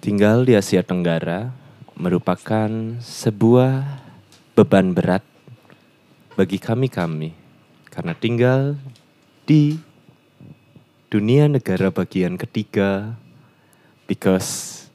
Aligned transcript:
Tinggal 0.00 0.46
di 0.46 0.54
Asia 0.54 0.86
Tenggara 0.86 1.50
merupakan 1.98 2.70
sebuah 3.02 3.82
beban 4.54 4.94
berat 4.94 5.26
bagi 6.38 6.62
kami-kami 6.62 7.34
karena 7.90 8.14
tinggal 8.14 8.78
di 9.44 9.76
dunia 11.10 11.50
negara 11.50 11.90
bagian 11.90 12.38
ketiga 12.38 13.18
because 14.06 14.86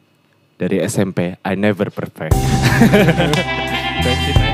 dari 0.55 0.79
SMP 0.79 1.35
I 1.43 1.59
never 1.59 1.91
perfect. 1.91 2.35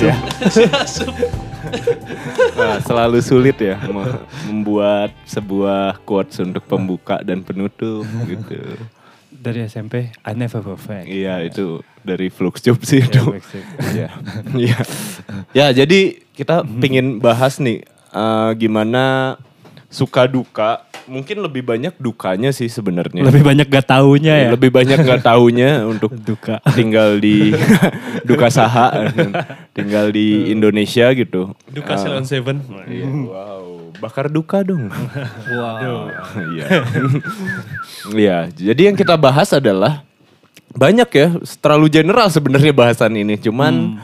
ya. 0.00 0.14
Nah, 2.56 2.78
selalu 2.78 3.18
sulit 3.18 3.58
ya 3.58 3.74
me- 3.90 4.22
membuat 4.46 5.10
sebuah 5.26 5.98
quotes 6.06 6.38
untuk 6.38 6.62
pembuka 6.62 7.18
dan 7.20 7.42
penutup 7.42 8.06
gitu. 8.22 8.54
Dari 9.28 9.66
SMP, 9.66 10.14
I 10.22 10.32
never 10.32 10.62
perfect. 10.62 11.10
Iya 11.10 11.42
itu 11.42 11.82
dari 12.00 12.30
Flux 12.30 12.62
Job 12.62 12.78
sih 12.80 13.02
Ya, 13.02 13.10
itu. 13.10 13.24
Iya. 13.82 14.08
Iya. 14.62 14.78
Ya 15.50 15.66
jadi 15.74 16.22
kita 16.32 16.62
pingin 16.78 17.18
bahas 17.18 17.58
nih 17.58 17.82
eh, 18.12 18.50
gimana 18.56 19.36
suka 19.90 20.26
duka. 20.26 20.84
Mungkin 21.06 21.38
lebih 21.38 21.62
banyak 21.62 21.94
dukanya 22.02 22.50
sih 22.50 22.66
sebenarnya. 22.66 23.22
Lebih 23.22 23.46
banyak 23.46 23.66
gak 23.70 23.86
taunya 23.94 24.34
ya. 24.46 24.50
Lebih 24.58 24.74
banyak 24.74 24.98
nggak 25.06 25.22
taunya 25.22 25.86
untuk 25.86 26.10
duka. 26.18 26.58
tinggal 26.74 27.22
di 27.22 27.54
duka 28.28 28.50
saha, 28.50 29.14
tinggal 29.70 30.10
di 30.10 30.50
Indonesia 30.50 31.14
gitu. 31.14 31.54
Duka 31.70 31.94
Salon 31.94 32.26
Seven. 32.26 32.58
Iya, 32.90 33.06
wow, 33.06 33.94
bakar 34.02 34.26
duka 34.26 34.66
dong. 34.66 34.90
Wow. 35.46 36.10
Iya. 36.54 36.66
Iya, 38.06 38.38
jadi 38.54 38.92
yang 38.92 38.96
kita 38.98 39.18
bahas 39.18 39.50
adalah 39.50 40.06
banyak 40.70 41.08
ya, 41.10 41.28
terlalu 41.58 41.90
general 41.90 42.30
sebenarnya 42.30 42.70
bahasan 42.70 43.18
ini. 43.18 43.34
Cuman 43.34 43.98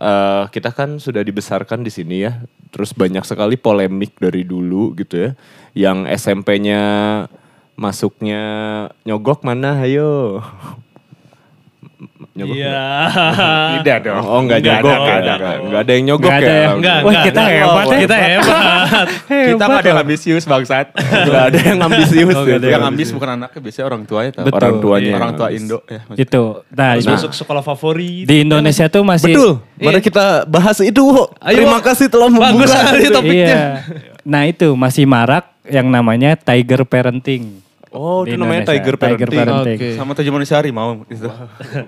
eh, 0.00 0.44
kita 0.48 0.72
kan 0.72 0.96
sudah 0.96 1.20
dibesarkan 1.20 1.84
di 1.84 1.92
sini 1.92 2.24
ya. 2.24 2.40
Terus 2.72 2.96
banyak 2.96 3.22
sekali 3.28 3.60
polemik 3.60 4.16
dari 4.16 4.42
dulu 4.42 4.96
gitu 4.96 5.28
ya. 5.28 5.30
Yang 5.76 6.16
SMP-nya 6.16 6.82
masuknya 7.76 8.42
nyogok 9.04 9.44
mana 9.44 9.84
ayo. 9.84 10.40
Nyogok 12.30 12.56
Iya. 12.56 12.80
Tidak 13.80 13.98
dong. 14.06 14.22
Oh 14.24 14.38
enggak 14.40 14.58
Enggak 14.64 14.76
nyogok 14.80 14.88
dong, 14.88 15.00
ya. 15.00 15.12
enggak 15.20 15.36
Enggak, 15.36 15.56
enggak 15.60 15.80
ada 15.80 15.92
yang 15.92 16.04
nyogok 16.08 16.30
Enggak 16.30 16.40
ya. 16.40 16.48
ada 16.48 16.56
Enggak, 16.72 16.96
Wah, 16.96 17.10
enggak, 17.10 17.24
kita 17.24 17.40
enggak. 17.40 17.58
hebat 17.60 17.84
ya. 17.86 17.98
Kita 18.00 18.16
hebat. 18.16 19.06
Kita 19.28 19.64
mah 19.64 19.78
ada 19.80 19.88
yang 19.88 20.00
ambisius 20.00 20.44
bangsat. 20.44 20.86
Enggak 20.96 21.44
ada 21.52 21.58
yang 21.60 21.78
ambisius. 21.80 22.36
Oh, 22.36 22.44
ya. 22.46 22.56
ada 22.56 22.68
yang 22.68 22.84
ambis 22.86 23.08
bukan 23.12 23.28
anaknya, 23.36 23.60
biasanya 23.60 23.86
orang 23.86 24.02
tuanya 24.08 24.30
tahu. 24.32 24.44
Betul. 24.48 24.56
Orang 24.60 24.74
tuanya. 24.80 25.12
Orang 25.12 25.30
yang 25.30 25.38
tua. 25.38 25.48
Indo 25.52 25.78
ya. 25.84 26.00
Itu. 26.16 26.42
Nah, 26.72 26.90
itu. 26.96 27.08
masuk 27.10 27.32
sekolah 27.36 27.62
favorit. 27.62 28.24
di 28.24 28.36
Indonesia 28.40 28.86
tuh 28.88 29.02
masih 29.04 29.34
Betul. 29.34 29.52
Mari 29.76 30.00
kita 30.00 30.26
bahas 30.48 30.78
itu. 30.80 31.04
Terima 31.36 31.78
kasih 31.84 32.06
telah 32.08 32.28
membuka. 32.32 32.52
Bagus 32.56 32.68
sekali 32.72 33.04
topiknya. 33.08 33.44
Iya. 33.44 33.64
Nah, 34.24 34.42
itu 34.48 34.68
masih 34.72 35.04
marak 35.04 35.44
yang 35.68 35.88
namanya 35.88 36.36
tiger 36.36 36.84
parenting. 36.84 37.60
Oh, 37.90 38.22
Di 38.22 38.30
itu 38.30 38.38
namanya 38.38 38.62
Indonesia. 38.62 38.78
tiger 38.78 38.94
parenting. 38.96 39.18
Tiger 39.26 39.30
parenting. 39.34 39.78
Oke. 39.82 39.88
Sama 39.98 40.12
tujuh 40.14 40.30
manusia 40.30 40.54
harimau 40.56 41.02
itu. 41.06 41.26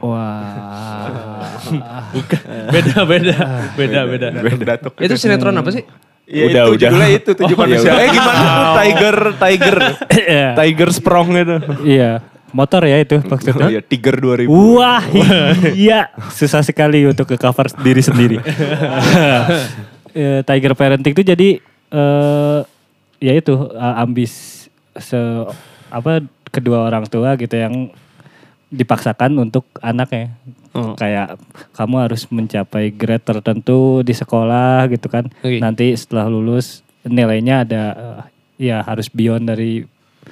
Wah. 0.03 1.47
Beda, 2.75 2.99
beda. 3.05 3.37
Beda, 3.79 4.01
beda. 4.05 4.27
Datuk. 4.75 4.99
Itu 4.99 5.15
sinetron 5.15 5.55
apa 5.55 5.71
sih? 5.71 5.87
Iya, 6.23 6.45
Udah, 6.47 6.63
itu 6.65 6.71
udah. 6.71 6.89
judulnya 6.89 7.09
itu 7.13 7.31
tujuh 7.35 7.55
Oh, 7.55 7.59
ya 7.59 7.67
manusia. 7.67 7.91
Eh 7.93 8.09
gimana 8.09 8.41
tuh 8.41 8.75
tiger, 8.79 9.17
tiger, 9.37 9.77
Iya. 10.27 10.49
tiger 10.55 10.89
sprong 10.91 11.29
itu. 11.35 11.57
Iya. 11.85 12.11
Motor 12.51 12.83
ya 12.85 12.97
itu 12.99 13.17
maksudnya. 13.23 13.67
Iya, 13.69 13.81
tiger 13.81 14.17
2000. 14.19 14.47
Wah, 14.51 15.03
iya. 15.79 16.11
Susah 16.29 16.61
sekali 16.61 17.03
untuk 17.05 17.25
ke 17.25 17.37
cover 17.37 17.71
diri 17.79 18.03
sendiri. 18.03 18.37
Eh, 20.13 20.41
Tiger 20.43 20.75
parenting 20.75 21.13
itu 21.13 21.25
jadi 21.25 21.49
eh 21.89 22.59
ya 23.19 23.33
itu 23.33 23.55
eh, 23.69 23.95
ambis 23.97 24.67
se 24.93 25.17
apa 25.93 26.25
kedua 26.49 26.89
orang 26.89 27.05
tua 27.05 27.37
gitu 27.37 27.53
yang 27.53 27.93
dipaksakan 28.73 29.37
untuk 29.37 29.69
anaknya. 29.85 30.33
Oh. 30.73 30.97
Kayak 30.97 31.37
kamu 31.77 32.09
harus 32.09 32.25
mencapai 32.33 32.89
grade 32.89 33.21
tertentu 33.29 34.01
di 34.01 34.17
sekolah 34.17 34.89
gitu 34.89 35.13
kan. 35.13 35.29
Oke. 35.45 35.61
Nanti 35.61 35.93
setelah 35.93 36.33
lulus 36.33 36.81
nilainya 37.05 37.69
ada 37.69 37.83
eh, 37.93 38.21
ya 38.73 38.81
harus 38.81 39.13
beyond 39.13 39.53
dari 39.53 39.85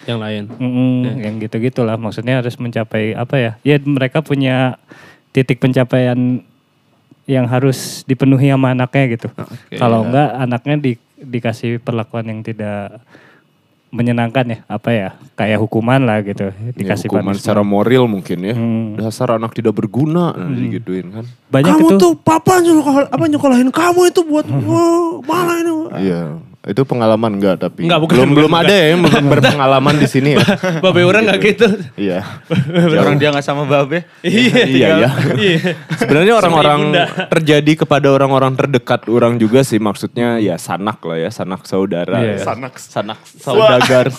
Yang 0.07 0.19
lain. 0.23 0.43
Mm, 0.55 1.03
yang 1.19 1.35
gitu-gitulah 1.43 1.99
maksudnya 1.99 2.39
harus 2.39 2.55
mencapai 2.57 3.11
apa 3.13 3.37
ya? 3.37 3.53
Ya 3.67 3.77
mereka 3.83 4.23
punya 4.23 4.79
titik 5.35 5.59
pencapaian 5.59 6.47
yang 7.27 7.47
harus 7.51 8.07
dipenuhi 8.07 8.55
sama 8.55 8.71
anaknya 8.71 9.19
gitu. 9.19 9.29
Kalau 9.75 10.07
enggak 10.07 10.31
anaknya 10.39 10.77
di, 10.79 10.93
dikasih 11.19 11.83
perlakuan 11.83 12.31
yang 12.31 12.41
tidak 12.47 13.03
menyenangkan 13.91 14.47
ya, 14.47 14.59
apa 14.71 14.91
ya? 14.95 15.09
Kayak 15.35 15.59
hukuman 15.67 16.01
lah 16.03 16.23
gitu. 16.23 16.51
Ya, 16.51 16.71
Dikasih 16.75 17.11
hukuman 17.11 17.35
punishment. 17.35 17.43
secara 17.43 17.63
moral 17.67 18.05
mungkin 18.07 18.39
ya. 18.43 18.55
Hmm. 18.55 18.99
Dasar 18.99 19.35
anak 19.37 19.55
tidak 19.55 19.75
berguna 19.75 20.35
nah, 20.35 20.51
digituin 20.51 21.11
kan. 21.11 21.25
Banyak 21.51 21.75
kamu 21.75 21.87
itu 21.87 21.95
tuh 21.99 22.13
papa 22.19 22.63
nyokol, 22.63 23.07
apa 23.11 23.25
nyokolahin 23.27 23.71
kamu 23.75 24.01
itu 24.11 24.21
buat 24.27 24.47
oh, 24.71 25.21
malah 25.27 25.59
ini. 25.59 25.75
Iya. 26.07 26.50
Itu 26.61 26.85
pengalaman 26.85 27.41
enggak 27.41 27.57
tapi 27.57 27.89
Enggak, 27.89 28.05
bukan, 28.05 28.15
belum 28.21 28.29
bukan, 28.29 28.37
belum 28.37 28.53
ada 28.53 28.75
ya 28.77 28.87
yang 28.93 29.01
ber- 29.01 29.25
berpengalaman 29.33 29.95
di 29.97 30.05
sini 30.05 30.37
ya. 30.37 30.45
Babe 30.85 31.09
orang 31.09 31.25
nggak 31.25 31.41
gitu. 31.41 31.67
Iya. 31.97 32.21
Orang 33.01 33.17
dia 33.17 33.33
nggak 33.33 33.41
sama 33.41 33.65
babe. 33.65 34.05
Iya, 34.21 34.69
iya 34.69 34.89
ya. 35.01 35.11
Sebenarnya 35.97 36.37
orang-orang 36.37 36.81
terjadi 37.33 37.73
kepada 37.81 38.13
orang-orang 38.13 38.53
terdekat 38.53 39.09
orang 39.09 39.41
juga 39.41 39.65
sih 39.65 39.81
maksudnya 39.81 40.37
ya 40.37 40.61
sanak 40.61 41.01
lah 41.01 41.17
ya, 41.17 41.31
sanak 41.33 41.65
saudara. 41.65 42.21
Iya. 42.21 42.37
ya. 42.37 42.45
Sanak 42.45 42.75
sanak 42.77 43.19
saudagar. 43.25 44.13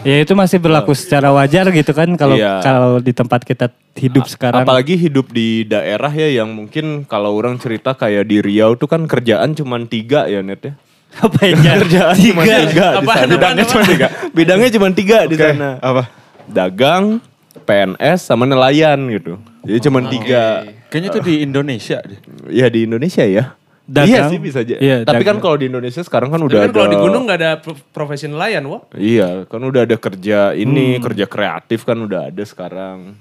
ya 0.00 0.16
itu 0.16 0.32
masih 0.32 0.56
berlaku 0.56 0.96
secara 0.96 1.28
wajar 1.28 1.68
gitu 1.70 1.92
kan 1.92 2.08
kalau 2.16 2.40
Iya. 2.40 2.64
kalau 2.64 3.04
di 3.04 3.12
tempat 3.12 3.44
kita 3.44 3.68
hidup 4.00 4.24
sekarang. 4.24 4.64
Apalagi 4.64 4.96
hidup 4.96 5.28
di 5.28 5.68
daerah 5.68 6.08
ya 6.08 6.40
yang 6.40 6.48
mungkin 6.48 7.04
kalau 7.04 7.36
orang 7.36 7.60
cerita 7.60 7.92
kayak 7.92 8.24
di 8.24 8.40
Riau 8.40 8.80
tuh 8.80 8.88
kan 8.88 9.04
kerjaan 9.04 9.52
cuma 9.52 9.76
tiga 9.84 10.24
ya 10.24 10.40
net 10.40 10.64
ya. 10.64 10.72
Apa 11.12 11.38
yang 11.42 11.58
Kerjaan 11.58 12.14
cuma 12.14 12.42
tiga 12.42 12.56
di 12.60 12.70
Apaan, 12.70 12.70
sana. 12.70 12.96
apaan, 12.96 13.28
Bidangnya 13.28 13.64
cuma 13.66 13.82
tiga. 13.84 14.06
Bidangnya 14.30 14.70
cuma 14.70 14.88
tiga 14.90 15.18
di 15.24 15.34
sana. 15.34 15.68
Apa? 15.80 16.02
Dagang, 16.46 17.18
PNS 17.60 18.18
sama 18.22 18.44
nelayan 18.44 18.98
gitu. 19.08 19.34
Jadi 19.62 19.78
cuma 19.82 19.98
tiga. 20.04 20.70
Kayaknya 20.86 21.08
itu 21.08 21.20
di 21.20 21.34
Indonesia 21.40 21.98
deh. 22.00 22.18
Ya 22.48 22.66
di 22.66 22.80
Indonesia 22.82 23.22
ya. 23.22 23.54
Dagang. 23.84 24.06
Iya 24.06 24.30
sih 24.30 24.38
bisa 24.38 24.58
aja. 24.60 24.76
Iya, 24.76 24.96
Tapi 25.02 25.20
kan 25.20 25.34
dagang. 25.34 25.38
kalau 25.40 25.56
di 25.56 25.66
Indonesia 25.66 25.98
sekarang 26.00 26.30
kan 26.30 26.38
Tapi 26.38 26.46
udah 26.46 26.58
kan 26.60 26.68
ada. 26.68 26.76
kalau 26.76 26.88
di 26.88 26.98
gunung 27.00 27.22
nggak 27.26 27.38
ada 27.38 27.52
pro- 27.58 27.82
profesi 27.90 28.24
nelayan, 28.24 28.62
wah. 28.64 28.86
Iya, 28.92 29.44
kan 29.44 29.60
udah 29.60 29.82
ada 29.82 29.96
kerja 29.96 30.54
ini, 30.54 30.94
Hmm. 30.94 31.02
kerja 31.02 31.26
kreatif 31.26 31.82
kan 31.82 31.98
udah 31.98 32.30
ada 32.30 32.42
sekarang. 32.44 33.18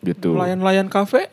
Gitu. 0.00 0.30
Nelayan-nelayan 0.32 0.86
kafe. 0.86 1.26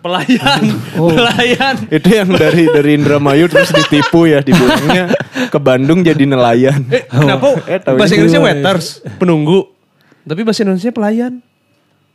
Pelayan, 0.00 0.62
Oh. 0.96 1.12
pelayan. 1.12 1.76
Itu 1.86 2.08
yang 2.08 2.32
dari 2.32 2.64
dari 2.66 2.96
Indramayu 2.96 3.46
terus 3.46 3.68
ditipu 3.68 4.24
ya 4.24 4.40
dibilangnya 4.40 5.12
ke 5.52 5.58
Bandung 5.60 6.00
jadi 6.00 6.24
nelayan. 6.24 6.80
Eh, 6.88 7.04
kenapa? 7.04 7.60
Eh, 7.68 7.78
tahu 7.78 8.00
bahasa 8.00 8.16
Inggrisnya 8.16 8.40
waiters, 8.40 9.04
penunggu. 9.20 9.68
Tapi 10.24 10.40
bahasa 10.40 10.64
Indonesia 10.64 10.88
pelayan. 10.88 11.44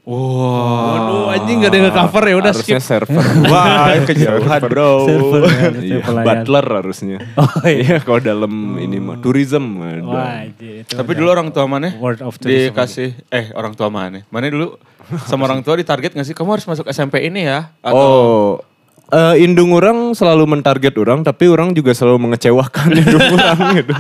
Waduh, 0.06 1.34
anjing 1.34 1.66
gak 1.66 1.74
ada 1.74 1.78
yang 1.82 1.86
nge-cover 1.90 2.24
ya 2.24 2.36
udah 2.38 2.52
harusnya 2.54 2.78
skip. 2.78 2.90
server. 3.10 3.26
Wah, 3.52 3.90
kejauhan 4.06 4.62
bro. 4.70 4.92
Server, 5.02 5.42
ya, 5.50 5.70
Iya, 5.82 6.00
butler 6.06 6.66
harusnya. 6.70 7.18
Oh, 7.42 7.50
iya. 7.66 7.82
Iya, 7.82 7.98
kalau 8.06 8.22
dalam 8.22 8.54
ini 8.78 9.02
mah 9.02 9.18
tourism. 9.18 9.82
Wah, 10.06 10.46
itu 10.46 10.86
Tapi 10.86 11.12
dulu 11.12 11.30
orang 11.34 11.50
tua 11.50 11.66
mana? 11.66 11.90
Word 11.98 12.22
of 12.22 12.38
tourism. 12.38 12.70
dikasih 12.70 13.18
eh 13.34 13.50
orang 13.58 13.74
tua 13.74 13.90
mana? 13.90 14.22
Mana 14.30 14.46
dulu 14.46 14.78
sama 15.26 15.50
orang 15.50 15.66
tua 15.66 15.78
ditarget 15.78 16.14
nggak 16.14 16.26
sih 16.26 16.38
kamu 16.38 16.62
harus 16.62 16.66
masuk 16.66 16.86
SMP 16.86 17.26
ini 17.26 17.50
ya? 17.50 17.74
Oh, 17.82 18.62
eh, 19.10 19.42
indung 19.42 19.74
orang 19.74 20.14
selalu 20.14 20.46
mentarget 20.46 20.94
orang, 20.98 21.26
tapi 21.26 21.50
orang 21.50 21.74
juga 21.74 21.98
selalu 21.98 22.30
mengecewakan 22.30 22.94
indung 23.02 23.26
orang 23.34 23.58
gitu. 23.74 23.94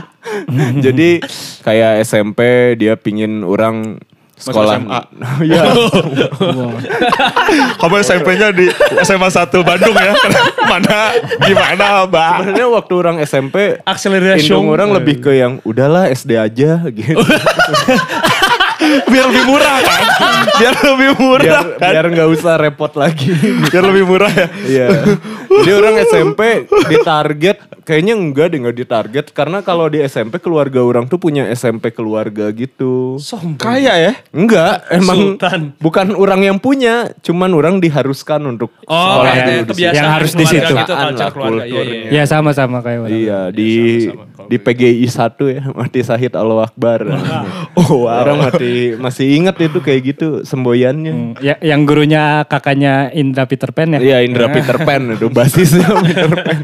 Jadi 0.85 1.09
kayak 1.61 2.05
SMP 2.05 2.39
dia 2.77 2.93
pingin 2.93 3.41
orang 3.41 3.97
sekolah 4.35 4.79
SMA. 4.79 4.99
Iya. 5.45 5.63
Kamu 7.79 7.95
SMP-nya 8.03 8.51
di 8.51 8.67
SMA 9.03 9.29
1 9.31 9.51
Bandung 9.63 9.95
ya? 9.95 10.13
Mana? 10.71 11.15
Gimana, 11.43 12.07
Mbak? 12.07 12.31
Sebenarnya 12.39 12.67
waktu 12.71 12.93
orang 12.95 13.17
SMP 13.23 13.55
Akselerasi. 13.83 14.47
Indung 14.47 14.71
orang 14.71 14.91
lebih 14.91 15.23
ke 15.23 15.31
yang 15.35 15.59
udahlah 15.63 16.11
SD 16.11 16.39
aja 16.39 16.83
gitu. 16.91 17.19
Biar 19.05 19.25
lebih 19.29 19.43
murah 19.45 19.75
kan? 19.79 20.03
Biar 20.55 20.73
lebih 20.75 21.09
murah 21.17 21.43
biar 21.45 21.63
kan? 21.77 21.91
biar 21.91 22.05
nggak 22.11 22.29
usah 22.31 22.53
repot 22.55 22.91
lagi. 22.93 23.31
Biar 23.67 23.83
lebih 23.83 24.03
murah 24.05 24.31
ya? 24.31 24.47
Iya. 24.65 24.87
Jadi 25.55 25.71
orang 25.71 25.95
SMP 26.03 26.41
ditarget 26.85 27.57
kayaknya 27.85 28.13
enggak 28.17 28.51
deh 28.51 28.59
nggak 28.59 28.77
ditarget 28.77 29.25
karena 29.31 29.61
kalau 29.61 29.85
di 29.87 30.01
SMP 30.01 30.41
keluarga 30.41 30.81
orang 30.81 31.05
tuh 31.05 31.21
punya 31.21 31.45
SMP 31.53 31.93
keluarga 31.93 32.49
gitu. 32.51 33.15
Kaya 33.55 33.93
ya? 33.95 34.13
Enggak, 34.33 34.83
emang 34.89 35.37
Sultan. 35.37 35.77
bukan 35.77 36.17
orang 36.17 36.41
yang 36.43 36.57
punya, 36.57 37.13
cuman 37.21 37.53
orang 37.53 37.77
diharuskan 37.77 38.41
untuk 38.47 38.73
Oh, 38.85 39.21
sekolah 39.21 39.33
kebiasaan 39.69 39.95
Yang 39.95 40.09
harus 40.11 40.31
di 40.33 40.45
situ. 40.45 40.73
Gitu, 40.75 40.93
culture 40.93 41.23
Lah, 41.23 41.31
keluarga. 41.31 41.55
Iya, 41.55 41.65
iya, 41.65 41.77
kulturnya. 41.77 42.09
iya. 42.11 42.21
Ya 42.21 42.23
sama-sama 42.25 42.77
kayak 42.81 42.99
orang. 43.05 43.13
Iya 43.15 43.39
di 43.49 43.71
sama-sama. 44.01 44.23
Kalau 44.25 44.34
di 44.45 44.57
PGI 44.57 45.05
1 45.05 45.55
ya 45.55 45.61
mati 45.77 45.99
Sahid 46.01 46.33
Allah 46.33 46.65
Akbar. 46.67 47.05
oh, 47.79 48.05
orang 48.05 48.37
mati 48.39 48.93
masih 48.95 49.37
ingat 49.37 49.57
itu 49.59 49.79
kayak 49.81 50.01
gitu 50.15 50.27
semboyannya. 50.45 51.13
Hmm, 51.13 51.33
ya, 51.41 51.55
yang 51.61 51.83
gurunya 51.83 52.45
kakaknya 52.45 53.09
Indra 53.11 53.45
Peter 53.49 53.69
Pan 53.73 53.95
ya? 53.95 53.99
Iya 53.99 54.17
Indra 54.23 54.49
Peter 54.49 54.77
Pan 54.81 55.17
itu 55.17 55.27
basisnya 55.29 55.89
Peter 56.05 56.31
Pan. 56.33 56.59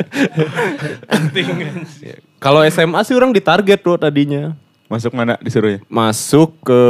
Kalau 2.42 2.66
SMA 2.66 3.02
sih 3.06 3.14
orang 3.14 3.32
ditarget 3.32 3.80
tuh 3.82 3.98
tadinya. 3.98 4.54
Masuk 4.92 5.16
mana 5.16 5.40
disuruh 5.40 5.78
ya? 5.78 5.80
Masuk 5.88 6.52
ke 6.68 6.82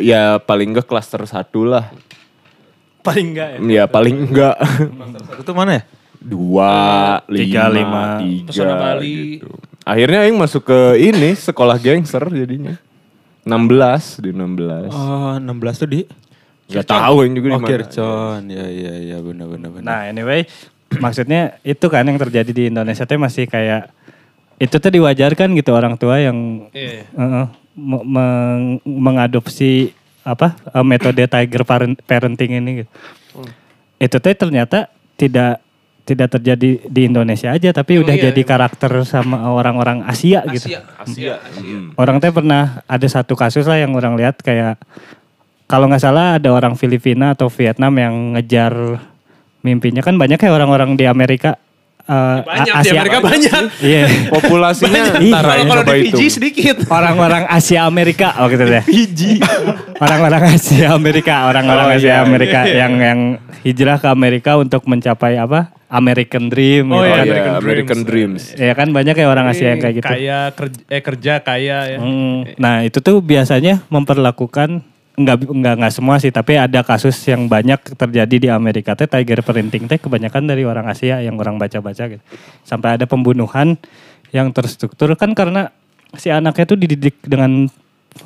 ya 0.00 0.40
paling 0.40 0.72
enggak 0.72 0.88
klaster 0.88 1.20
satu 1.28 1.68
lah. 1.68 1.92
Paling 3.04 3.36
enggak 3.36 3.48
ya? 3.52 3.58
Ya 3.68 3.84
paling 3.84 4.16
enggak 4.32 4.56
Itu 5.44 5.52
mana 5.52 5.76
ya? 5.76 5.84
dua, 6.24 7.20
Tiga, 7.28 7.68
lima, 7.68 7.68
lima. 7.68 8.02
tiga. 8.16 8.48
Pesona 8.48 8.74
Bali. 8.80 9.36
gitu. 9.36 9.52
Akhirnya 9.84 10.24
yang 10.24 10.36
masuk 10.36 10.64
ke 10.64 10.78
ini 10.98 11.32
sekolah 11.32 11.76
gangster 11.76 12.24
jadinya. 12.26 12.74
16 13.44 14.24
di 14.24 14.32
16. 14.32 14.88
Oh, 14.88 15.36
16 15.36 15.76
tuh 15.76 15.88
di? 15.88 16.00
Gak 16.64 16.88
tahu 16.88 17.28
yang 17.28 17.36
juga 17.36 17.46
di 17.46 17.54
Oh, 17.54 17.60
mana. 17.60 17.68
Kircon. 17.68 18.42
Ya, 18.48 18.64
ya, 18.64 18.92
ya, 18.96 19.16
benar, 19.20 19.46
benar, 19.46 19.68
benar. 19.70 19.84
Nah 19.84 20.00
anyway, 20.08 20.48
maksudnya 21.04 21.60
itu 21.60 21.84
kan 21.86 22.02
yang 22.02 22.16
terjadi 22.16 22.48
di 22.48 22.72
Indonesia 22.72 23.04
tuh 23.04 23.20
masih 23.20 23.44
kayak 23.44 23.92
itu 24.56 24.72
tuh 24.72 24.88
diwajarkan 24.88 25.52
gitu 25.52 25.70
orang 25.70 25.98
tua 25.98 26.16
yang 26.18 26.70
Iya. 26.72 27.04
eh, 27.04 27.46
me- 27.74 28.06
meng- 28.06 28.80
mengadopsi 28.80 29.92
apa 30.24 30.56
eh, 30.56 30.80
metode 30.80 31.20
tiger 31.20 31.62
parent- 31.62 32.00
parenting 32.00 32.56
ini 32.56 32.70
gitu. 32.80 32.90
Itu 33.98 34.16
tuh 34.16 34.32
ternyata 34.32 34.88
tidak 35.14 35.60
tidak 36.04 36.36
terjadi 36.36 36.84
di 36.84 37.00
Indonesia 37.02 37.48
aja 37.48 37.72
tapi 37.72 37.96
udah 37.96 38.12
iya, 38.12 38.28
jadi 38.28 38.36
emang. 38.36 38.50
karakter 38.52 38.92
sama 39.02 39.48
orang-orang 39.48 40.04
Asia, 40.04 40.44
gitu. 40.46 40.68
Asia, 40.68 40.80
Asia, 41.00 41.34
Asia. 41.40 41.76
Orang 41.96 42.20
teh 42.20 42.28
pernah 42.28 42.84
ada 42.84 43.06
satu 43.08 43.32
kasus 43.32 43.64
lah 43.64 43.80
yang 43.80 43.96
orang 43.96 44.12
lihat 44.14 44.36
kayak 44.38 44.76
kalau 45.64 45.88
nggak 45.88 46.04
salah 46.04 46.36
ada 46.36 46.52
orang 46.52 46.76
Filipina 46.76 47.32
atau 47.32 47.48
Vietnam 47.48 47.96
yang 47.96 48.14
ngejar 48.36 49.00
mimpinya 49.60 50.04
kan 50.04 50.12
banyak 50.14 50.36
ya 50.36 50.52
orang-orang 50.52 50.92
di 50.92 51.08
Amerika 51.08 51.56
eh, 52.04 52.38
Banyak 52.44 52.74
A- 52.76 52.84
di 52.84 52.90
Amerika 52.92 53.18
banyak. 53.24 53.62
Iya. 53.80 54.04
Populasinya 54.28 55.02
Iya. 55.16 55.32
antara 55.32 55.40
Kalau 55.40 55.56
yang 55.56 55.68
kalau 55.72 55.82
coba 55.82 55.92
di 55.96 56.00
itu. 56.04 56.08
Fiji 56.12 56.26
sedikit. 56.28 56.76
Orang-orang 56.84 57.44
Asia 57.48 57.80
Amerika 57.82 58.28
oh 58.38 58.46
gitu 58.46 58.60
deh. 58.62 58.84
Fiji. 58.84 59.40
Orang-orang 59.96 60.52
Asia 60.52 60.92
Amerika, 60.92 61.48
Oh, 61.48 61.48
orang-orang 61.48 61.96
Asia 61.96 62.12
iya, 62.12 62.20
Amerika 62.20 62.60
yang 62.68 62.92
yang 62.98 63.18
hijrah 63.64 63.96
ke 63.96 64.04
Amerika 64.04 64.60
untuk 64.60 64.84
mencapai 64.84 65.40
apa? 65.40 65.72
American 65.94 66.50
Dream 66.50 66.90
Oh, 66.90 66.98
gitu 66.98 67.06
iya, 67.06 67.14
kan. 67.14 67.24
American 67.30 67.54
American, 67.62 67.98
Dreams. 68.02 68.42
Ya 68.58 68.74
kan 68.74 68.90
banyak 68.90 69.14
ya 69.14 69.26
orang 69.30 69.46
Asia 69.46 69.70
yang 69.70 69.80
kayak 69.80 69.94
gitu. 70.02 70.06
Kaya 70.10 70.38
kerja, 70.50 70.80
eh 70.90 71.02
kerja 71.02 71.32
kaya 71.40 71.78
ya. 71.94 71.98
Hmm, 72.02 72.50
Nah 72.58 72.82
itu 72.82 72.98
tuh 72.98 73.22
biasanya 73.22 73.86
memperlakukan 73.86 74.82
nggak 75.14 75.46
nggak 75.46 75.74
nggak 75.78 75.94
semua 75.94 76.18
sih 76.18 76.34
tapi 76.34 76.58
ada 76.58 76.82
kasus 76.82 77.14
yang 77.30 77.46
banyak 77.46 77.78
terjadi 77.94 78.34
di 78.34 78.48
Amerika 78.50 78.98
teh 78.98 79.06
tiger 79.06 79.46
parenting 79.46 79.86
teh 79.86 79.94
kebanyakan 79.94 80.42
dari 80.50 80.66
orang 80.66 80.90
Asia 80.90 81.22
yang 81.22 81.38
orang 81.38 81.54
baca-baca 81.54 82.10
gitu 82.10 82.18
sampai 82.66 82.98
ada 82.98 83.06
pembunuhan 83.06 83.78
yang 84.34 84.50
terstruktur 84.50 85.14
kan 85.14 85.30
karena 85.38 85.70
si 86.18 86.34
anaknya 86.34 86.66
tuh 86.66 86.74
dididik 86.74 87.14
dengan 87.22 87.70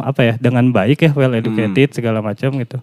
apa 0.01 0.33
ya 0.33 0.35
dengan 0.41 0.65
baik 0.73 0.99
ya 1.05 1.11
well 1.13 1.37
educated 1.37 1.93
segala 1.93 2.25
macam 2.25 2.57
gitu 2.57 2.81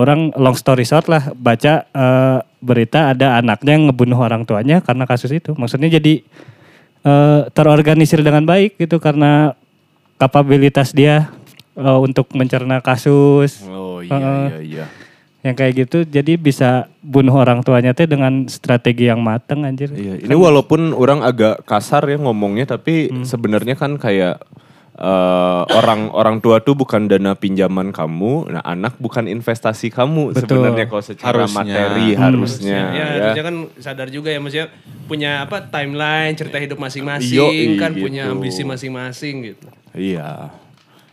orang 0.00 0.32
long 0.34 0.56
story 0.56 0.82
short 0.82 1.06
lah 1.06 1.28
baca 1.32 1.84
eh, 1.86 2.38
berita 2.58 3.12
ada 3.12 3.36
anaknya 3.36 3.76
yang 3.76 3.84
ngebunuh 3.88 4.16
orang 4.16 4.42
tuanya 4.42 4.80
karena 4.80 5.04
kasus 5.04 5.30
itu 5.30 5.52
maksudnya 5.52 5.92
jadi 5.92 6.24
eh, 7.02 7.40
terorganisir 7.50 8.20
dengan 8.20 8.42
baik 8.42 8.76
gitu 8.76 8.96
karena 8.96 9.52
kapabilitas 10.16 10.90
dia 10.90 11.28
eh, 11.74 11.98
untuk 11.98 12.32
mencerna 12.32 12.80
kasus 12.80 13.64
Oh 13.64 14.00
iya 14.00 14.12
Heeh. 14.12 14.44
iya 14.48 14.58
iya. 14.60 14.86
yang 15.40 15.56
kayak 15.56 15.72
gitu 15.78 16.04
jadi 16.04 16.36
bisa 16.36 16.68
bunuh 17.00 17.32
orang 17.32 17.64
tuanya 17.64 17.96
teh 17.96 18.04
dengan 18.04 18.44
strategi 18.44 19.08
yang 19.08 19.24
mateng 19.24 19.64
anjir. 19.64 19.88
Iya, 19.88 20.20
ini 20.20 20.36
walaupun 20.36 20.92
orang 20.92 21.24
agak 21.24 21.64
kasar 21.64 22.04
ya 22.04 22.20
ngomongnya 22.20 22.68
tapi 22.68 23.08
Hmm. 23.08 23.24
sebenarnya 23.24 23.72
kan 23.72 23.96
kayak 23.96 24.36
eh, 25.00 25.62
orang 25.72 26.12
orang 26.12 26.36
tua 26.38 26.60
tuh 26.60 26.76
bukan 26.76 27.08
dana 27.08 27.32
pinjaman 27.32 27.88
kamu, 27.88 28.52
nah 28.52 28.62
anak 28.62 28.94
bukan 28.96 29.24
investasi 29.26 29.88
kamu 29.88 30.36
Betul. 30.36 30.60
sebenarnya 30.60 30.86
kalau 30.86 31.00
secara 31.02 31.32
Harusnya. 31.40 31.56
materi 31.56 32.08
Hmm. 32.10 32.20
harusnya 32.20 32.80
Ya, 32.86 32.92
ya. 32.92 33.04
harusnya 33.16 33.42
kan 33.42 33.56
sadar 33.76 34.08
juga 34.08 34.28
ya 34.28 34.38
maksudnya 34.38 34.68
punya 35.04 35.42
apa 35.42 35.64
timeline 35.64 36.36
cerita 36.36 36.56
hidup 36.56 36.76
masing-masing 36.76 37.74
kan 37.74 37.90
gitu. 37.90 38.04
punya 38.04 38.28
ambisi 38.28 38.60
masing-masing 38.62 39.34
gitu. 39.48 39.66
Iya. 39.90 40.52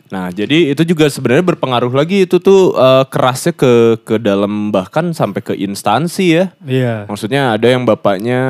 Nah, 0.08 0.32
jadi 0.32 0.72
itu 0.72 0.84
juga 0.84 1.04
sebenarnya 1.04 1.44
berpengaruh 1.46 1.92
lagi 1.92 2.24
itu 2.24 2.36
tuh 2.38 2.72
eh, 2.72 3.04
kerasnya 3.08 3.52
ke 3.52 3.72
ke 4.02 4.16
dalam 4.16 4.68
bahkan 4.68 5.12
sampai 5.12 5.40
ke 5.40 5.52
instansi 5.52 6.26
ya. 6.32 6.44
Iya. 6.60 7.04
Maksudnya 7.04 7.52
ada 7.52 7.68
yang 7.68 7.84
bapaknya 7.84 8.40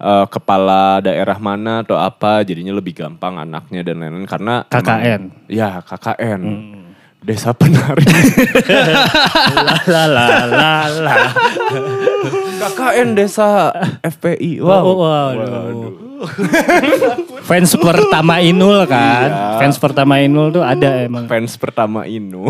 eh, 0.00 0.26
kepala 0.26 1.04
daerah 1.04 1.36
mana 1.36 1.84
atau 1.84 2.00
apa, 2.00 2.40
jadinya 2.42 2.72
lebih 2.72 2.96
gampang 2.96 3.36
anaknya 3.36 3.84
dan 3.84 4.00
lain-lain 4.00 4.24
karena 4.24 4.64
emang- 4.66 4.80
KKN. 4.82 5.22
ya 5.46 5.70
KKN. 5.84 6.42
Desa 7.20 7.52
penari. 7.52 8.00
La 9.90 10.04
la 10.08 10.26
la 10.48 10.74
la. 10.88 11.16
KKN 12.60 13.12
desa 13.12 13.72
FPI. 14.00 14.60
Wow. 14.60 14.82
Oh, 14.82 14.96
waduh. 15.04 15.92
Fans 17.44 17.72
pertama 17.76 18.40
Inul 18.40 18.84
kan. 18.84 19.56
Fans 19.56 19.76
pertama 19.76 20.20
Inul 20.20 20.48
tuh 20.50 20.64
ada 20.64 21.04
emang. 21.04 21.24
Fans 21.24 21.56
pertama 21.56 22.04
Inu. 22.04 22.48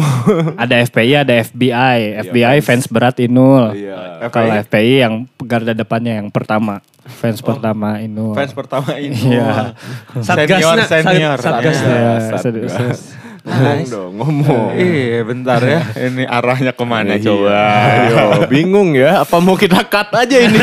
Ada 0.54 0.82
FPI, 0.86 1.12
ada 1.18 1.34
FBI. 1.40 2.26
FBI 2.26 2.58
fans 2.60 2.86
berat 2.86 3.18
Inul. 3.18 3.74
Iya. 3.74 4.26
Kalau 4.28 4.54
FPI 4.66 4.94
yang 5.02 5.14
garda 5.40 5.74
depannya 5.74 6.18
yang 6.18 6.30
pertama. 6.30 6.78
Fans 7.06 7.42
pertama 7.42 7.98
Inul. 7.98 8.34
Fans 8.34 8.54
pertama 8.54 8.94
ini. 8.98 9.18
Iya. 9.34 9.74
Senior, 10.18 10.26
Satgasnya, 10.26 10.84
senior. 10.86 11.36
Satgas. 11.38 11.78
Iya, 11.80 12.12
Satgas. 12.20 12.42
sedus- 12.42 13.18
ngomong 13.40 13.80
dong, 13.88 14.12
ngomong. 14.20 14.68
Iya, 14.76 15.24
bentar 15.24 15.60
ya. 15.64 15.80
Ini 15.96 16.28
arahnya 16.28 16.72
ke 16.76 16.84
mana 16.84 17.16
Iya. 17.16 17.24
coba? 17.24 17.56
Ayo, 17.56 18.44
bingung 18.46 18.92
ya. 18.92 19.24
Apa 19.24 19.40
mau 19.40 19.56
kita 19.56 19.80
cut 19.84 20.12
aja 20.12 20.36
ini? 20.36 20.58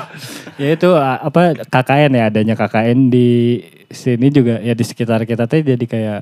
ya 0.62 0.68
itu 0.70 0.86
apa 0.94 1.66
KKN 1.66 2.12
ya 2.14 2.22
adanya 2.30 2.54
KKN 2.54 3.10
di 3.10 3.58
sini 3.90 4.30
juga 4.30 4.62
ya 4.62 4.70
di 4.70 4.84
sekitar 4.86 5.26
kita 5.26 5.50
tuh 5.50 5.66
jadi 5.66 5.82
kayak 5.82 6.20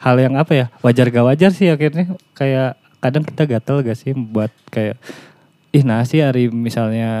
hal 0.00 0.16
yang 0.16 0.40
apa 0.40 0.52
ya 0.56 0.66
wajar 0.80 1.12
gak 1.12 1.28
wajar 1.28 1.52
sih 1.52 1.68
akhirnya 1.68 2.08
kayak 2.32 2.80
kadang 3.04 3.20
kita 3.20 3.44
gatel 3.44 3.84
gak 3.84 4.00
sih 4.00 4.16
buat 4.16 4.48
kayak 4.72 4.96
ih 5.76 5.84
nah 5.84 6.00
sih 6.08 6.24
hari 6.24 6.48
misalnya 6.48 7.12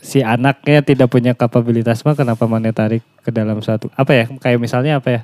si 0.00 0.24
anaknya 0.24 0.80
tidak 0.80 1.12
punya 1.12 1.36
kapabilitas 1.36 2.00
mah 2.00 2.16
kenapa 2.16 2.48
mana 2.48 2.72
tarik 2.72 3.04
ke 3.20 3.28
dalam 3.28 3.60
satu 3.60 3.92
apa 3.92 4.12
ya 4.16 4.24
kayak 4.40 4.56
misalnya 4.56 4.96
apa 5.04 5.08
ya 5.12 5.22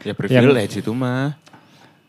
Ya 0.00 0.12
privilege 0.12 0.74
itu 0.76 0.92
mah. 0.92 1.34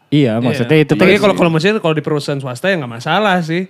iya 0.09 0.37
maksudnya 0.37 0.77
itu 0.79 0.91
tuh 0.91 0.97
Tapi 0.97 1.17
kalau 1.17 1.33
kalau 1.33 1.49
maksudnya 1.49 1.77
kalau 1.77 1.93
di 1.93 2.01
perusahaan 2.01 2.37
swasta 2.37 2.65
ya 2.65 2.75
nggak 2.75 2.93
masalah 2.95 3.37
sih. 3.39 3.69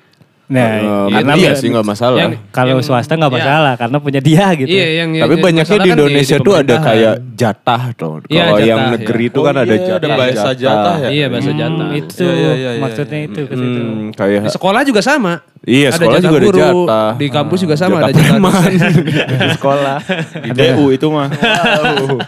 nah 0.49 0.81
Eh, 1.05 1.13
karena 1.13 1.33
iya 1.35 1.51
sih 1.53 1.69
nggak 1.69 1.85
masalah. 1.85 2.17
Yang- 2.17 2.41
kalau 2.49 2.73
yang- 2.73 2.81
swasta 2.81 3.13
nggak 3.13 3.29
ya. 3.29 3.37
masalah 3.37 3.73
karena 3.75 3.97
punya 3.99 4.17
dia 4.19 4.45
gitu 4.55 4.65
Iya, 4.67 4.87
yang 4.97 5.09
Tapi 5.13 5.21
yang 5.29 5.45
banyaknya 5.45 5.61
masalah 5.61 5.77
di 5.77 5.89
kan 5.89 5.97
Indonesia 5.99 6.37
tuh 6.39 6.53
ada 6.55 6.75
kayak 6.81 7.15
jatah 7.35 7.81
tuh. 7.93 8.13
Iya, 8.25 8.41
Kalau 8.41 8.57
yang 8.65 8.81
negeri 8.89 9.21
ya. 9.21 9.29
itu 9.29 9.39
kan 9.39 9.53
Oh 9.53 9.61
ada 9.61 9.69
iya, 9.69 9.77
jatah. 9.79 9.97
ada 9.99 10.07
bahasa 10.17 10.49
jatah 10.57 10.95
ya? 10.97 11.09
Iya 11.11 11.25
bahasa 11.29 11.49
Hmm, 11.49 11.59
jatah. 11.61 11.87
itu 11.93 12.25
Iya, 12.25 12.33
iya, 12.33 12.49
iya, 12.55 12.71
iya, 12.71 12.81
maksudnya 12.81 13.17
iya. 13.19 13.27
itu 13.29 13.41
ke 13.45 13.53
situ. 13.53 13.79
Hmm, 13.79 14.05
kayak 14.11 14.41
Di 14.41 14.49
sekolah 14.49 14.81
juga 14.81 15.01
sama. 15.01 15.33
Iya, 15.69 15.87
ada 15.93 15.97
sekolah 16.01 16.17
jatah 16.17 16.25
juga 16.25 16.37
ada 16.41 16.47
guru. 16.49 16.57
jatah. 16.57 17.09
Di 17.13 17.27
kampus 17.29 17.59
juga 17.61 17.75
sama 17.77 17.89
Jatah 17.89 18.01
ada 18.01 18.09
jatah 18.09 18.25
preman 18.25 18.51
dosen. 18.73 18.91
di 19.45 19.49
sekolah. 19.53 19.97
Di 20.41 20.49
DU 20.57 20.85
itu 20.89 21.07
mah. 21.13 21.27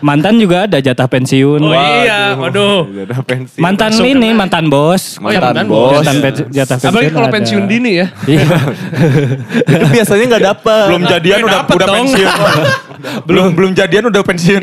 Mantan 0.05 0.33
juga 0.37 0.57
ada 0.69 0.77
jatah 0.77 1.07
pensiun. 1.09 1.59
Oh 1.65 1.73
iya, 1.73 2.37
waduh. 2.37 2.85
Jatah 2.85 3.21
pensiun. 3.25 3.61
Mantan 3.61 3.89
Langsung 3.89 4.05
ini 4.05 4.27
kena. 4.29 4.39
mantan 4.45 4.65
bos. 4.69 5.03
Oh, 5.17 5.33
iya, 5.33 5.41
Mantan 5.41 5.65
mantan 5.65 5.65
bos. 5.67 5.93
Jatah, 5.97 6.13
pen- 6.21 6.49
jatah 6.53 6.77
pensiun. 6.77 6.91
Apalagi 6.93 7.09
kalau 7.09 7.27
ada. 7.27 7.35
pensiun 7.35 7.63
dini 7.65 7.91
ya. 7.97 8.07
Iya. 8.29 8.45
Itu 9.73 9.85
biasanya 9.89 10.25
nggak 10.37 10.43
dapat. 10.53 10.85
Belum 10.93 11.03
jadian 11.09 11.39
udah 11.41 11.61
udah 11.65 11.87
dong. 11.89 11.97
pensiun. 11.97 12.29
belum 13.27 13.45
belum 13.57 13.71
jadian 13.73 14.03
udah 14.13 14.21
pensiun. 14.21 14.61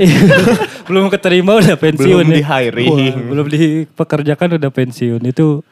belum 0.87 1.04
keterima 1.11 1.52
udah 1.58 1.75
pensiun. 1.75 2.06
Belum 2.06 2.28
ya. 2.30 2.37
di-hiring. 2.38 2.90
Wah, 2.94 3.16
belum 3.35 3.47
dipekerjakan 3.50 4.49
udah 4.62 4.70
pensiun. 4.70 5.20
Itu 5.26 5.66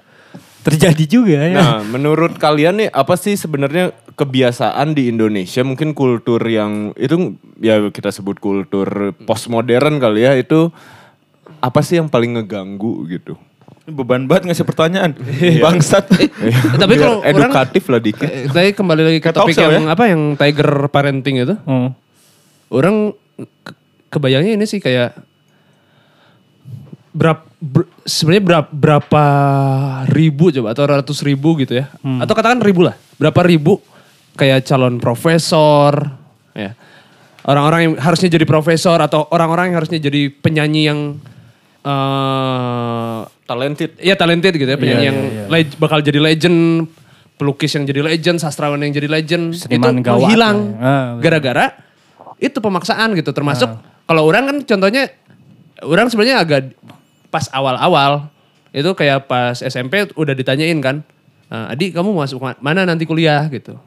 terjadi 0.66 1.04
juga 1.06 1.38
ya. 1.38 1.54
Nah, 1.54 1.78
menurut 1.82 2.34
kalian 2.36 2.82
nih 2.82 2.88
apa 2.90 3.14
sih 3.14 3.38
sebenarnya 3.38 3.94
kebiasaan 4.12 4.92
di 4.92 5.06
Indonesia 5.06 5.62
mungkin 5.62 5.94
kultur 5.94 6.42
yang 6.42 6.90
itu 6.96 7.38
ya 7.56 7.78
kita 7.88 8.10
sebut 8.10 8.36
kultur 8.36 9.14
postmodern 9.22 10.02
kali 10.02 10.26
ya 10.26 10.34
itu 10.34 10.74
apa 11.62 11.80
sih 11.80 11.96
yang 11.96 12.10
paling 12.10 12.34
ngeganggu 12.34 13.06
gitu? 13.08 13.38
Beban 13.86 14.26
banget 14.26 14.50
ngasih 14.50 14.66
pertanyaan. 14.66 15.14
Bangsat. 15.62 16.10
Tapi 16.82 16.92
Biar 16.92 17.02
kalau 17.06 17.18
orang 17.22 17.30
edukatif 17.30 17.86
lah 17.86 18.00
dikit. 18.02 18.26
Eh, 18.26 18.50
Tadi 18.50 18.74
kembali 18.74 19.02
lagi 19.06 19.20
ke 19.22 19.30
topik 19.30 19.54
yang 19.54 19.86
apa 19.86 20.10
yang 20.10 20.34
tiger 20.34 20.90
parenting 20.90 21.38
itu. 21.38 21.54
Hmm. 21.62 21.94
Orang 22.66 23.14
ke- 23.38 23.78
kebayangnya 24.10 24.58
ini 24.58 24.66
sih 24.66 24.82
kayak 24.82 25.14
berapa 27.14 27.45
sebenarnya 28.02 28.44
berapa, 28.44 28.68
berapa 28.68 29.24
ribu 30.08 30.52
coba 30.52 30.76
atau 30.76 30.84
ratus 30.86 31.18
ribu 31.24 31.56
gitu 31.56 31.76
ya. 31.76 31.88
Atau 32.20 32.36
katakan 32.36 32.60
ribu 32.60 32.84
lah. 32.84 32.94
Berapa 33.16 33.40
ribu 33.42 33.80
kayak 34.36 34.64
calon 34.64 35.00
profesor 35.00 36.12
ya. 36.52 36.76
Orang-orang 37.46 37.80
yang 37.80 37.94
harusnya 37.96 38.28
jadi 38.28 38.42
profesor 38.42 38.98
atau 38.98 39.30
orang-orang 39.30 39.70
yang 39.70 39.76
harusnya 39.78 40.02
jadi 40.02 40.28
penyanyi 40.28 40.82
yang 40.90 41.00
eh 41.86 43.20
Talented. 43.46 44.02
Iya 44.02 44.18
talented 44.18 44.58
gitu 44.58 44.66
ya 44.66 44.74
penyanyi 44.74 45.02
Iya, 45.06 45.06
yang 45.06 45.18
iya, 45.22 45.30
iya. 45.30 45.44
leg- 45.46 45.78
bakal 45.78 46.02
jadi 46.02 46.18
legend, 46.18 46.90
pelukis 47.38 47.70
yang 47.78 47.86
jadi 47.86 48.02
legend, 48.02 48.42
sastrawan 48.42 48.82
yang 48.82 48.90
jadi 48.90 49.06
legend, 49.06 49.54
Seniman 49.54 50.02
itu 50.02 50.18
hilang 50.26 50.74
ya. 50.74 50.82
Ah, 50.82 51.06
gara-gara 51.22 51.78
itu 52.42 52.58
pemaksaan 52.58 53.14
gitu. 53.14 53.30
Termasuk 53.30 53.70
kalau 54.02 54.26
orang 54.26 54.50
kan 54.50 54.56
contohnya 54.66 55.14
orang 55.86 56.10
sebenarnya 56.10 56.42
agak 56.42 56.74
pas 57.30 57.46
awal-awal 57.50 58.28
itu 58.70 58.90
kayak 58.92 59.26
pas 59.26 59.56
SMP 59.56 60.06
udah 60.14 60.34
ditanyain 60.36 60.76
kan, 60.82 61.00
"Eh, 61.48 61.72
Adi 61.72 61.86
kamu 61.90 62.12
mau 62.12 62.22
masuk 62.22 62.38
ma- 62.42 62.60
mana 62.60 62.84
nanti 62.84 63.08
kuliah 63.08 63.46
gitu. 63.48 63.78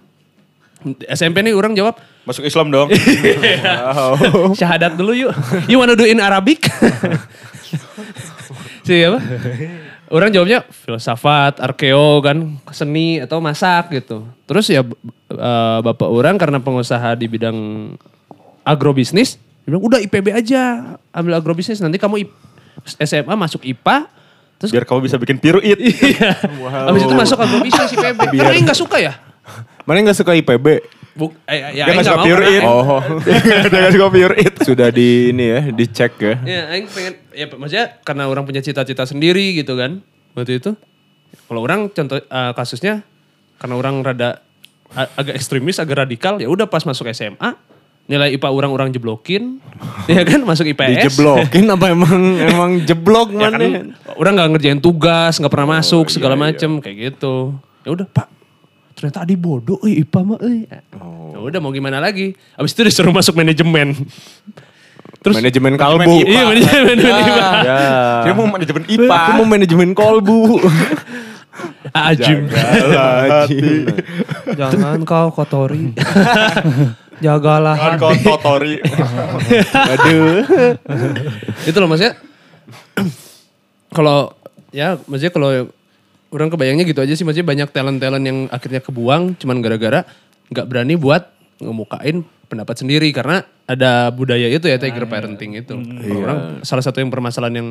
SMP 1.12 1.44
nih 1.44 1.52
orang 1.52 1.76
jawab 1.76 2.00
Masuk 2.24 2.46
Islam 2.46 2.70
dong. 2.72 2.88
syahadat 4.60 4.94
dulu 4.96 5.18
yuk. 5.18 5.34
You 5.66 5.82
wanna 5.82 5.98
do 5.98 6.06
in 6.06 6.22
Arabic? 6.22 6.62
Siapa? 8.86 9.20
Orang 10.10 10.34
jawabnya 10.34 10.66
filsafat, 10.66 11.62
arkeo 11.62 12.18
kan, 12.26 12.58
seni 12.74 13.22
atau 13.22 13.38
masak 13.38 13.94
gitu. 13.94 14.26
Terus 14.50 14.66
ya 14.70 14.82
eh, 14.82 15.80
bapak 15.86 16.10
orang 16.10 16.38
karena 16.42 16.58
pengusaha 16.58 17.14
di 17.14 17.30
bidang 17.30 17.58
agrobisnis, 18.66 19.38
dia 19.66 19.70
bilang 19.74 19.86
udah 19.86 20.00
IPB 20.02 20.34
aja, 20.34 20.98
ambil 21.14 21.38
agrobisnis 21.38 21.82
nanti 21.82 22.02
kamu 22.02 22.26
SMA 22.86 23.34
masuk 23.34 23.64
IPA, 23.64 24.08
terus 24.56 24.72
Biar 24.72 24.84
kamu 24.84 25.00
bisa 25.04 25.16
bikin 25.16 25.38
piruit. 25.38 25.78
iya. 25.78 26.36
Habis 26.86 27.04
itu 27.04 27.14
masuk 27.14 27.38
agrobisnis 27.38 27.92
IPB. 27.92 28.22
Karena 28.34 28.52
Aing 28.52 28.66
nggak 28.66 28.78
suka 28.78 28.98
ya? 28.98 29.14
Mana 29.84 30.04
nggak 30.04 30.18
suka 30.18 30.32
IPB? 30.34 30.68
Buk, 31.16 31.36
eh, 31.46 31.76
ya 31.76 31.84
Dia 31.84 31.92
Aing 31.92 31.98
nggak 32.00 32.08
suka. 32.08 32.22
Aing- 32.24 32.64
Oh, 32.64 33.02
Dia 33.66 33.80
gak 33.82 33.92
suka 33.92 34.08
piruit. 34.10 34.54
sudah 34.62 34.88
di 34.90 35.32
ini 35.32 35.46
ya, 35.50 35.62
dicek 35.68 36.14
ya. 36.18 36.36
Ya, 36.44 36.62
Aing 36.72 36.88
pengen, 36.88 37.14
ya 37.32 37.46
maksudnya 37.50 37.86
karena 38.02 38.24
orang 38.26 38.44
punya 38.44 38.62
cita-cita 38.62 39.04
sendiri 39.04 39.54
gitu 39.54 39.76
kan. 39.76 40.00
Waktu 40.34 40.60
itu. 40.60 40.72
Kalau 41.46 41.62
orang 41.62 41.90
contoh 41.90 42.18
eh, 42.18 42.52
kasusnya, 42.54 43.02
karena 43.58 43.76
orang 43.76 44.00
rada 44.00 44.42
agak 44.90 45.38
ekstremis, 45.38 45.78
agak 45.78 46.02
radikal, 46.02 46.38
ya 46.38 46.50
udah 46.50 46.66
pas 46.66 46.82
masuk 46.82 47.06
SMA, 47.10 47.54
nilai 48.10 48.34
IPA 48.34 48.50
orang-orang 48.50 48.90
jeblokin, 48.90 49.62
ya 50.10 50.26
kan 50.26 50.42
masuk 50.42 50.66
IPS. 50.66 51.14
Dijeblokin 51.14 51.70
apa 51.70 51.86
emang 51.94 52.18
emang 52.42 52.72
jeblok 52.82 53.30
Ya 53.38 53.54
mana? 53.54 53.58
kan, 53.62 53.62
orang 54.18 54.34
nggak 54.34 54.50
ngerjain 54.58 54.80
tugas, 54.82 55.38
nggak 55.38 55.54
pernah 55.54 55.78
masuk, 55.78 56.10
segala 56.10 56.34
macem, 56.34 56.82
kayak 56.82 57.14
gitu. 57.14 57.54
Ya 57.86 57.94
udah 57.94 58.10
pak, 58.10 58.26
ternyata 58.98 59.22
Adi 59.22 59.38
bodoh, 59.38 59.78
eh, 59.86 60.02
IPA 60.02 60.20
mah, 60.26 60.40
eh. 60.42 60.66
Ya 61.30 61.38
udah 61.38 61.60
mau 61.62 61.70
gimana 61.70 62.02
lagi? 62.02 62.34
Abis 62.58 62.74
itu 62.74 62.82
disuruh 62.90 63.14
masuk 63.14 63.38
manajemen. 63.38 63.94
Terus 65.20 65.36
manajemen 65.36 65.76
kalbu. 65.76 66.24
Iya 66.24 66.48
manajemen. 66.48 66.96
IPA. 66.96 67.52
Ya. 67.68 67.80
Dia 68.24 68.34
mau 68.34 68.48
manajemen 68.48 68.84
Aku 68.88 68.94
IPA. 68.96 69.20
mau 69.36 69.46
manajemen 69.46 69.90
kolbu. 69.92 70.40
Ajim. 71.90 72.46
Lagi. 72.90 73.88
Jangan 74.54 75.02
kau 75.04 75.30
kotori. 75.32 75.92
Jagalah 77.26 77.76
Kan 77.76 77.92
hati. 77.96 78.00
kau 78.00 78.14
totori. 78.16 78.80
Aduh. 79.74 80.40
Itu 81.66 81.78
loh 81.78 81.88
maksudnya. 81.88 82.16
kalau 83.90 84.38
ya 84.70 85.02
maksudnya 85.10 85.34
kalau 85.34 85.50
orang 86.30 86.50
kebayangnya 86.54 86.86
gitu 86.86 87.02
aja 87.02 87.14
sih 87.18 87.26
maksudnya 87.26 87.48
banyak 87.48 87.70
talent-talent 87.74 88.22
yang 88.22 88.40
akhirnya 88.54 88.86
kebuang 88.86 89.34
cuman 89.42 89.66
gara-gara 89.66 90.06
nggak 90.54 90.66
berani 90.70 90.94
buat 90.94 91.26
ngemukain 91.58 92.22
pendapat 92.46 92.76
sendiri 92.78 93.10
karena 93.10 93.42
ada 93.66 94.10
budaya 94.10 94.46
itu 94.46 94.66
ya 94.66 94.78
tiger 94.78 95.06
parenting 95.06 95.58
itu. 95.58 95.74
Kalau 95.74 96.22
Orang 96.22 96.40
salah 96.62 96.82
satu 96.82 97.02
yang 97.02 97.10
permasalahan 97.10 97.56
yang 97.58 97.70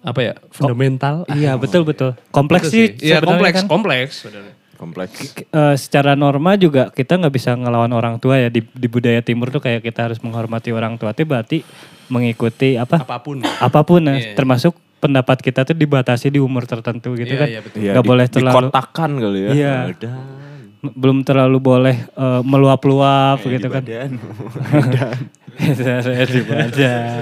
apa 0.00 0.20
ya 0.20 0.34
fundamental. 0.48 1.26
Iya 1.28 1.54
betul 1.54 1.82
betul. 1.82 2.14
Kompleks 2.30 2.68
sih. 2.68 2.94
Iya 2.96 3.18
sebenarnya 3.18 3.26
kompleks, 3.28 3.56
kan. 3.56 3.66
kompleks. 3.66 4.12
sebenarnya. 4.18 4.54
Kompleks. 4.74 5.16
Eh, 5.42 5.74
secara 5.74 6.14
norma 6.14 6.54
juga 6.54 6.88
kita 6.88 7.18
nggak 7.18 7.34
bisa 7.34 7.50
ngelawan 7.52 7.90
orang 7.90 8.14
tua 8.16 8.38
ya 8.38 8.46
di, 8.46 8.62
di 8.62 8.86
budaya 8.86 9.18
timur 9.18 9.50
tuh 9.50 9.58
kayak 9.58 9.82
kita 9.82 10.06
harus 10.06 10.18
menghormati 10.18 10.70
orang 10.70 10.94
tua 10.94 11.10
itu 11.10 11.24
berarti 11.24 11.58
mengikuti 12.06 12.74
apa 12.74 13.02
Apa 13.02 13.18
pun. 13.18 13.42
apa 13.42 13.80
pun 13.82 14.00
ya 14.02 14.14
Iya. 14.14 14.32
termasuk 14.32 14.72
pendapat 14.98 15.38
kita 15.38 15.62
tuh 15.62 15.74
dibatasi 15.74 16.30
di 16.30 16.38
umur 16.38 16.62
tertentu 16.62 17.14
gitu 17.14 17.26
Iya, 17.28 17.38
kan 17.38 17.48
iya, 17.48 17.60
betul. 17.60 17.78
Iya, 17.78 17.90
nggak 17.92 18.04
di- 18.04 18.10
boleh 18.10 18.26
terlalu 18.28 18.54
dikotakan 18.64 19.10
kali 19.16 19.38
ya. 19.38 19.50
Iya. 19.50 19.74
Badan. 19.84 20.47
Belum 20.82 21.26
terlalu 21.26 21.58
boleh 21.58 21.96
eh, 22.06 22.40
meluap-luap 22.46 23.42
gitu 23.42 23.66
kan 23.68 23.82
Badan. 23.82 24.10
Di 25.58 26.42
badan. 26.46 27.18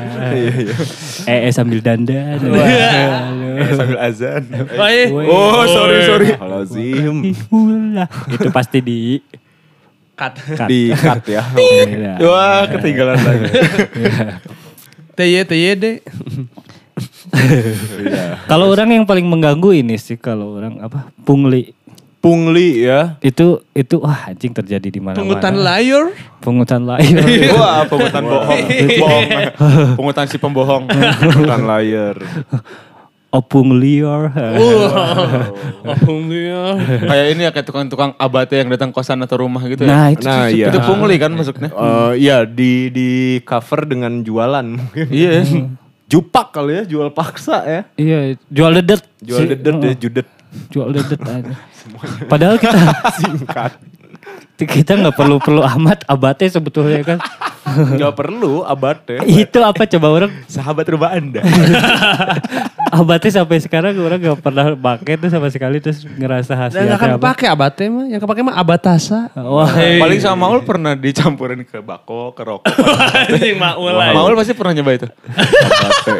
Eh, 1.25 1.49
eh 1.49 1.53
sambil 1.57 1.81
dandan. 1.81 2.37
Eh, 2.37 3.73
Sambil 3.73 3.97
azan. 3.97 4.45
Oh, 4.77 4.89
iya. 4.93 5.09
Oh, 5.09 5.65
sorry 5.65 6.05
sorry. 6.05 6.29
Lazim. 6.37 7.33
Itu 8.29 8.49
pasti 8.53 8.85
di 8.85 9.25
Cut. 10.17 10.37
cut. 10.37 10.69
Di 10.69 10.93
cut 10.97 11.25
ya. 11.29 11.45
Iya. 11.57 12.13
Wah 12.25 12.65
ketinggalan 12.69 13.17
lagi. 13.21 13.47
TY, 15.17 15.45
TYD. 15.49 15.85
Kalau 18.49 18.73
orang 18.73 19.01
yang 19.01 19.05
paling 19.05 19.29
mengganggu 19.29 19.77
ini 19.77 20.01
sih 20.01 20.17
kalau 20.17 20.57
orang 20.57 20.81
apa 20.81 21.13
pungli 21.25 21.73
Pungli 22.17 22.83
ya. 22.83 23.15
itu 23.21 23.63
itu 23.71 24.03
wah 24.03 24.27
anjing 24.27 24.51
terjadi 24.51 24.89
di 24.89 24.99
mana-mana. 24.99 25.23
Pungutan 25.23 25.55
liar. 25.57 26.05
Pungutan 26.39 26.83
lain. 26.83 27.15
Wah 27.55 27.87
pungutan 27.87 28.23
bohong. 28.23 28.63
bohong. 29.03 29.25
Pungutan 29.99 30.27
si 30.27 30.37
pembohong. 30.37 30.91
Bukan 30.91 31.61
layar. 31.65 32.19
Opung 33.31 33.77
liar. 33.77 34.33
Alhamdulillah. 35.85 36.75
Kayak 37.05 37.27
ini 37.29 37.43
ya 37.43 37.51
kayak 37.51 37.67
tukang-tukang 37.67 38.11
abate 38.17 38.59
yang 38.59 38.71
datang 38.71 38.91
kosan 38.91 39.21
atau 39.21 39.37
rumah 39.39 39.63
gitu 39.65 39.85
ya. 39.85 39.89
Nah 39.89 40.07
itu 40.09 40.25
Nah, 40.25 40.47
iya. 40.49 40.67
Itu 40.69 40.79
pungli 40.83 41.17
kan 41.17 41.31
masuknya. 41.31 41.71
Eh, 41.71 42.13
Iya 42.19 42.43
di 42.43 42.89
di 42.89 43.09
cover 43.43 43.85
dengan 43.85 44.19
jualan 44.21 44.67
mungkin. 44.67 45.07
Iya. 45.11 45.47
Jupak 46.07 46.55
kali 46.55 46.71
ya, 46.73 46.83
jual 46.87 47.11
paksa 47.11 47.67
ya. 47.67 47.81
Iya, 47.95 48.19
jual 48.47 48.71
dedet. 48.73 49.03
Jual 49.19 49.43
Si- 49.43 49.51
dedet 49.51 49.75
ya, 49.77 49.95
judet. 49.99 50.27
Jual 50.71 50.91
dedet 50.93 51.23
aja. 51.23 51.55
Padahal 52.33 52.57
kita 52.61 52.79
Singkat. 53.21 53.73
kita 54.57 54.93
nggak 54.97 55.17
perlu 55.17 55.37
perlu 55.39 55.63
amat 55.63 56.03
abate 56.09 56.49
sebetulnya 56.49 57.01
kan. 57.05 57.19
Nggak 57.67 58.15
perlu 58.17 58.65
abad 58.65 58.97
ya. 59.07 59.21
Itu 59.25 59.61
apa 59.61 59.85
coba 59.85 60.07
orang 60.13 60.33
Sahabat 60.49 60.87
rumah 60.89 61.13
anda. 61.15 61.41
Abate 62.97 63.29
sampai 63.29 63.61
sekarang 63.61 63.93
orang 64.01 64.17
gak 64.17 64.41
pernah 64.41 64.73
pakai 64.73 65.21
tuh 65.21 65.29
sama 65.29 65.53
sekali 65.53 65.85
terus 65.85 66.09
ngerasa 66.09 66.57
Dan 66.57 66.61
hasilnya 66.65 66.97
gak 66.97 67.01
akan 67.05 67.11
pakai 67.21 67.47
abate 67.53 67.85
mah. 67.93 68.09
Yang 68.09 68.21
kepake 68.25 68.41
mah 68.41 68.57
abatasa. 68.57 69.29
Wah, 69.37 69.69
Paling 69.77 70.21
sama 70.25 70.49
Maul 70.49 70.65
pernah 70.65 70.97
dicampurin 70.97 71.61
ke 71.61 71.85
bako, 71.85 72.33
ke 72.33 72.43
rokok. 72.47 72.73
Anjing 73.29 73.61
maul 73.61 73.93
Maul 73.93 74.33
pasti 74.33 74.57
pernah 74.57 74.73
nyoba 74.73 74.97
itu. 74.97 75.09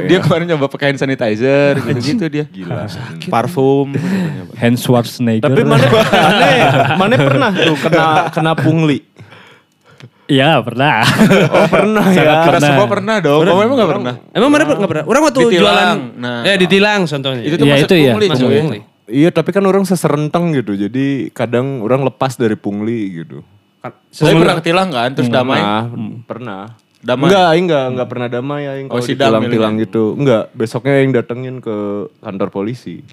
dia 0.05 0.19
kemarin 0.21 0.45
nyoba 0.53 0.69
pakai 0.69 0.93
hand 0.93 1.01
sanitizer 1.01 1.81
gitu-gitu 1.81 2.25
dia. 2.29 2.45
Gila. 2.45 2.85
Parfum. 3.33 3.97
Hans 4.61 4.85
Schwarzenegger. 4.85 5.49
Tapi 5.49 5.65
mana 5.65 5.87
mana 5.89 6.55
mana 7.01 7.15
pernah 7.17 7.51
tuh 7.57 7.77
kena 7.81 8.05
kena 8.29 8.53
pungli. 8.53 9.01
Iya 10.27 10.59
pernah. 10.61 11.07
Oh 11.55 11.67
pernah 11.67 12.05
ya. 12.09 12.45
Kita 12.45 12.59
semua 12.61 12.87
pernah 12.87 13.17
dong. 13.19 13.41
Kamu 13.41 13.61
emang 13.61 13.77
gak 13.77 13.91
pernah? 13.93 14.15
Emang 14.31 14.51
mana 14.51 14.63
nggak 14.67 14.91
pernah? 14.91 15.05
Orang 15.05 15.23
waktu 15.25 15.39
Ditilang. 15.41 15.57
jualan, 15.57 15.97
Nah. 16.17 16.41
eh 16.43 16.57
ditilang 16.57 17.01
contohnya. 17.05 17.43
Itu 17.43 17.55
tuh 17.57 17.65
Ya, 17.65 17.73
masuk 17.73 17.87
itu 17.87 17.95
ya. 17.95 18.03
pungli 18.11 18.27
Masuk 18.27 18.43
cuy. 18.45 18.57
pungli. 18.59 18.81
Iya 19.07 19.29
tapi 19.31 19.51
kan 19.51 19.63
orang 19.63 19.85
seserenteng 19.85 20.45
gitu. 20.53 20.73
Jadi 20.75 21.07
kadang 21.31 21.79
orang 21.81 22.03
lepas 22.03 22.35
dari 22.35 22.55
pungli 22.55 23.23
gitu. 23.23 23.47
Saya 24.11 24.35
pernah 24.35 24.59
ketilang 24.59 24.91
kan, 24.91 25.15
terus 25.15 25.31
damai. 25.31 25.63
Pernah, 25.63 25.83
pernah. 26.27 26.63
Damai? 26.99 27.29
Enggak, 27.31 27.47
aing 27.47 27.65
enggak, 27.65 27.87
enggak 27.87 28.09
pernah 28.11 28.27
damai 28.27 28.63
aing 28.67 28.87
Oh, 28.87 28.91
kalau 28.91 29.05
sidang 29.05 29.31
ditilang-tilang 29.31 29.73
milihnya. 29.73 29.87
gitu. 29.87 30.05
Enggak, 30.19 30.45
besoknya 30.51 30.95
yang 30.99 31.11
datengin 31.15 31.57
ke 31.61 31.77
kantor 32.19 32.49
polisi. 32.51 33.07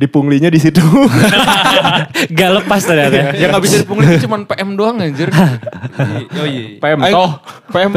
Di 0.00 0.08
punglinya 0.08 0.48
di 0.48 0.56
situ. 0.56 0.80
Gak 2.38 2.50
lepas 2.56 2.80
ternyata. 2.80 3.36
Yang 3.36 3.50
gak 3.52 3.62
bisa 3.68 3.76
dipungli 3.84 4.08
itu 4.08 4.24
cuma 4.24 4.40
PM 4.48 4.72
doang 4.72 4.96
anjir. 4.96 5.28
Oh 5.28 6.46
iya. 6.48 6.80
PM 6.80 7.00
Aing- 7.04 7.12
toh. 7.12 7.30
PM. 7.68 7.90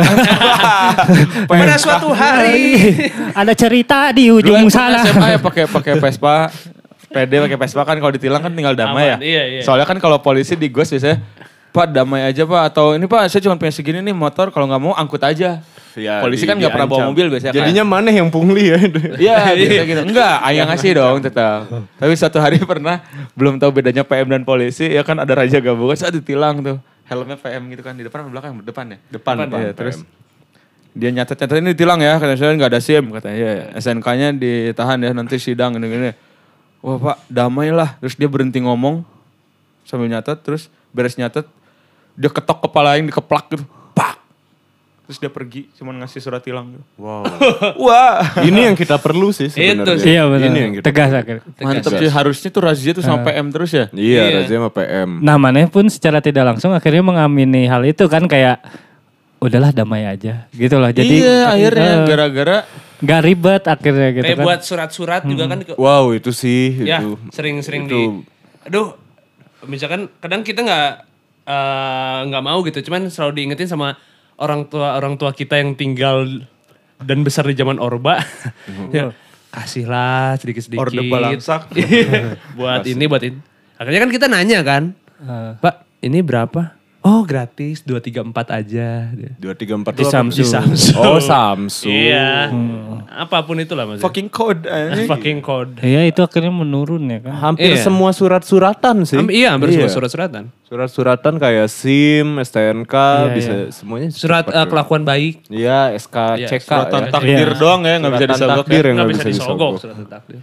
Pada 1.48 1.76
suatu 1.80 2.12
hari. 2.12 2.92
Ada 3.32 3.56
cerita 3.56 4.12
di 4.12 4.28
ujung 4.28 4.68
sana. 4.68 5.08
SMA 5.08 5.28
ya 5.32 5.40
pakai 5.40 5.64
pakai 5.72 5.94
Vespa. 5.96 6.52
PD 7.08 7.32
pakai 7.48 7.56
Vespa 7.56 7.82
kan 7.88 7.96
kalau 7.96 8.12
ditilang 8.12 8.44
kan 8.44 8.52
tinggal 8.52 8.76
damai 8.76 9.16
Aman, 9.16 9.24
ya. 9.24 9.24
iya, 9.24 9.44
iya. 9.48 9.62
Soalnya 9.64 9.88
kan 9.88 9.96
kalau 10.02 10.20
polisi 10.20 10.60
di 10.60 10.68
ghost 10.68 10.92
biasanya 10.92 11.24
Pak 11.72 11.90
damai 11.90 12.22
aja 12.28 12.46
pak 12.46 12.70
atau 12.70 12.94
ini 12.94 13.10
pak 13.10 13.34
saya 13.34 13.42
cuma 13.42 13.58
punya 13.58 13.74
segini 13.74 13.98
nih 13.98 14.14
motor 14.14 14.54
kalau 14.54 14.70
nggak 14.70 14.82
mau 14.82 14.94
angkut 14.94 15.24
aja. 15.24 15.64
Ya, 15.96 16.20
polisi 16.20 16.44
di- 16.44 16.50
kan 16.50 16.58
nggak 16.58 16.72
pernah 16.72 16.90
bawa 16.90 17.02
mobil 17.08 17.30
biasanya. 17.30 17.50
kan. 17.50 17.60
Jadinya 17.62 17.84
mana 17.84 18.10
yang 18.10 18.28
pungli 18.28 18.66
ya? 18.66 18.78
Iya 19.24 19.36
biasa 19.52 19.84
gitu. 19.84 20.02
Enggak, 20.10 20.36
ayah 20.44 20.64
ngasih 20.66 20.92
dong 20.96 21.18
tetap. 21.20 21.60
Tapi 21.94 22.14
satu 22.14 22.38
hari 22.38 22.58
pernah 22.60 23.06
belum 23.34 23.58
tahu 23.58 23.70
bedanya 23.76 24.02
PM 24.02 24.28
dan 24.28 24.42
polisi 24.42 24.88
ya 24.88 25.02
kan 25.02 25.18
ada 25.18 25.34
raja 25.34 25.58
gabungan 25.58 25.94
saat 25.94 26.12
ditilang 26.12 26.60
tuh. 26.60 26.78
Helmnya 27.04 27.36
PM 27.36 27.70
gitu 27.70 27.82
kan 27.82 27.94
di 27.94 28.02
depan 28.02 28.22
atau 28.22 28.32
belakang? 28.32 28.58
Depan 28.60 28.86
ya? 28.88 28.98
Depan, 29.12 29.34
depan, 29.40 29.48
Iya, 29.52 29.70
PM. 29.70 29.76
terus 29.76 29.96
dia 30.94 31.10
nyatet 31.10 31.36
nyatet 31.36 31.58
ini 31.58 31.70
ditilang 31.72 32.00
ya 32.00 32.14
katanya 32.16 32.38
saya 32.38 32.52
nggak 32.54 32.70
ada 32.70 32.80
SIM 32.80 33.04
katanya 33.12 33.38
ya 33.38 33.54
SNK-nya 33.76 34.28
ditahan 34.32 34.98
ya 34.98 35.12
nanti 35.12 35.36
sidang 35.38 35.74
gini 35.74 35.88
gini. 35.88 36.12
Wah 36.80 36.98
pak 36.98 37.18
damai 37.28 37.70
lah 37.70 37.98
terus 37.98 38.14
dia 38.14 38.26
berhenti 38.26 38.58
ngomong 38.58 39.02
sambil 39.84 40.06
nyatet 40.08 40.38
terus 40.40 40.70
beres 40.90 41.14
nyatet 41.14 41.46
dia 42.14 42.28
ketok 42.28 42.62
kepala 42.62 42.94
yang 42.96 43.06
dikeplak 43.06 43.46
gitu. 43.52 43.66
Terus 45.14 45.22
dia 45.22 45.30
pergi 45.30 45.70
cuman 45.78 46.02
ngasih 46.02 46.26
surat 46.26 46.42
tilang 46.42 46.74
gitu. 46.74 46.82
Wow. 46.98 47.22
Wah. 47.86 48.34
Ini 48.42 48.66
yang 48.66 48.76
kita 48.76 48.98
perlu 48.98 49.30
sih 49.30 49.46
sebenarnya. 49.46 50.02
sih. 50.02 50.10
Iya 50.10 50.26
benar. 50.26 50.48
Ini 50.50 50.58
yang 50.58 50.72
kita 50.74 50.86
Tegas 50.90 51.12
akhirnya. 51.14 51.44
Mantep 51.62 51.92
sih 52.02 52.10
harusnya 52.10 52.50
tuh 52.50 52.62
razia 52.66 52.92
tuh 52.92 53.06
sama 53.06 53.22
PM 53.22 53.54
terus 53.54 53.70
ya. 53.70 53.86
Iya, 53.94 54.22
Iya. 54.26 54.38
razia 54.42 54.58
sama 54.58 54.72
PM. 54.74 55.10
Nah 55.22 55.38
maneh 55.38 55.70
pun 55.70 55.86
secara 55.86 56.18
tidak 56.18 56.50
langsung 56.50 56.74
akhirnya 56.74 57.06
mengamini 57.06 57.70
hal 57.70 57.86
itu 57.86 58.10
kan 58.10 58.26
kayak 58.26 58.58
udahlah 59.38 59.70
damai 59.70 60.10
aja 60.10 60.50
gitu 60.50 60.82
loh. 60.82 60.90
Jadi 60.90 61.14
iya 61.14 61.54
akhirnya 61.54 61.92
eh, 61.94 62.08
gara-gara 62.10 62.58
gak 62.98 63.22
ribet 63.22 63.64
akhirnya 63.70 64.10
gitu 64.12 64.26
Kayak 64.26 64.38
kan. 64.42 64.46
buat 64.50 64.62
surat-surat 64.66 65.22
juga 65.30 65.46
kan. 65.46 65.62
Wow, 65.78 66.10
itu 66.12 66.34
sih 66.34 66.82
Ya, 66.82 67.06
itu. 67.06 67.22
sering-sering 67.30 67.86
di. 67.86 67.94
itu. 67.94 68.02
Aduh, 68.66 68.98
misalkan 69.64 70.10
kadang 70.18 70.42
kita 70.42 70.66
nggak 70.66 70.90
eh, 71.44 72.20
nggak 72.26 72.42
mau 72.42 72.66
gitu, 72.66 72.82
cuman 72.82 73.12
selalu 73.12 73.32
diingetin 73.38 73.68
sama 73.68 73.94
orang 74.38 74.66
tua 74.66 74.96
orang 74.96 75.16
tua 75.16 75.32
kita 75.32 75.58
yang 75.58 75.74
tinggal 75.74 76.26
dan 77.00 77.22
besar 77.22 77.46
di 77.46 77.54
zaman 77.54 77.78
orba. 77.78 78.22
ya, 78.96 79.12
kasihlah 79.50 80.38
sedikit-sedikit. 80.38 80.82
Orde 80.82 81.02
balangsak. 81.04 81.70
buat 82.58 82.84
ini, 82.84 83.06
buat 83.06 83.22
ini. 83.22 83.38
Akhirnya 83.76 84.00
kan 84.00 84.12
kita 84.12 84.26
nanya 84.28 84.60
kan, 84.62 84.84
Eh, 85.24 85.52
Pak, 85.56 86.04
ini 86.04 86.20
berapa? 86.20 86.76
Oh 87.00 87.24
gratis, 87.24 87.84
234 87.84 88.32
aja. 88.48 89.12
Dua 89.36 89.52
tiga 89.52 89.76
empat 89.76 89.92
Di 89.92 90.08
Samsung. 90.08 90.40
Di 90.40 90.48
Samsung. 90.48 91.00
Oh 91.00 91.20
Samsung. 91.20 91.92
Iya. 91.92 92.48
Apa 93.08 93.44
pun 93.44 93.60
itulah 93.60 93.84
maksudnya. 93.84 94.08
fucking 94.08 94.28
code 94.28 94.64
anjing. 94.68 95.08
fucking 95.08 95.40
code. 95.44 95.84
Iya 95.84 96.08
itu 96.08 96.24
akhirnya 96.24 96.52
menurun 96.52 97.04
ya 97.08 97.20
kan. 97.20 97.36
Hampir 97.52 97.76
Iya. 97.76 97.84
semua 97.84 98.12
surat-suratan 98.12 99.04
sih. 99.04 99.20
Am- 99.20 99.32
iya, 99.32 99.52
hampir 99.52 99.76
semua 99.76 99.92
surat-suratan. 99.92 100.48
Surat-suratan 100.74 101.38
kayak 101.38 101.70
SIM, 101.70 102.42
STNK, 102.42 102.90
Iya, 102.98 103.30
bisa 103.30 103.54
iya. 103.54 103.70
semuanya. 103.70 104.10
Surat 104.10 104.50
ya. 104.50 104.66
kelakuan 104.66 105.06
baik. 105.06 105.46
Iya, 105.46 105.94
SK, 105.94 106.18
Iya, 106.34 106.48
CK 106.50 106.66
Suratan 106.66 107.02
ya. 107.06 107.12
takdir 107.14 107.46
Iya. 107.46 107.60
doang 107.62 107.82
ya 107.86 107.94
nggak 108.02 108.10
bisa 108.10 108.18
Suratan 108.18 108.34
disogok 108.34 108.58
takdir 108.58 108.74
ya. 108.74 108.82
yang 108.82 108.96
Nggak 108.98 109.06
nggak 109.06 109.14
bisa 109.14 109.22
bisa 109.22 109.38
disogok 109.38 109.74
takdir. 110.10 110.40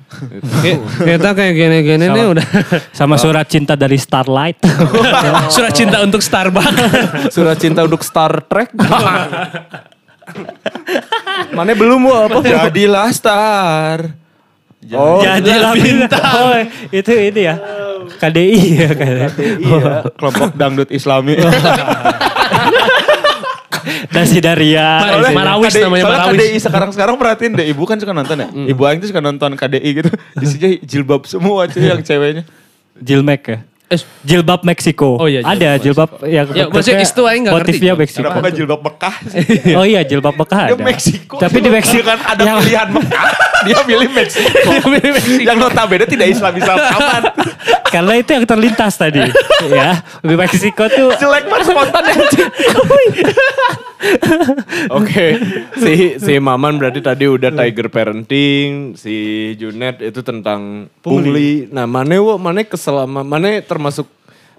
Kita 1.03 1.29
kayak 1.35 1.55
gini-gini 1.59 2.07
nih 2.07 2.25
udah. 2.31 2.47
Sama 2.95 3.19
surat 3.19 3.47
cinta 3.51 3.75
dari 3.75 3.99
Starlight. 3.99 4.63
surat 5.59 5.75
cinta 5.75 5.99
untuk 5.99 6.23
Starbucks. 6.23 6.79
Surat 7.35 7.59
cinta 7.59 7.83
untuk 7.83 8.07
Star 8.07 8.31
Trek. 8.47 8.71
Mana 11.51 11.75
belum 11.75 12.07
apa? 12.07 12.39
Jadilah 12.39 13.11
star. 13.11 14.20
Oh, 14.97 15.21
Jadilah 15.21 15.77
bintang. 15.77 16.25
Oh, 16.41 16.57
itu 16.89 17.13
ini 17.13 17.41
ya. 17.45 17.55
KDI 18.17 18.61
ya 18.81 18.91
kan. 18.97 19.13
iya. 19.37 19.93
Kelompok 20.17 20.57
dangdut 20.57 20.89
Islami. 20.89 21.37
Dasi 24.11 24.41
Daria. 24.41 25.01
Soalnya 25.01 25.33
Marawis 25.37 25.73
KDI 25.73 25.85
namanya, 25.85 26.03
soalnya 26.05 26.21
Marawis. 26.25 26.41
KDI 26.41 26.57
sekarang-sekarang 26.61 27.15
perhatiin 27.17 27.53
deh, 27.57 27.67
ibu 27.71 27.83
kan 27.85 27.97
suka 28.01 28.13
nonton 28.13 28.37
ya. 28.41 28.49
Ibu 28.51 28.83
Aing 28.85 28.99
tuh 29.01 29.09
suka 29.09 29.23
nonton 29.23 29.51
KDI 29.55 29.91
gitu. 30.03 30.11
Isinya 30.41 30.69
jilbab 30.85 31.23
semua 31.25 31.69
cuy 31.69 31.85
yang 31.85 32.01
ceweknya. 32.01 32.45
Jilmek 33.01 33.43
ya. 33.47 33.59
Eh, 33.91 33.99
Jilbab 34.23 34.63
Meksiko. 34.63 35.19
Oh 35.19 35.27
iya, 35.27 35.43
Ada 35.43 35.75
jilbab 35.75 36.23
yang 36.23 36.47
Ya, 36.55 36.71
maksudnya 36.71 37.03
itu 37.03 37.23
aing 37.27 37.43
nggak 37.43 37.55
ngerti. 37.59 37.71
Motifnya 37.75 37.93
Meksiko. 37.99 38.23
Kenapa 38.23 38.49
jilbab 38.49 38.81
Mekah 38.87 39.15
sih? 39.27 39.43
Oh 39.79 39.83
iya 39.83 40.01
jilbab 40.07 40.35
Mekah 40.39 40.61
Dia 40.63 40.79
ada. 40.79 40.85
Meksiko. 40.87 41.37
Tapi 41.37 41.59
di 41.59 41.71
Meksiko 41.75 42.07
kan 42.07 42.19
ada 42.23 42.39
yang- 42.39 42.63
pilihan 42.63 42.89
Mekah. 42.89 43.25
Dia 43.67 43.83
milih 43.85 44.09
Meksiko. 44.09 44.71
yang 45.43 45.59
notabene 45.59 46.07
tidak 46.07 46.31
Islam-Islam 46.31 46.77
amat. 46.81 47.23
Karena 47.93 48.15
itu 48.15 48.31
yang 48.31 48.47
terlintas 48.47 48.95
tadi. 48.95 49.19
ya. 49.67 49.99
Di 50.23 50.35
Meksiko 50.39 50.87
tuh 50.87 51.11
Jelek 51.19 51.51
banget 51.51 51.67
spontan 51.67 52.03
ya. 52.07 52.15
Oke, 54.91 55.37
si 55.77 55.93
si 56.17 56.33
Maman 56.39 56.81
berarti 56.81 57.05
tadi 57.05 57.29
udah 57.29 57.53
Tiger 57.53 57.93
Parenting, 57.93 58.97
si 58.97 59.15
Junet 59.55 60.01
itu 60.01 60.25
tentang 60.25 60.89
pungli. 61.05 61.69
Nah, 61.69 61.85
Mane 61.85 62.17
wo, 62.17 62.41
Mane 62.41 62.65
keselama, 62.65 63.21
Mane 63.21 63.61
termasuk 63.81 64.07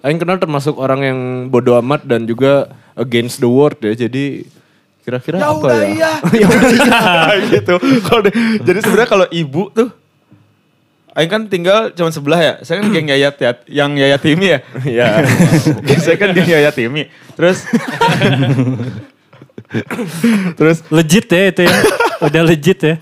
Aing 0.01 0.17
kenal 0.17 0.41
termasuk 0.41 0.81
orang 0.81 1.01
yang 1.05 1.19
bodoh 1.53 1.77
amat 1.77 2.01
dan 2.09 2.25
juga 2.25 2.73
against 2.97 3.37
the 3.37 3.45
world 3.45 3.77
ya. 3.85 3.93
Jadi 3.93 4.49
kira-kira 5.05 5.37
Ya 5.37 5.53
apa 5.53 5.61
udah 5.61 5.77
ya? 5.77 5.89
iya. 5.93 6.11
ya 6.41 6.47
udah 6.49 6.71
iya. 6.73 7.45
gitu. 7.53 7.73
Kalau 8.09 8.21
jadi 8.65 8.79
sebenarnya 8.81 9.09
kalau 9.09 9.27
ibu 9.29 9.69
tuh 9.69 9.93
Aing 11.13 11.29
kan 11.29 11.45
tinggal 11.45 11.93
cuma 11.93 12.09
sebelah 12.09 12.41
ya. 12.41 12.53
Saya 12.65 12.81
kan 12.81 12.89
geng 12.89 13.13
Yayat 13.13 13.35
ya, 13.37 13.51
yang 13.69 13.93
Yayat 13.93 14.21
Timi 14.25 14.49
ya. 14.49 14.59
Iya. 14.89 15.07
saya 16.01 16.17
kan 16.17 16.33
geng 16.33 16.49
Yayat 16.49 16.73
Timi. 16.73 17.05
Terus 17.37 17.61
Terus 20.57 20.77
legit 20.89 21.29
ya 21.29 21.41
itu 21.53 21.61
ya. 21.61 21.77
Udah 22.25 22.41
legit 22.41 22.79
ya. 22.81 22.95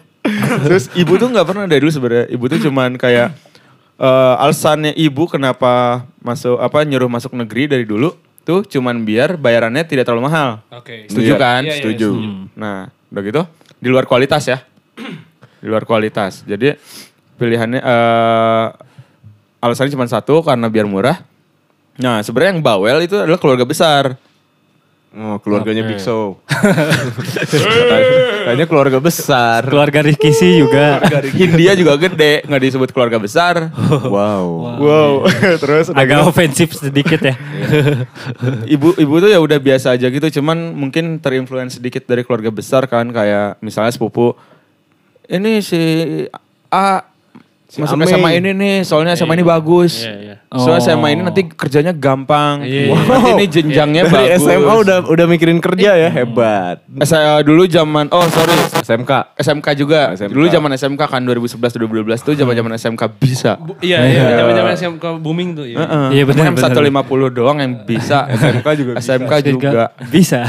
terus 0.68 0.92
ibu 1.00 1.16
tuh 1.16 1.32
nggak 1.32 1.48
pernah 1.48 1.64
dari 1.64 1.80
dulu 1.80 1.96
sebenarnya. 1.96 2.28
Ibu 2.28 2.44
tuh 2.52 2.60
cuman 2.68 3.00
kayak 3.00 3.32
eh, 4.00 4.36
alasannya 4.40 4.96
ibu 4.96 5.28
kenapa 5.28 6.06
masuk 6.20 6.58
apa 6.58 6.82
nyuruh 6.84 7.08
masuk 7.08 7.36
negeri 7.36 7.68
dari 7.68 7.84
dulu 7.84 8.16
tuh 8.42 8.66
cuman 8.66 9.04
biar 9.04 9.36
bayarannya 9.36 9.84
tidak 9.84 10.08
terlalu 10.08 10.26
mahal. 10.26 10.64
Oke. 10.74 11.06
Setuju 11.06 11.36
Iya, 11.36 11.38
kan? 11.38 11.62
iya, 11.62 11.70
iya, 11.70 11.76
Setuju. 11.78 12.10
Nah, 12.56 12.90
udah 13.12 13.22
gitu 13.22 13.42
di 13.78 13.88
luar 13.88 14.04
kualitas 14.04 14.44
ya. 14.48 14.60
di 15.60 15.68
luar 15.68 15.84
kualitas. 15.84 16.48
Jadi 16.48 16.72
pilihannya 17.36 17.80
eh 17.80 18.68
alasannya 19.60 19.92
cuma 19.92 20.08
satu 20.08 20.40
karena 20.40 20.72
biar 20.72 20.88
murah. 20.88 21.20
Nah, 22.00 22.24
sebenarnya 22.24 22.56
yang 22.56 22.64
bawel 22.64 23.04
itu 23.04 23.20
adalah 23.20 23.36
keluarga 23.36 23.68
besar. 23.68 24.16
Oh, 25.10 25.42
keluarganya 25.42 25.82
Big 25.90 25.98
Show. 25.98 26.38
Kayaknya 28.46 28.70
keluarga 28.70 29.02
besar. 29.02 29.66
Keluarga 29.66 30.06
Rizky 30.06 30.30
sih 30.30 30.62
juga. 30.62 31.02
India 31.34 31.74
juga 31.74 31.98
gede, 31.98 32.46
nggak 32.46 32.62
disebut 32.62 32.90
keluarga 32.94 33.18
besar. 33.18 33.74
Wow. 33.90 34.78
Wow. 34.78 35.14
Terus 35.66 35.90
udah 35.90 35.98
Agak 35.98 36.22
gitu, 36.22 36.30
ofensif 36.30 36.68
sedikit 36.78 37.26
ya. 37.26 37.34
ibu 38.78 38.94
ibu 39.02 39.14
tuh 39.18 39.34
ya 39.34 39.42
udah 39.42 39.58
biasa 39.58 39.98
aja 39.98 40.14
gitu, 40.14 40.30
cuman 40.38 40.78
mungkin 40.78 41.18
terinfluence 41.18 41.82
sedikit 41.82 42.06
dari 42.06 42.22
keluarga 42.22 42.54
besar 42.54 42.86
kan 42.86 43.10
kayak 43.10 43.58
misalnya 43.66 43.90
sepupu 43.90 44.38
ini 45.26 45.66
si 45.66 45.82
A 46.70 47.02
masuk 47.72 47.96
Ame. 47.96 48.06
SMA 48.08 48.30
ini 48.34 48.50
nih, 48.52 48.76
soalnya 48.82 49.14
SMA 49.14 49.34
ini 49.34 49.44
bagus. 49.44 50.02
Iya, 50.02 50.14
iya. 50.18 50.36
Soalnya 50.50 50.82
Oh. 50.82 50.88
SMA 50.90 51.08
ini 51.12 51.22
nanti 51.22 51.42
kerjanya 51.46 51.94
gampang. 51.94 52.62
Iya, 52.62 52.90
iya. 52.90 52.96
Nanti 52.98 53.30
ini 53.32 53.46
jenjangnya 53.48 54.04
Dari 54.04 54.14
bagus. 54.34 54.42
SMA 54.42 54.74
udah 54.76 54.98
udah 55.06 55.26
mikirin 55.28 55.60
kerja 55.60 55.94
ya, 55.96 56.10
hebat. 56.10 56.82
Saya 57.04 57.38
dulu 57.40 57.64
zaman 57.64 58.10
oh 58.10 58.26
sorry 58.26 58.58
SMK. 58.76 59.38
SMK 59.38 59.68
juga. 59.76 60.10
SMK. 60.12 60.34
Dulu 60.34 60.46
zaman 60.48 60.72
SMK 60.74 61.02
kan 61.04 61.22
2011 61.22 61.78
2012 61.78 62.18
tuh 62.20 62.34
zaman-zaman 62.34 62.72
SMK 62.74 63.02
bisa. 63.16 63.52
Bu- 63.56 63.78
Iya, 63.80 64.02
iya. 64.04 64.24
Zaman-zaman 64.36 64.72
SMK 64.74 65.06
booming 65.18 65.50
tuh. 65.54 65.66
Iya. 65.68 65.78
Iya, 66.10 66.24
benar, 66.26 66.50
Cuma 66.50 66.74
benar. 66.74 67.06
150 67.06 67.30
doang 67.30 67.58
yang 67.60 67.74
bisa. 67.84 68.26
SMK 68.32 68.68
juga 68.76 68.92
SMK 68.98 69.34
juga. 69.46 69.84
Bisa. 70.10 70.42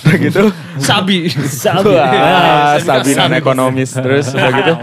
Udah 0.00 0.16
gitu. 0.16 0.42
Sabi. 0.78 1.26
Sabi. 1.34 1.90
Wah, 1.90 2.78
Sabi 2.78 3.10
non 3.12 3.26
Sabi. 3.28 3.34
ekonomis 3.36 3.90
terus 3.90 4.30
udah 4.30 4.50
gitu. 4.54 4.74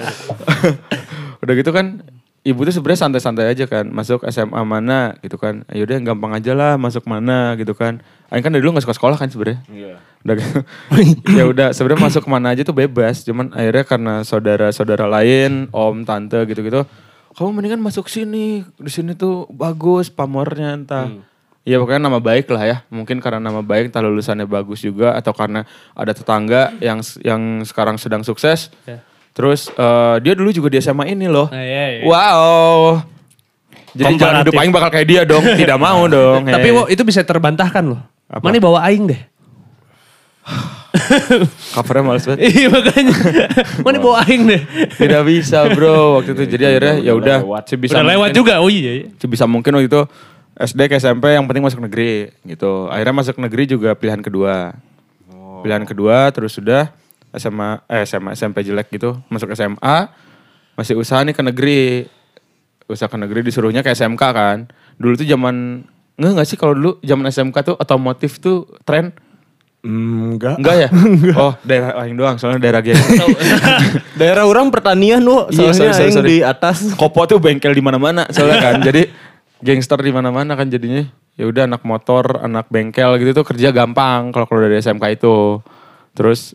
Udah 1.44 1.54
gitu 1.60 1.76
kan 1.76 2.02
ibu 2.44 2.60
tuh 2.68 2.76
sebenarnya 2.76 3.08
santai-santai 3.08 3.48
aja 3.52 3.66
kan. 3.68 3.88
Masuk 3.88 4.24
SMA 4.28 4.62
mana 4.68 5.16
gitu 5.24 5.40
kan. 5.40 5.64
Yaudah 5.72 5.96
yang 5.96 6.06
gampang 6.16 6.36
aja 6.36 6.52
lah 6.52 6.76
masuk 6.76 7.08
mana 7.08 7.56
gitu 7.56 7.72
kan. 7.76 8.04
Aing 8.32 8.44
kan 8.44 8.52
dari 8.52 8.64
dulu 8.64 8.76
gak 8.80 8.88
suka 8.88 8.96
sekolah 8.96 9.16
kan 9.16 9.32
sebenarnya. 9.32 9.64
Udah 10.24 10.36
gitu. 10.40 10.60
Ya 11.40 11.44
udah 11.48 11.68
sebenarnya 11.72 12.04
masuk 12.04 12.22
ke 12.28 12.30
mana 12.30 12.52
aja 12.52 12.62
tuh 12.68 12.76
bebas. 12.76 13.24
Cuman 13.24 13.52
akhirnya 13.56 13.86
karena 13.88 14.14
saudara-saudara 14.28 15.08
lain 15.08 15.72
om 15.72 16.04
tante 16.04 16.44
gitu-gitu 16.48 16.84
kamu 17.34 17.50
mendingan 17.50 17.82
masuk 17.82 18.06
sini. 18.08 18.62
Di 18.78 18.92
sini 18.94 19.18
tuh 19.18 19.50
bagus 19.50 20.14
pamornya 20.14 20.78
entah. 20.78 21.10
Ya 21.64 21.80
pokoknya 21.80 22.06
nama 22.06 22.20
baik 22.22 22.52
lah 22.54 22.64
ya. 22.64 22.78
Mungkin 22.94 23.24
karena 23.24 23.42
nama 23.42 23.66
baik 23.66 23.90
entah 23.90 24.04
lulusannya 24.06 24.46
bagus 24.46 24.86
juga 24.86 25.18
atau 25.18 25.34
karena 25.34 25.66
ada 25.98 26.14
tetangga 26.14 26.76
yang 26.78 27.02
yang 27.26 27.66
sekarang 27.66 27.98
sedang 27.98 28.22
sukses. 28.22 28.70
Ya. 28.86 29.02
Terus 29.34 29.70
eh, 29.70 30.16
dia 30.22 30.34
dulu 30.38 30.54
juga 30.54 30.70
di 30.70 30.78
SMA 30.78 31.10
ini 31.10 31.26
loh. 31.26 31.50
Nah, 31.50 31.62
iya, 31.62 31.86
iya. 32.00 32.04
Wow. 32.06 33.02
Jadi 33.94 34.14
jalan 34.18 34.42
hidup 34.42 34.54
aing 34.58 34.74
bakal 34.74 34.90
kayak 34.90 35.08
dia 35.10 35.22
dong. 35.26 35.42
Tidak 35.62 35.78
mau 35.78 36.06
dong. 36.06 36.50
Tapi 36.50 36.70
Hei. 36.70 36.76
wo, 36.78 36.82
itu 36.90 37.02
bisa 37.02 37.22
terbantahkan 37.22 37.84
loh. 37.86 38.02
Apa? 38.30 38.42
Mana 38.46 38.58
bawa 38.62 38.86
aing 38.90 39.10
deh. 39.10 39.22
covernya 41.74 42.04
males 42.06 42.26
banget. 42.26 42.40
Iya 42.46 42.68
makanya. 42.70 43.16
Mana 43.86 43.98
bawa 43.98 44.16
aing 44.26 44.44
deh. 44.46 44.62
Tidak 44.98 45.22
bisa 45.26 45.66
bro 45.74 46.22
waktu 46.22 46.38
itu. 46.38 46.44
Jadi 46.58 46.64
akhirnya 46.70 46.96
ya 47.02 47.14
udah 47.18 47.38
sebisa 47.66 47.98
Udah 47.98 48.06
lewat 48.06 48.30
mungkin- 48.30 48.38
juga. 48.38 48.54
Oh 48.62 48.70
iya. 48.70 49.02
iya. 49.02 49.08
sebisa 49.18 49.46
mungkin 49.50 49.74
waktu 49.78 49.90
itu 49.90 50.02
SD 50.54 50.80
ke 50.86 50.96
SMP 51.02 51.34
yang 51.34 51.50
penting 51.50 51.66
masuk 51.66 51.82
negeri 51.82 52.30
gitu. 52.46 52.90
Akhirnya 52.90 53.16
masuk 53.18 53.36
negeri 53.42 53.64
juga 53.66 53.98
pilihan 53.98 54.22
kedua. 54.22 54.78
Pilihan 55.66 55.86
kedua 55.88 56.30
terus 56.30 56.54
sudah 56.54 56.92
SMA 57.36 57.84
eh 57.90 58.06
SMA 58.06 58.38
SMP 58.38 58.62
jelek 58.62 58.94
gitu, 58.94 59.18
masuk 59.28 59.52
SMA 59.54 59.98
masih 60.74 60.98
usaha 60.98 61.22
nih 61.22 61.34
ke 61.38 61.44
negeri. 61.46 61.82
Usaha 62.84 63.08
ke 63.08 63.16
negeri 63.16 63.46
disuruhnya 63.48 63.80
ke 63.86 63.96
SMK 63.96 64.22
kan. 64.22 64.68
Dulu 65.00 65.18
tuh 65.18 65.28
zaman 65.28 65.88
Nggak 66.14 66.32
nggak 66.38 66.48
sih 66.48 66.58
kalau 66.62 66.74
dulu 66.78 66.92
zaman 67.02 67.26
SMK 67.26 67.58
tuh 67.66 67.76
otomotif 67.82 68.38
tuh 68.38 68.70
tren? 68.86 69.18
Hmm, 69.82 70.38
enggak. 70.38 70.62
Enggak 70.62 70.76
ya? 70.78 70.90
Oh 71.42 71.54
daerah 71.66 71.92
lain 72.06 72.14
doang 72.16 72.38
soalnya 72.38 72.62
daerah 72.62 72.82
geng. 72.86 72.96
Daerah 74.22 74.46
orang 74.46 74.70
pertanian 74.70 75.26
wo, 75.26 75.50
Iya, 75.50 75.74
soalnya 75.74 75.74
sorry, 75.74 75.90
sorry, 75.90 76.06
yang 76.06 76.14
sorry. 76.14 76.30
di 76.30 76.38
atas. 76.46 76.78
Kopo 76.94 77.26
tuh 77.26 77.42
bengkel 77.42 77.74
di 77.74 77.82
mana-mana 77.82 78.30
soalnya 78.30 78.62
kan. 78.62 78.76
Jadi 78.86 79.10
gangster 79.66 80.00
di 80.06 80.14
mana-mana 80.14 80.54
kan 80.54 80.70
jadinya. 80.70 81.02
Ya 81.34 81.50
udah 81.50 81.66
anak 81.66 81.82
motor, 81.82 82.46
anak 82.46 82.70
bengkel 82.70 83.18
gitu 83.18 83.42
tuh 83.42 83.46
kerja 83.50 83.74
gampang 83.74 84.30
kalau 84.30 84.46
keluar 84.46 84.70
dari 84.70 84.86
SMK 84.86 85.18
itu. 85.18 85.66
Terus 86.14 86.54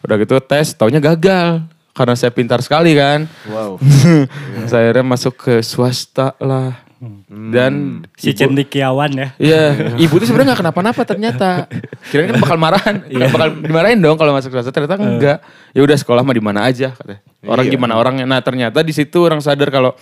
udah 0.00 0.16
gitu 0.16 0.38
tes, 0.38 0.72
taunya 0.72 0.98
gagal 0.98 1.62
karena 1.90 2.14
saya 2.14 2.30
pintar 2.30 2.62
sekali 2.62 2.94
kan. 2.94 3.26
Wow. 3.44 3.82
saya 4.70 4.90
akhirnya 4.90 5.06
masuk 5.08 5.34
ke 5.36 5.54
swasta 5.60 6.38
lah. 6.38 6.86
Dan 7.30 8.02
Si 8.18 8.30
ibu- 8.30 8.38
cendikiawan 8.40 9.10
ya. 9.12 9.28
Iya, 9.38 9.62
ibu 10.04 10.18
tuh 10.18 10.26
sebenarnya 10.26 10.50
nggak 10.50 10.60
kenapa-napa 10.60 11.02
ternyata. 11.04 11.50
Kirain 12.08 12.26
kan 12.28 12.38
bakal 12.38 12.58
marahan, 12.58 12.94
bakal 13.30 13.48
dimarahin 13.56 13.98
dong 13.98 14.14
kalau 14.14 14.34
masuk 14.34 14.50
swasta 14.50 14.70
ternyata 14.70 14.98
enggak. 14.98 15.38
Ya 15.70 15.80
udah 15.80 15.94
sekolah 15.94 16.22
mah 16.22 16.34
di 16.34 16.42
mana 16.42 16.66
aja 16.66 16.90
katanya. 16.92 17.22
Orang 17.44 17.66
Iya. 17.66 17.72
gimana 17.72 17.94
orangnya. 17.94 18.26
Nah, 18.26 18.38
ternyata 18.38 18.82
di 18.82 18.90
situ 18.90 19.18
orang 19.20 19.38
sadar 19.38 19.70
kalau 19.70 19.94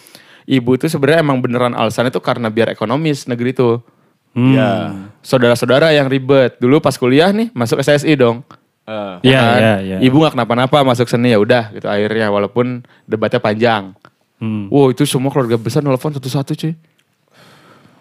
ibu 0.44 0.72
itu 0.72 0.88
sebenarnya 0.88 1.20
emang 1.20 1.37
beneran 1.38 1.72
alasannya 1.72 2.09
tuh 2.09 2.20
karena 2.20 2.48
biar 2.48 2.72
ekonomis 2.72 3.24
negeri 3.24 3.52
itu. 3.52 3.76
Ya. 4.32 4.92
Saudara-saudara 5.20 5.92
yang 5.92 6.09
ribet. 6.09 6.56
Dulu 6.56 6.76
pas 6.78 6.96
kuliah 6.96 7.28
nih 7.28 7.52
masuk 7.52 7.76
SSI 7.76 8.16
dong. 8.16 8.40
Eh, 8.87 9.14
Iya, 9.27 9.42
kan? 9.42 9.59
iya, 9.59 9.75
iya. 9.83 9.96
Ibu 9.99 10.16
nggak 10.22 10.38
kenapa-napa 10.38 10.87
masuk 10.87 11.11
seni 11.11 11.35
ya 11.35 11.42
udah 11.42 11.75
gitu 11.75 11.90
akhirnya 11.90 12.31
walaupun 12.31 12.87
debatnya 13.03 13.42
panjang. 13.42 13.99
Hmm. 14.38 14.70
Wow 14.70 14.94
itu 14.94 15.03
semua 15.03 15.35
keluarga 15.35 15.59
besar 15.59 15.83
nelfon 15.83 16.14
satu-satu 16.14 16.55
cuy. 16.55 16.72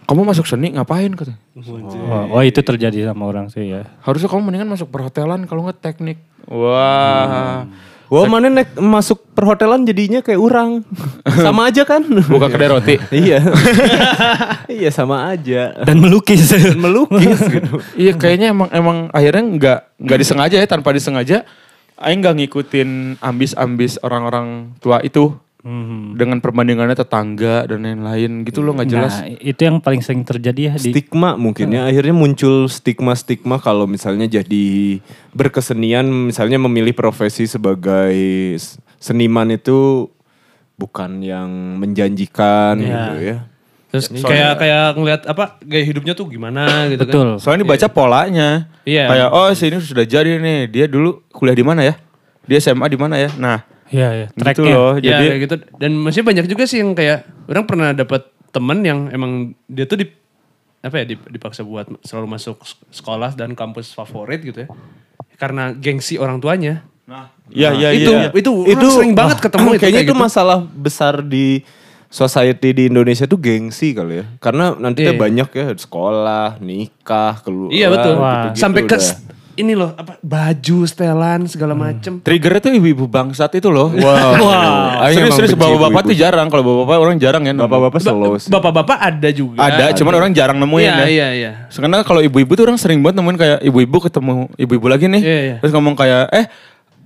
Kamu 0.05 0.21
masuk 0.21 0.45
seni 0.45 0.69
ngapain 0.77 1.09
katanya? 1.17 1.41
Oh, 1.57 2.37
oh, 2.37 2.41
itu 2.45 2.61
terjadi 2.61 3.09
sama 3.09 3.25
orang 3.25 3.49
sih 3.49 3.73
ya. 3.73 3.89
Harusnya 4.05 4.29
kamu 4.29 4.53
mendingan 4.53 4.69
masuk 4.69 4.93
perhotelan 4.93 5.49
kalau 5.49 5.65
nggak 5.65 5.81
teknik. 5.81 6.21
Wah. 6.45 7.65
Wah 8.05 8.29
mana 8.29 8.53
nek 8.53 8.77
masuk 8.77 9.25
perhotelan 9.33 9.81
jadinya 9.81 10.21
kayak 10.21 10.37
orang. 10.37 10.85
Sama 11.45 11.73
aja 11.73 11.81
kan? 11.81 12.05
Buka 12.05 12.53
kedai 12.53 12.69
roti. 12.69 12.95
iya. 13.25 13.41
iya 14.81 14.89
sama 14.93 15.33
aja. 15.33 15.73
Dan 15.85 16.01
melukis. 16.01 16.53
Dan 16.53 16.77
melukis 16.77 17.39
gitu. 17.41 17.81
iya 17.97 18.13
kayaknya 18.13 18.53
emang 18.53 18.69
emang 18.69 18.97
akhirnya 19.09 19.43
nggak 19.43 19.79
nggak 20.05 20.19
disengaja 20.21 20.55
ya 20.61 20.67
tanpa 20.69 20.93
disengaja. 20.93 21.45
Aing 21.95 22.19
nggak 22.19 22.35
ngikutin 22.43 22.89
ambis-ambis 23.23 23.97
orang-orang 24.03 24.75
tua 24.83 24.99
itu 24.99 25.31
Hmm. 25.65 26.13
dengan 26.13 26.37
perbandingannya 26.45 26.93
tetangga 26.93 27.65
dan 27.65 27.81
lain-lain 27.81 28.45
gitu 28.45 28.61
loh 28.61 28.77
nggak 28.77 28.85
jelas. 28.85 29.17
Nah, 29.17 29.33
itu 29.33 29.61
yang 29.65 29.81
paling 29.81 29.97
sering 30.05 30.21
terjadi 30.21 30.69
ya 30.69 30.73
di 30.77 30.93
Stigma 30.93 31.33
mungkin 31.33 31.73
ya. 31.73 31.89
Akhirnya 31.89 32.13
muncul 32.13 32.69
stigma-stigma 32.69 33.57
kalau 33.57 33.89
misalnya 33.89 34.29
jadi 34.29 35.01
berkesenian. 35.33 36.05
Misalnya 36.05 36.61
memilih 36.61 36.93
profesi 36.93 37.49
sebagai 37.49 38.13
seniman 39.01 39.57
itu 39.57 40.05
bukan 40.77 41.25
yang 41.25 41.49
menjanjikan 41.81 42.77
Iya. 42.77 42.85
gitu 42.85 43.17
ya. 43.25 43.37
Terus 43.89 44.05
kayak 44.21 44.61
kayak 44.61 44.85
ngeliat 45.01 45.21
apa 45.25 45.57
gaya 45.65 45.81
hidupnya 45.81 46.13
tuh 46.13 46.29
gimana 46.29 46.85
gitu 46.93 47.09
betul. 47.09 47.41
Soalnya 47.41 47.65
dibaca 47.65 47.87
polanya. 47.89 48.69
Iya. 48.85 49.09
Kayak 49.09 49.29
oh 49.33 49.49
sini 49.57 49.81
sudah 49.81 50.05
jadi 50.05 50.37
nih. 50.37 50.69
Dia 50.69 50.85
dulu 50.85 51.25
kuliah 51.33 51.57
di 51.57 51.65
mana 51.65 51.81
ya? 51.81 51.97
Dia 52.45 52.61
SMA 52.61 52.85
di 52.85 53.01
mana 53.01 53.17
ya? 53.17 53.33
Nah, 53.41 53.65
Iya, 53.89 54.09
iya. 54.11 54.27
gitu 54.33 54.61
loh. 54.65 54.97
Ya 54.97 55.17
Jadi 55.17 55.25
kayak 55.29 55.39
gitu. 55.45 55.55
Dan 55.77 55.91
masih 55.97 56.21
banyak 56.25 56.45
juga 56.45 56.63
sih 56.65 56.81
yang 56.81 56.93
kayak 56.93 57.25
orang 57.45 57.65
pernah 57.65 57.89
dapat 57.93 58.25
temen 58.49 58.81
yang 58.81 58.99
emang 59.11 59.53
dia 59.67 59.85
tuh 59.85 59.99
di 59.99 60.07
apa 60.79 61.01
ya 61.01 61.05
dip- 61.05 61.27
dipaksa 61.29 61.65
buat 61.65 61.89
selalu 62.01 62.27
masuk 62.37 62.61
sekolah 62.89 63.33
dan 63.33 63.53
kampus 63.53 63.93
favorit 63.93 64.41
gitu 64.41 64.65
ya. 64.65 64.69
Karena 65.35 65.73
gengsi 65.73 66.17
orang 66.17 66.39
tuanya. 66.39 66.85
Iya, 67.53 67.77
iya, 67.77 67.89
itu 67.93 68.09
iya. 68.09 68.29
itu 68.33 68.49
orang 68.49 68.89
sering 68.89 69.13
banget 69.13 69.37
ketemu 69.45 69.69
itu 69.69 69.81
kayaknya 69.81 70.01
kayak 70.01 70.09
itu 70.09 70.15
gitu. 70.17 70.25
masalah 70.25 70.57
besar 70.65 71.21
di 71.21 71.61
society 72.09 72.69
di 72.73 72.83
Indonesia 72.89 73.29
tuh 73.29 73.37
gengsi 73.37 73.93
kali 73.93 74.23
ya. 74.23 74.25
Karena 74.41 74.73
nanti 74.73 75.05
Iya. 75.05 75.13
banyak 75.13 75.49
ya 75.53 75.65
sekolah, 75.77 76.57
nikah, 76.63 77.43
keluar. 77.45 77.69
Iya 77.69 77.87
betul. 77.93 78.13
Wah. 78.17 78.55
Sampai 78.57 78.89
ke 78.89 78.97
udah. 78.97 79.34
Ini 79.55 79.73
loh 79.73 79.95
apa 79.95 80.19
baju, 80.19 80.77
setelan 80.83 81.47
segala 81.47 81.71
macem. 81.73 82.19
Triggernya 82.19 82.59
tuh 82.59 82.71
ibu-ibu 82.75 83.07
bangsat 83.07 83.55
itu 83.55 83.71
loh. 83.71 83.91
Wow. 83.95 84.43
Wah. 84.43 85.07
Aing 85.07 85.15
serius, 85.15 85.31
emang 85.31 85.37
serius 85.39 85.53
benci 85.55 85.63
bapak-bapak 85.63 86.01
tuh 86.05 86.15
jarang. 86.15 86.47
Kalau 86.51 86.63
bapak-bapak 86.63 86.97
orang 86.99 87.17
jarang 87.17 87.43
ya. 87.47 87.51
nemu. 87.55 87.63
Bapak-bapak 87.65 87.99
slow 88.03 88.35
sih. 88.39 88.51
Bapak-bapak 88.51 88.97
ada 88.99 89.29
juga. 89.31 89.57
Ada, 89.59 89.85
cuman 89.95 90.13
orang 90.19 90.31
jarang 90.35 90.57
nemuin 90.59 90.83
Iya, 90.85 90.95
ya. 90.95 91.05
iya, 91.07 91.27
iya. 91.33 91.51
Karena 91.71 92.03
kalau 92.03 92.21
ibu-ibu 92.21 92.51
tuh 92.53 92.63
orang 92.67 92.77
sering 92.79 92.99
banget 92.99 93.23
nemuin 93.23 93.37
kayak 93.39 93.59
ibu-ibu 93.63 93.97
ketemu 94.03 94.33
ibu-ibu 94.59 94.87
lagi 94.91 95.05
nih. 95.07 95.21
Iya, 95.23 95.39
iya. 95.41 95.55
Terus 95.63 95.71
ngomong 95.71 95.95
kayak, 95.95 96.23
eh 96.35 96.45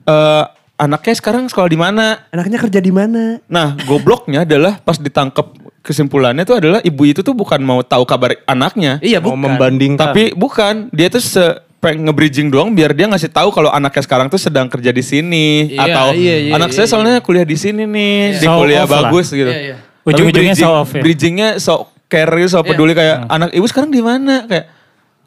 eh, 0.09 0.43
anaknya 0.79 1.13
sekarang 1.19 1.43
sekolah 1.51 1.69
di 1.69 1.79
mana? 1.79 2.25
Anaknya 2.33 2.57
kerja 2.57 2.79
di 2.81 2.91
mana? 2.93 3.37
Nah, 3.45 3.77
gobloknya 3.85 4.47
adalah 4.47 4.79
pas 4.81 4.97
ditangkap 4.97 5.51
kesimpulannya 5.79 6.43
tuh 6.43 6.59
adalah 6.59 6.79
ibu 6.83 7.03
itu 7.07 7.23
tuh 7.23 7.33
bukan 7.33 7.59
mau 7.63 7.81
tahu 7.81 8.03
kabar 8.03 8.35
anaknya. 8.45 8.99
Iya, 9.03 9.19
Mau 9.23 9.33
bukan. 9.35 9.43
membandingkan. 9.55 10.11
Tapi 10.11 10.23
bukan, 10.35 10.91
dia 10.91 11.07
tuh 11.11 11.23
se 11.23 11.45
pengen 11.79 12.03
nge-bridging 12.05 12.47
doang 12.47 12.69
biar 12.69 12.91
dia 12.91 13.07
ngasih 13.07 13.27
tahu 13.27 13.49
kalau 13.49 13.71
anaknya 13.71 14.03
sekarang 14.03 14.27
tuh 14.27 14.35
sedang 14.35 14.67
kerja 14.67 14.91
di 14.91 14.99
sini 14.99 15.71
Iya, 15.71 15.87
atau 15.87 16.07
iya, 16.11 16.35
iya, 16.37 16.51
anak 16.53 16.69
iya, 16.69 16.75
saya 16.75 16.85
iya. 16.85 16.91
soalnya 16.91 17.15
kuliah 17.19 17.43
di 17.43 17.55
sini 17.55 17.83
nih, 17.83 18.35
di 18.35 18.45
Show 18.45 18.59
kuliah 18.59 18.83
off 18.83 18.91
lah. 18.91 19.01
bagus 19.07 19.27
gitu. 19.29 19.47
Iya, 19.47 19.59
iya. 19.65 19.75
Ujung-ujungnya 20.01 20.51
bridging- 20.51 20.59
show 20.59 20.73
off 20.75 20.89
ya. 20.91 21.01
Bridgingnya 21.01 21.49
so 21.57 21.73
care, 22.05 22.27
so 22.45 22.59
Iya. 22.59 22.67
peduli 22.67 22.91
kayak 22.91 23.17
anak 23.25 23.49
ibu 23.51 23.65
sekarang 23.65 23.89
di 23.89 24.01
mana 24.01 24.43
kayak 24.43 24.65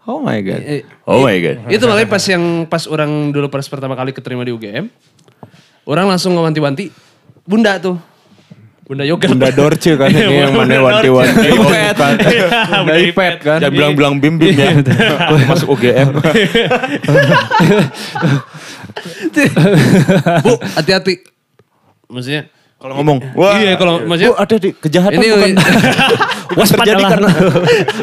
oh 0.04 0.18
my 0.18 0.38
god. 0.38 0.60
Eh, 0.60 0.82
Oh 1.02 1.18
my 1.20 1.36
god. 1.36 1.56
Itu 1.66 1.84
makanya 1.86 2.08
pas 2.10 2.24
yang 2.26 2.44
pas 2.66 2.84
orang 2.84 3.10
dulu 3.30 3.48
pas 3.48 3.64
pertama 3.64 3.94
kali 3.94 4.12
keterima 4.12 4.42
di 4.42 4.52
UGM, 4.52 4.86
orang 5.82 6.06
langsung 6.06 6.32
ngewanti-wanti, 6.32 6.92
bunda 7.42 7.78
tuh. 7.78 7.96
Bunda 8.92 9.08
yoga. 9.08 9.24
Bunda 9.24 9.48
Dorce 9.48 9.96
kan 9.96 10.12
Iya, 10.12 10.28
ini 10.28 10.36
yang 10.36 10.52
mana 10.52 10.76
wanti-wanti. 10.84 11.48
Ipet 11.48 11.96
kan. 11.96 12.12
Bunda 12.84 12.94
Ipet 13.00 13.34
kan. 13.40 13.56
Jangan 13.64 13.72
bilang-bilang 13.72 14.14
bim 14.20 14.36
bim 14.36 14.52
ya. 14.52 14.68
Masuk 15.48 15.80
UGM. 15.80 16.12
Bu, 20.44 20.52
hati-hati. 20.76 21.24
Maksudnya, 22.04 22.52
Kalau 22.76 23.00
ngomong, 23.00 23.18
wah. 23.32 23.56
Iya 23.56 23.78
kalau 23.80 24.04
maksudnya 24.04 24.34
Oh, 24.34 24.42
ada 24.42 24.54
di 24.58 24.74
kejahatan 24.76 25.16
ini 25.16 25.26
bukan 25.32 25.54
terjadi 26.76 27.02
karena 27.06 27.30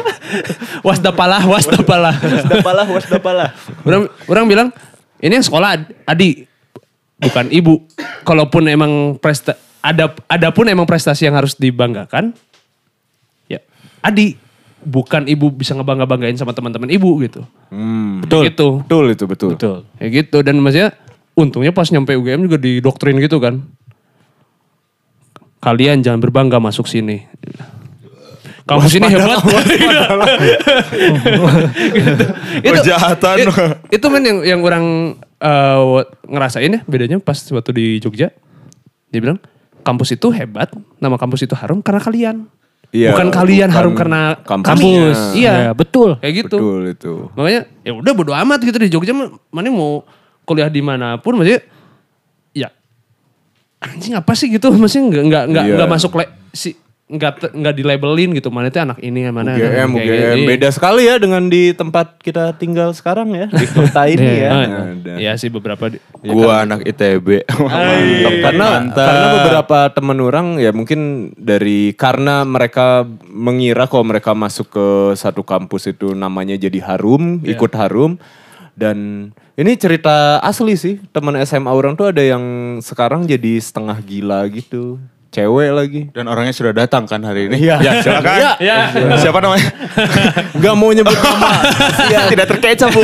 wasdapalah, 0.88 1.42
wasdapalah. 1.44 2.14
wasdapalah, 2.18 2.86
wasdapalah. 2.88 3.48
orang 3.84 4.02
orang 4.26 4.44
bilang 4.48 4.68
ini 5.20 5.38
yang 5.38 5.44
sekolah 5.44 5.78
ad- 5.78 5.92
adi 6.02 6.48
bukan 7.14 7.46
ibu. 7.52 7.84
Kalaupun 8.24 8.66
emang 8.66 8.92
presta 9.20 9.54
ada 9.80 10.12
ada 10.28 10.48
pun 10.52 10.68
emang 10.68 10.84
prestasi 10.84 11.28
yang 11.28 11.36
harus 11.36 11.56
dibanggakan. 11.56 12.36
Ya, 13.48 13.64
adi 14.04 14.36
bukan 14.80 15.28
ibu 15.28 15.52
bisa 15.52 15.76
ngebangga 15.76 16.08
banggain 16.08 16.36
sama 16.36 16.56
teman-teman 16.56 16.88
ibu 16.88 17.20
gitu. 17.20 17.44
Hmm, 17.68 18.24
betul. 18.24 18.42
Gitu. 18.48 18.68
Betul 18.84 19.04
itu 19.12 19.24
betul. 19.28 19.50
Betul. 19.56 19.76
Kayak 20.00 20.10
gitu 20.24 20.38
dan 20.40 20.56
maksudnya 20.60 20.96
untungnya 21.36 21.72
pas 21.72 21.88
nyampe 21.92 22.16
UGM 22.16 22.48
juga 22.48 22.58
didoktrin 22.60 23.16
gitu 23.20 23.40
kan. 23.40 23.64
Kalian 25.60 26.00
jangan 26.00 26.24
berbangga 26.24 26.56
masuk 26.56 26.88
sini. 26.88 27.28
Kampus 28.64 28.96
ini 28.96 29.06
hebat. 29.12 29.42
Gitu. 29.44 30.00
Kejahatan. 32.80 33.36
Itu, 33.42 33.52
itu 33.92 34.06
men 34.08 34.24
yang 34.24 34.38
yang 34.46 34.60
orang 34.62 34.84
eh, 35.42 36.00
ngerasain 36.24 36.70
ya 36.70 36.80
bedanya 36.88 37.20
pas 37.20 37.36
waktu 37.36 37.70
di 37.76 37.86
Jogja. 38.00 38.32
Dia 39.10 39.20
bilang 39.20 39.42
kampus 39.80 40.12
itu 40.12 40.28
hebat, 40.30 40.68
nama 40.96 41.16
kampus 41.16 41.44
itu 41.44 41.54
harum 41.54 41.80
karena 41.80 41.98
kalian. 41.98 42.36
Iya, 42.90 43.14
bukan 43.14 43.30
kalian 43.30 43.68
bukan 43.68 43.76
harum 43.78 43.94
karena 43.94 44.20
kampusnya. 44.40 44.74
kami. 44.74 44.90
Iya, 45.38 45.52
Ya, 45.62 45.72
betul. 45.72 46.18
kayak 46.18 46.34
gitu. 46.42 46.56
Betul 46.58 46.80
itu. 46.90 47.12
Makanya 47.32 47.60
ya 47.80 47.92
udah 47.94 48.12
bodo 48.12 48.32
amat 48.34 48.58
gitu 48.60 48.76
di 48.76 48.90
Jogja 48.90 49.14
mana 49.14 49.68
mau 49.70 50.02
kuliah 50.42 50.66
di 50.66 50.82
mana 50.82 51.14
pun 51.14 51.38
maksudnya 51.38 51.62
ya 52.50 52.68
anjing 53.78 54.12
apa 54.12 54.32
sih 54.34 54.50
gitu 54.50 54.74
maksudnya 54.74 55.06
nggak 55.06 55.24
nggak 55.24 55.44
nggak 55.46 55.64
Iya. 55.64 55.74
nggak 55.78 55.88
masuk 55.88 56.12
le, 56.18 56.24
si 56.50 56.74
nggak 57.10 57.50
nggak 57.50 57.74
di 57.74 57.82
labelin 57.82 58.30
gitu 58.32 58.54
mana 58.54 58.70
itu 58.70 58.78
anak 58.78 59.02
ini 59.02 59.26
mana 59.28 59.58
UGM, 59.58 59.90
UGM. 59.90 60.06
gini. 60.06 60.46
Beda 60.46 60.70
sekali 60.70 61.10
ya 61.10 61.18
dengan 61.18 61.50
di 61.50 61.74
tempat 61.74 62.22
kita 62.22 62.54
tinggal 62.54 62.94
sekarang 62.94 63.34
ya. 63.34 63.50
Di 63.50 63.66
kota 63.66 64.06
ini 64.06 64.46
ya. 64.46 64.50
Ah, 64.50 64.66
Ada. 64.94 65.12
Iya 65.18 65.32
sih 65.34 65.50
beberapa 65.50 65.90
di- 65.90 65.98
Gua 66.22 66.62
anak 66.62 66.86
ITB. 66.86 67.42
Mantap. 67.66 68.32
Karena, 68.40 68.66
karena 68.94 69.26
beberapa 69.34 69.78
teman 69.90 70.18
orang 70.22 70.46
ya 70.62 70.70
mungkin 70.70 71.32
dari 71.34 71.92
karena 71.98 72.46
mereka 72.46 73.02
mengira 73.26 73.90
kalau 73.90 74.06
mereka 74.06 74.30
masuk 74.30 74.70
ke 74.70 74.86
satu 75.18 75.42
kampus 75.42 75.90
itu 75.90 76.14
namanya 76.14 76.54
jadi 76.54 76.78
harum, 76.78 77.42
ikut 77.42 77.72
harum. 77.74 78.22
Dan 78.70 79.28
ini 79.58 79.76
cerita 79.76 80.40
asli 80.40 80.72
sih, 80.72 81.02
teman 81.12 81.36
SMA 81.42 81.68
orang 81.68 81.92
tuh 81.92 82.08
ada 82.08 82.22
yang 82.22 82.40
sekarang 82.80 83.26
jadi 83.26 83.60
setengah 83.60 83.98
gila 84.00 84.46
gitu. 84.48 84.96
Cewek 85.30 85.70
lagi. 85.70 86.00
Dan 86.10 86.26
orangnya 86.26 86.50
sudah 86.50 86.74
datang 86.74 87.06
kan 87.06 87.22
hari 87.22 87.46
ini. 87.46 87.62
Iya. 87.62 87.78
Ya, 87.78 87.92
silakan. 88.02 88.38
Iya. 88.58 88.76
Siapa 89.14 89.38
namanya? 89.38 89.70
Gak 90.58 90.74
mau 90.74 90.90
nyebut 90.90 91.14
nama. 91.14 91.50
Tidak 92.10 92.46
terkecoh 92.50 92.88
bu. 92.90 93.02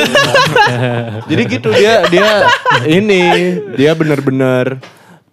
Jadi 1.31 1.43
gitu 1.47 1.71
dia 1.71 2.03
dia 2.11 2.51
ini 2.91 3.23
dia 3.79 3.95
benar-benar 3.95 4.83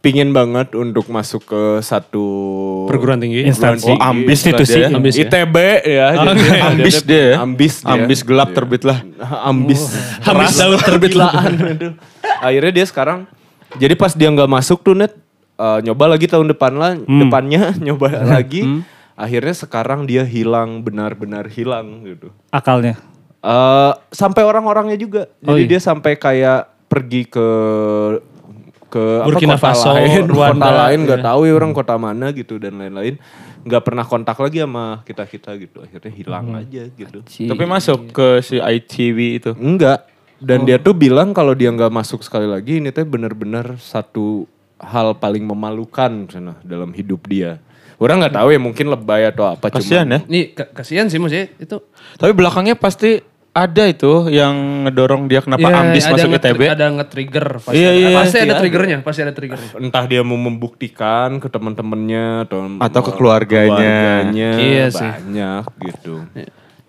pingin 0.05 0.35
banget 0.35 0.75
untuk 0.77 1.07
masuk 1.09 1.47
ke 1.47 1.61
satu 1.79 2.27
perguruan 2.91 3.17
tinggi 3.17 3.41
Instansi. 3.47 3.89
perguruan 3.89 4.13
tinggi. 4.13 4.29
Institusi. 4.35 4.79
Dia. 4.83 4.87
Ambis 4.93 5.13
ya? 5.17 5.25
ITB 5.25 5.57
ya. 5.81 6.07
jadi 6.13 6.61
Ambis 6.61 6.97
dia 7.01 7.23
ya? 7.23 7.35
Ambis 7.41 7.73
dia. 7.81 7.89
Ambis 7.89 8.19
gelap 8.21 8.49
terbit 8.53 8.85
lah. 8.85 9.01
Ambis. 9.41 9.81
Ambis 10.29 10.61
terbit 10.85 11.17
lah. 11.17 11.31
Aduh. 11.49 11.97
Akhirnya 12.37 12.69
dia 12.69 12.85
sekarang 12.85 13.25
jadi 13.81 13.97
pas 13.97 14.13
dia 14.13 14.29
nggak 14.29 14.45
masuk 14.45 14.85
tuh 14.85 14.93
net 14.93 15.17
eh, 15.55 15.79
nyoba 15.81 16.05
lagi 16.13 16.25
tahun 16.25 16.51
depan 16.51 16.73
lah 16.73 16.91
depannya 16.99 17.73
nyoba 17.85 18.23
lagi. 18.23 18.83
Akhirnya 19.13 19.53
sekarang 19.53 20.09
dia 20.09 20.25
hilang 20.25 20.81
benar-benar 20.81 21.45
hilang 21.45 22.01
gitu. 22.01 22.33
Akalnya. 22.49 22.97
Eh 23.39 23.93
sampai 24.09 24.41
orang-orangnya 24.41 24.97
juga. 24.97 25.29
Oh, 25.45 25.53
Jadi 25.53 25.63
iya. 25.65 25.69
dia 25.75 25.79
sampai 25.79 26.17
kayak 26.17 26.89
pergi 26.89 27.25
ke 27.25 27.47
ke 28.89 29.01
apa, 29.01 29.25
Burkina 29.25 29.57
kota 29.57 29.73
Faso, 29.73 29.89
lain, 29.89 30.29
Rwanda, 30.29 30.69
kota 30.69 30.69
lain 30.85 30.99
nggak 31.09 31.19
iya. 31.19 31.25
tahu 31.25 31.39
ya 31.49 31.53
orang 31.57 31.71
kota 31.73 31.95
mana 31.97 32.29
gitu 32.29 32.61
dan 32.61 32.77
lain-lain. 32.77 33.17
nggak 33.63 33.79
pernah 33.79 34.03
kontak 34.03 34.35
lagi 34.43 34.59
sama 34.59 34.99
kita 35.07 35.23
kita 35.23 35.55
gitu. 35.55 35.79
Akhirnya 35.79 36.11
hilang 36.11 36.51
Hmm. 36.51 36.59
aja 36.59 36.83
gitu. 36.83 37.23
Tapi 37.23 37.63
masuk 37.63 38.11
ke 38.11 38.43
si 38.43 38.59
ITV 38.59 39.17
itu. 39.39 39.51
Enggak. 39.55 40.03
Dan 40.35 40.61
Oh. 40.61 40.65
dia 40.67 40.75
tuh 40.75 40.91
bilang 40.91 41.31
kalau 41.31 41.55
dia 41.55 41.71
nggak 41.71 41.87
masuk 41.87 42.19
sekali 42.27 42.43
lagi 42.43 42.83
ini 42.83 42.91
teh 42.91 43.07
benar-benar 43.07 43.79
satu 43.79 44.51
hal 44.85 45.15
paling 45.15 45.43
memalukan 45.43 46.27
sana 46.27 46.59
dalam 46.61 46.91
hidup 46.91 47.25
dia. 47.25 47.59
Orang 47.95 48.19
nggak 48.19 48.35
tahu 48.35 48.47
ya 48.49 48.59
mungkin 48.59 48.85
lebay 48.87 49.23
atau 49.25 49.47
apa 49.47 49.69
Kasihan 49.69 50.03
cuman- 50.03 50.19
ya. 50.19 50.19
Nih 50.27 50.43
ka- 50.51 50.71
kasihan 50.73 51.07
sih 51.07 51.17
maksudnya 51.17 51.47
itu. 51.55 51.77
Tapi 52.13 52.31
belakangnya 52.31 52.75
pasti 52.75 53.23
ada 53.49 53.85
itu 53.85 54.27
yang 54.27 54.51
ngedorong 54.83 55.25
dia 55.25 55.39
kenapa 55.39 55.61
Ya, 55.63 55.77
ambis 55.79 56.03
ada 56.03 56.17
masuk 56.17 56.27
nge- 56.27 56.41
ITB. 56.41 56.61
Ada 56.67 56.85
nge-trigger 56.91 57.47
pasti. 57.59 57.75
Iya, 57.75 57.87
ada, 57.87 57.99
iya, 58.01 58.09
pasti 58.11 58.37
ada 58.39 58.45
iya. 58.45 58.59
triggernya, 58.59 58.97
pasti 58.99 59.21
ada 59.21 59.31
triggernya. 59.31 59.69
entah 59.77 60.03
dia 60.03 60.21
mau 60.21 60.35
membuktikan 60.35 61.37
ke 61.37 61.47
teman-temannya 61.47 62.25
atau 62.43 62.59
Atau 62.77 63.01
ke 63.03 63.11
keluarganya. 63.13 63.77
keluarganya, 64.25 64.49
Iya 64.57 64.85
sih. 64.89 65.05
banyak 65.07 65.63
gitu. 65.85 66.13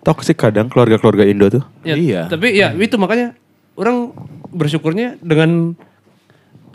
Toksik 0.01 0.37
kadang 0.39 0.67
keluarga-keluarga 0.67 1.23
Indo 1.23 1.49
tuh. 1.49 1.63
Ya, 1.81 1.93
Iya. 1.93 2.21
Tapi 2.27 2.53
ya 2.53 2.69
itu 2.71 2.93
makanya 2.95 3.37
orang 3.73 4.09
bersyukurnya 4.47 5.17
dengan 5.19 5.73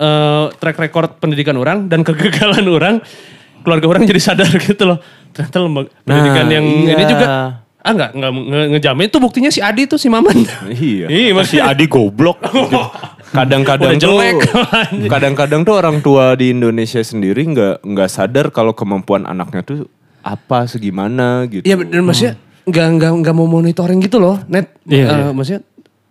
eh, 0.00 0.44
track 0.56 0.76
record 0.80 1.20
pendidikan 1.20 1.54
orang 1.54 1.86
dan 1.86 2.00
kegagalan 2.00 2.64
orang, 2.76 2.94
keluarga 3.60 3.86
orang 3.86 4.02
jadi 4.04 4.20
sadar 4.22 4.48
gitu 4.62 4.82
loh. 4.82 4.98
Ternyata 5.30 5.56
lembaga 5.60 5.88
pendidikan 6.02 6.46
yang 6.48 6.64
iya. 6.66 6.92
ini 6.96 7.04
juga 7.06 7.26
ah 7.80 7.96
nggak 7.96 8.10
nggak 8.12 8.30
nge- 8.34 8.68
ngejamin 8.76 9.06
itu 9.08 9.18
buktinya 9.18 9.48
si 9.48 9.60
Adi 9.60 9.84
tuh 9.84 9.96
si 9.96 10.08
Maman. 10.08 10.36
Iya. 10.68 11.06
Iya 11.12 11.32
masih 11.32 11.60
Adi 11.60 11.84
goblok. 11.86 12.40
Kadang-kadang 13.30 13.94
Udah 13.94 14.02
tuh, 14.02 14.18
jelek. 14.18 14.36
kadang-kadang 15.06 15.62
tuh 15.62 15.78
orang 15.78 16.02
tua 16.02 16.34
di 16.34 16.50
Indonesia 16.50 16.98
sendiri 16.98 17.46
nggak 17.46 17.80
nggak 17.80 18.08
sadar 18.10 18.50
kalau 18.50 18.74
kemampuan 18.74 19.22
anaknya 19.22 19.62
tuh 19.62 19.78
apa 20.20 20.66
segimana 20.66 21.46
gitu. 21.46 21.62
Iya 21.62 21.78
dan 21.78 22.02
maksudnya 22.02 22.34
nggak 22.66 22.86
nggak 22.98 23.10
nggak 23.22 23.34
mau 23.34 23.46
monitoring 23.46 24.02
gitu 24.02 24.18
loh, 24.18 24.42
net. 24.44 24.74
Iya, 24.84 25.06
Eh, 25.06 25.14
iya. 25.16 25.28
Maksudnya 25.30 25.62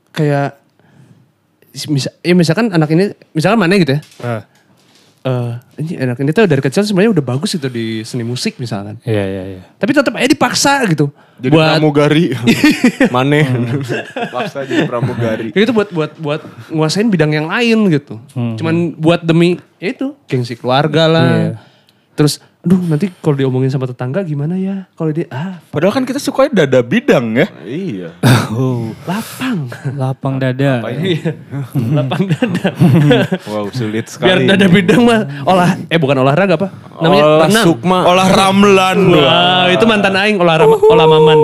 kayak 0.10 0.50
misal, 1.90 2.12
ya 2.22 2.34
misalkan 2.34 2.72
anak 2.74 2.90
ini, 2.94 3.14
misalkan 3.34 3.60
mana 3.60 3.78
gitu 3.78 3.98
ya. 3.98 4.02
Eh, 5.20 5.52
ini 5.84 6.00
anak 6.00 6.16
ini 6.24 6.32
tuh 6.32 6.48
dari 6.48 6.64
kecil 6.64 6.88
sebenarnya 6.88 7.20
udah 7.20 7.26
bagus 7.36 7.52
gitu 7.52 7.68
di 7.68 8.08
seni 8.08 8.24
musik 8.24 8.56
misalkan. 8.56 8.96
Iya, 9.04 9.24
iya, 9.28 9.44
iya. 9.52 9.62
Tapi 9.76 9.92
tetap 9.92 10.16
aja 10.16 10.32
dipaksa 10.32 10.80
gitu. 10.88 11.12
Jadi 11.44 11.52
buat 11.52 11.76
pramugari. 11.76 12.32
Maneh. 13.16 13.44
Paksa 14.32 14.64
jadi 14.64 14.88
pramugari. 14.88 15.52
kayak 15.52 15.64
gitu 15.68 15.74
buat 15.76 15.92
buat 15.92 16.12
buat 16.16 16.42
nguasain 16.72 17.12
bidang 17.12 17.36
yang 17.36 17.52
lain 17.52 17.92
gitu. 17.92 18.16
Cuman 18.32 18.96
buat 18.96 19.20
demi 19.20 19.60
ya 19.76 19.92
itu 19.92 20.16
gengsi 20.32 20.56
keluarga 20.56 21.12
lah. 21.12 21.28
Iya. 21.28 21.52
Terus 22.16 22.40
aduh 22.60 22.76
nanti 22.92 23.08
kalau 23.24 23.40
diomongin 23.40 23.72
sama 23.72 23.88
tetangga 23.88 24.20
gimana 24.20 24.60
ya? 24.60 24.84
Kalau 25.00 25.16
dia 25.16 25.32
ah 25.32 25.64
Padahal 25.72 25.96
kan 25.96 26.04
kita 26.04 26.20
suka 26.20 26.52
dada 26.52 26.84
bidang 26.84 27.40
ya. 27.40 27.48
Iya. 27.64 28.10
Oh, 28.52 28.92
lapang. 29.08 29.72
lapang 29.96 30.36
dada. 30.44 30.84
Iya. 30.92 31.40
lapang 31.96 32.28
dada. 32.28 32.76
Wow, 33.48 33.72
sulit 33.72 34.12
Biar 34.20 34.44
sekali. 34.44 34.50
dada 34.52 34.68
bidang 34.68 35.02
mah 35.08 35.20
olah 35.48 35.80
eh 35.88 35.96
bukan 35.96 36.20
olahraga 36.20 36.60
apa? 36.60 36.68
Namanya 37.00 37.24
Olah 37.24 37.50
sukma. 37.64 38.00
Olah 38.04 38.28
ramlan. 38.28 39.00
Wah, 39.08 39.66
itu 39.72 39.86
mantan 39.88 40.20
aing 40.20 40.36
olah 40.36 40.60
olah 40.68 41.08
maman. 41.08 41.38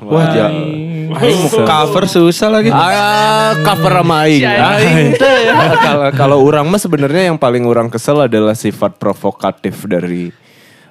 Wah, 0.00 0.26
ja. 0.30 0.48
Aing 0.48 1.10
mau 1.42 1.60
cover 1.62 2.04
susah 2.04 2.48
lagi. 2.48 2.68
Ah, 2.68 3.52
cover 3.62 3.92
sama 3.94 4.24
aing. 4.24 4.42
Aing 4.42 5.08
teh 5.20 5.36
ya. 5.44 5.54
Kalau 5.76 6.04
kalau 6.10 6.38
orang 6.40 6.64
mah 6.64 6.76
sebenarnya 6.76 7.28
yang 7.28 7.36
paling 7.36 7.62
orang 7.62 7.88
kesel 7.88 8.22
adalah 8.22 8.52
sifat 8.52 8.96
provokatif 8.96 9.84
dari 9.84 10.32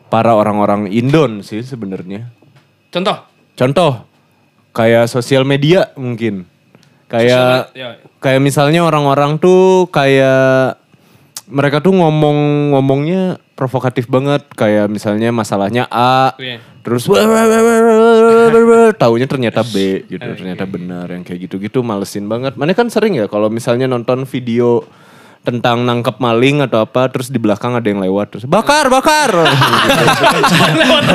para 0.08 0.32
orang-orang 0.32 0.88
Indon 0.88 1.42
sih 1.42 1.62
sebenarnya. 1.62 2.30
Contoh. 2.88 3.18
Contoh 3.54 4.06
kayak 4.72 5.06
sosial 5.08 5.42
media 5.42 5.90
mungkin. 5.94 6.46
Kayak 7.08 7.72
Sosial- 7.72 7.72
ya. 7.74 7.90
kayak 8.18 8.42
misalnya 8.42 8.84
orang-orang 8.84 9.38
tuh 9.38 9.88
kayak 9.90 10.78
mereka 11.48 11.80
tuh 11.80 11.96
ngomong-ngomongnya 11.96 13.40
provokatif 13.54 14.06
banget 14.06 14.44
kayak 14.52 14.86
misalnya 14.86 15.32
masalahnya 15.32 15.88
A 15.88 16.36
Iya. 16.36 16.60
terus 16.84 17.08
wah, 17.08 17.24
wah, 17.24 17.42
wah, 17.42 17.62
wah, 17.64 17.80
taunya 18.98 19.28
ternyata 19.30 19.62
B 19.64 20.06
gitu 20.08 20.24
ternyata 20.24 20.64
benar 20.66 21.08
yang 21.12 21.24
kayak 21.24 21.50
gitu-gitu 21.50 21.84
malesin 21.86 22.26
banget. 22.26 22.56
Mana 22.56 22.74
kan 22.74 22.92
sering 22.92 23.16
ya 23.18 23.26
kalau 23.30 23.48
misalnya 23.52 23.86
nonton 23.86 24.24
video 24.28 24.84
tentang 25.48 25.88
nangkep 25.88 26.20
maling 26.20 26.60
atau 26.68 26.84
apa 26.84 27.08
terus 27.08 27.32
di 27.32 27.40
belakang 27.40 27.72
ada 27.72 27.88
yang 27.88 28.04
lewat 28.04 28.36
terus 28.36 28.44
bakar 28.44 28.92
bakar! 28.92 29.32
Lewat 30.76 31.08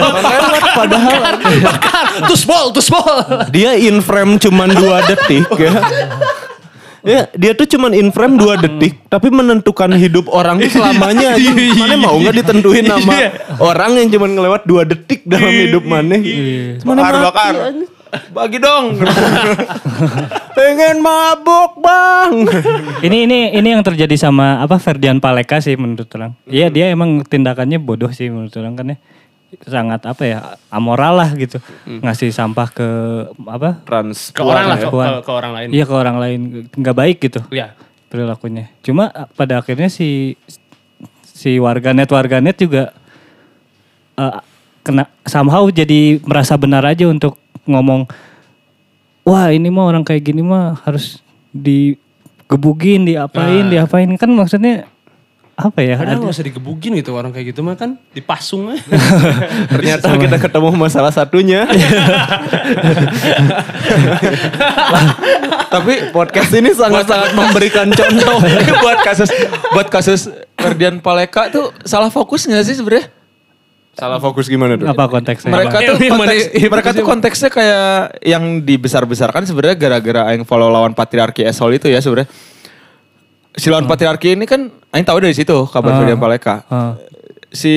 padahal 0.73 1.21
Bakar, 1.61 2.07
tus 2.33 2.49
bol, 2.49 2.73
tus 2.73 2.89
bol. 2.89 3.05
dia 3.53 3.77
in 3.77 4.01
frame 4.01 4.41
cuman 4.41 4.73
dua 4.73 5.05
detik 5.05 5.45
ya 5.61 5.77
Ya, 7.03 7.27
dia 7.35 7.53
tuh 7.59 7.67
cuman 7.67 7.91
in 7.99 8.15
frame 8.15 8.39
2 8.39 8.63
detik 8.63 8.95
tapi 9.11 9.27
menentukan 9.27 9.91
hidup 9.99 10.31
orang 10.31 10.63
tuh 10.63 10.71
selamanya 10.71 11.35
aja. 11.35 11.51
Mana 11.75 11.99
mau 11.99 12.15
nggak 12.15 12.35
ditentuin 12.43 12.87
nama 12.87 13.35
orang 13.59 13.99
yang 13.99 14.09
cuman 14.15 14.31
ngelewat 14.39 14.63
2 14.65 14.91
detik 14.95 15.27
dalam 15.27 15.51
hidup 15.51 15.83
mana. 15.83 16.15
Bakar, 16.87 17.15
bakar. 17.27 17.55
Bagi 18.13 18.61
dong. 18.61 19.01
Pengen 20.57 21.01
mabuk, 21.01 21.81
Bang. 21.81 22.45
Ini 23.01 23.25
ini 23.25 23.39
ini 23.57 23.69
yang 23.73 23.81
terjadi 23.81 24.13
sama 24.21 24.61
apa 24.61 24.77
Ferdian 24.77 25.17
Paleka 25.17 25.65
sih 25.65 25.81
menurut 25.81 26.13
orang. 26.13 26.37
Iya 26.45 26.69
dia 26.69 26.93
emang 26.93 27.25
tindakannya 27.25 27.81
bodoh 27.81 28.13
sih 28.13 28.29
menurut 28.29 28.53
orang 28.61 28.77
kan 28.77 28.93
ya. 28.93 28.97
Sangat 29.61 30.01
apa 30.03 30.23
ya 30.23 30.39
amoral 30.69 31.15
lah 31.15 31.31
gitu. 31.33 31.61
Ngasih 31.85 32.31
sampah 32.31 32.69
ke 32.69 32.89
apa? 33.43 33.85
Trans 33.85 34.31
Ke 34.31 34.41
orang 34.41 34.65
lah, 34.67 34.77
ke, 34.77 34.89
ke- 34.89 35.23
ke 35.23 35.31
orang 35.31 35.53
lain. 35.53 35.69
Iya 35.69 35.85
ke 35.85 35.95
orang 35.95 36.17
lain 36.17 36.41
nggak 36.71 36.97
baik 36.97 37.17
gitu 37.21 37.41
Iya. 37.49 37.77
perilakunya. 38.09 38.73
Cuma 38.81 39.09
uh, 39.09 39.29
pada 39.29 39.59
akhirnya 39.59 39.87
si 39.87 40.37
si 41.23 41.57
warganet 41.57 42.07
warganet 42.07 42.57
juga 42.57 42.93
uh, 44.17 44.41
kena 44.81 45.07
somehow 45.25 45.65
jadi 45.67 46.21
merasa 46.23 46.57
benar 46.57 46.83
aja 46.83 47.07
untuk 47.07 47.37
ngomong 47.65 48.09
wah 49.23 49.49
ini 49.49 49.69
mah 49.69 49.87
orang 49.87 50.03
kayak 50.03 50.23
gini 50.25 50.43
mah 50.43 50.81
harus 50.83 51.23
digebugin, 51.55 53.05
diapain, 53.05 53.69
diapain 53.69 54.11
kan 54.17 54.29
maksudnya 54.29 54.85
apa 55.53 55.79
ya? 55.79 55.95
Kadang 55.95 56.17
ada- 56.17 56.23
nggak 56.25 56.33
usah 56.33 56.45
digebugin 56.45 56.93
gitu 56.97 57.13
orang 57.13 57.31
kayak 57.31 57.53
gitu 57.53 57.61
mah 57.61 57.77
kan 57.77 58.01
dipasung 58.11 58.73
aja. 58.73 58.83
Ternyata 59.73 60.17
kita 60.17 60.37
ketemu 60.39 60.69
masalah 60.73 61.11
satunya. 61.11 61.69
Tapi 65.69 66.13
podcast 66.13 66.51
ini 66.53 66.71
sangat-sangat 66.73 67.33
memberikan 67.33 67.89
contoh. 68.01 68.39
buat 68.81 68.99
kasus 69.03 69.31
buat 69.73 69.89
kasus 69.89 70.21
Ferdian 70.55 71.01
Paleka 71.01 71.49
tuh 71.49 71.73
salah 71.83 72.09
fokus 72.09 72.45
nggak 72.45 72.65
sih 72.65 72.77
sebenarnya? 72.77 73.09
Salah 73.93 74.17
fokus 74.17 74.49
gimana 74.49 74.81
tuh? 74.81 74.89
apa 74.89 75.05
konteksnya? 75.07 75.53
Mereka 75.53 75.77
tuh 75.77 75.97
yang 76.01 76.17
mana- 76.17 76.33
konteks, 76.33 76.65
mereka 76.65 76.89
tuh 76.93 77.05
konteksnya 77.05 77.51
kayak 77.53 77.85
yang 78.25 78.45
dibesar-besarkan 78.59 79.45
sebenarnya 79.45 79.77
gara-gara 79.77 80.33
aing 80.33 80.49
follow 80.49 80.73
lawan 80.73 80.97
patriarki 80.97 81.45
asshole 81.45 81.77
itu 81.77 81.93
ya 81.93 82.01
sebenarnya. 82.01 82.29
Si 83.53 83.69
lawan 83.69 83.85
patriarki 83.85 84.33
ini 84.33 84.45
kan 84.45 84.67
aing 84.89 85.05
tahu 85.05 85.21
dari 85.21 85.33
situ 85.33 85.53
kabar. 85.67 85.99
Ferdian 85.99 86.17
Paleka. 86.17 86.65
Ah. 86.67 86.97
Si 87.49 87.75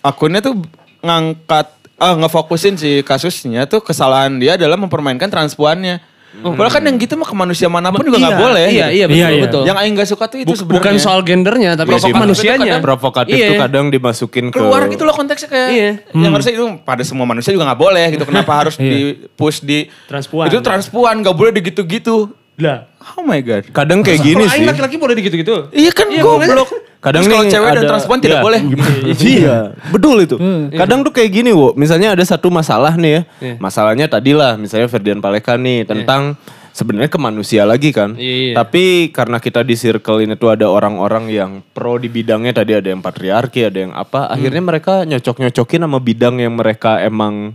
akunnya 0.00 0.38
tuh 0.40 0.62
ngangkat 1.00 1.66
ah 1.94 2.14
ngefokusin 2.14 2.74
si 2.74 3.02
kasusnya 3.02 3.64
tuh 3.64 3.78
kesalahan 3.78 4.34
dia 4.36 4.54
adalah 4.54 4.74
mempermainkan 4.76 5.26
transpuannya. 5.26 5.98
Padahal 6.34 6.66
kan 6.68 6.82
yang 6.82 6.98
gitu 6.98 7.14
mah 7.14 7.22
ke 7.22 7.36
manusia 7.36 7.70
mana 7.70 7.94
pun 7.94 8.02
juga 8.02 8.18
nggak 8.18 8.26
Iya, 8.28 8.42
boleh. 8.42 8.64
Iya, 8.66 8.66
gitu. 8.66 8.90
iya 8.90 9.04
betul, 9.06 9.14
Iya, 9.14 9.28
iya. 9.30 9.42
betul. 9.46 9.62
Yang 9.64 9.76
aing 9.78 9.94
gak 9.94 10.08
suka 10.10 10.24
tuh 10.26 10.38
itu 10.40 10.50
sebenarnya. 10.52 10.74
bukan 10.74 10.94
soal 10.98 11.20
gendernya 11.22 11.70
tapi 11.74 11.88
Iya 11.88 11.94
sih, 11.96 12.10
soal 12.10 12.18
manusianya. 12.18 12.58
kadang 12.66 12.82
Provokatif 12.82 13.34
Iya. 13.34 13.46
tuh 13.46 13.54
kadang 13.62 13.84
dimasukin 13.88 14.44
ke 14.44 14.56
keluar 14.56 14.82
gitu 14.88 15.02
loh 15.02 15.14
konteksnya 15.14 15.46
kayak 15.46 15.68
Iya. 15.70 15.90
yang 16.12 16.32
harusnya 16.34 16.52
itu 16.52 16.66
pada 16.82 17.02
semua 17.02 17.22
manusia 17.24 17.50
juga 17.50 17.64
nggak 17.64 17.78
boleh 17.80 18.06
gitu 18.10 18.24
kenapa 18.26 18.50
harus 18.60 18.74
di 18.74 18.98
push 19.30 19.62
di 19.62 19.86
Transpuan. 20.04 20.50
itu 20.50 20.58
transpuan 20.58 21.14
nggak 21.20 21.34
boleh 21.34 21.52
digitu-gitu 21.54 22.34
Lah. 22.54 22.86
oh 23.12 23.22
my 23.22 23.40
god 23.40 23.66
kadang 23.68 24.00
kayak 24.00 24.20
gini 24.20 24.40
Kalau 24.40 24.52
aing 24.52 24.62
sih. 24.62 24.70
laki-laki 24.70 24.96
boleh 24.96 25.14
gitu-gitu. 25.16 25.54
iya 25.70 25.90
kan 25.90 26.06
goblok 26.08 26.70
Kadang 27.04 27.20
kalau 27.22 27.44
cewek 27.44 27.68
dan 27.68 27.84
ada- 27.84 27.90
transpuan 27.90 28.16
tidak 28.16 28.40
Iya. 28.40 28.44
boleh 28.48 28.60
Iya, 29.20 29.56
betul 29.92 30.24
itu. 30.24 30.36
Kadang 30.72 31.04
tuh 31.04 31.12
kayak 31.12 31.30
gini, 31.30 31.52
Wo. 31.52 31.76
Misalnya 31.76 32.16
ada 32.16 32.24
satu 32.24 32.48
masalah 32.48 32.96
nih 32.96 33.12
ya. 33.12 33.22
Iya. 33.44 33.54
Masalahnya 33.60 34.06
tadi 34.08 34.32
lah, 34.32 34.56
misalnya 34.56 34.88
Ferdian 34.88 35.20
Paleka 35.20 35.52
nih 35.54 35.84
tentang 35.84 36.40
sebenarnya 36.72 37.06
ke 37.06 37.20
manusia 37.20 37.68
lagi 37.68 37.92
kan. 37.92 38.16
Iya, 38.16 38.34
iya. 38.48 38.52
Tapi 38.56 39.12
karena 39.12 39.36
kita 39.36 39.60
di 39.60 39.76
circle 39.76 40.24
ini 40.24 40.32
tuh 40.34 40.48
ada 40.48 40.64
orang-orang 40.64 41.28
yang 41.28 41.50
pro 41.68 42.00
di 42.00 42.08
bidangnya 42.08 42.56
tadi 42.56 42.72
ada 42.72 42.88
yang 42.88 42.98
patriarki, 42.98 43.68
ada 43.68 43.78
yang 43.78 43.92
apa, 43.92 44.24
akhirnya 44.26 44.64
mereka 44.64 45.04
nyocok-nyocokin 45.04 45.84
sama 45.84 46.00
bidang 46.00 46.40
yang 46.40 46.56
mereka 46.56 46.98
emang 46.98 47.52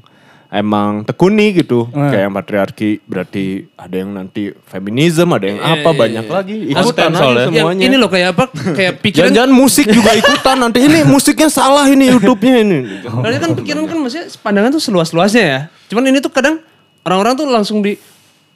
emang 0.50 1.06
tekuni 1.06 1.62
gitu. 1.62 1.88
Kayak 1.94 2.24
yang 2.28 2.34
patriarki 2.34 2.90
berarti 3.06 3.70
ada 3.78 3.96
yang 3.96 4.12
nanti 4.12 4.50
feminisme, 4.66 5.30
ada 5.30 5.46
yang 5.46 5.62
apa, 5.62 5.90
banyak 5.94 6.26
lagi. 6.26 6.58
Ikutan 6.74 7.10
soalnya 7.14 7.46
semuanya. 7.48 7.84
Ini 7.86 7.96
loh 7.96 8.10
kayak 8.10 8.28
apa? 8.36 8.44
Kayak 8.74 8.94
pikiran 9.06 9.30
Jangan-jangan 9.30 9.52
musik 9.54 9.86
juga 9.88 10.12
ikutan 10.18 10.58
nanti 10.58 10.80
ini 10.84 11.00
musiknya 11.06 11.50
salah 11.54 11.86
ini 11.86 12.10
YouTube-nya 12.10 12.56
ini. 12.66 12.80
Karena 13.06 13.38
kan 13.38 13.52
pikiran 13.56 13.84
kan 13.86 13.98
maksudnya 14.02 14.26
pandangan 14.42 14.70
tuh 14.74 14.84
seluas-luasnya 14.84 15.44
ya. 15.46 15.60
Cuman 15.94 16.04
ini 16.10 16.18
tuh 16.20 16.34
kadang 16.34 16.60
orang-orang 17.06 17.34
tuh 17.38 17.46
langsung 17.48 17.86
di 17.86 17.96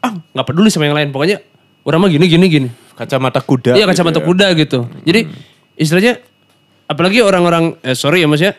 ah 0.03 0.11
nggak 0.11 0.45
peduli 0.49 0.73
sama 0.73 0.89
yang 0.89 0.97
lain. 0.97 1.13
Pokoknya 1.13 1.39
orang 1.85 1.99
mah 2.01 2.09
gini 2.09 2.25
gini 2.25 2.45
gini. 2.49 2.69
Kacamata 2.97 3.39
kuda. 3.41 3.77
Iya 3.77 3.85
kacamata 3.85 4.17
gitu 4.17 4.25
ya. 4.25 4.27
kuda 4.27 4.47
gitu. 4.57 4.79
Jadi 5.05 5.21
istilahnya 5.77 6.21
apalagi 6.89 7.21
orang-orang 7.21 7.77
eh, 7.81 7.97
sorry 7.97 8.21
ya 8.21 8.27
maksudnya 8.29 8.57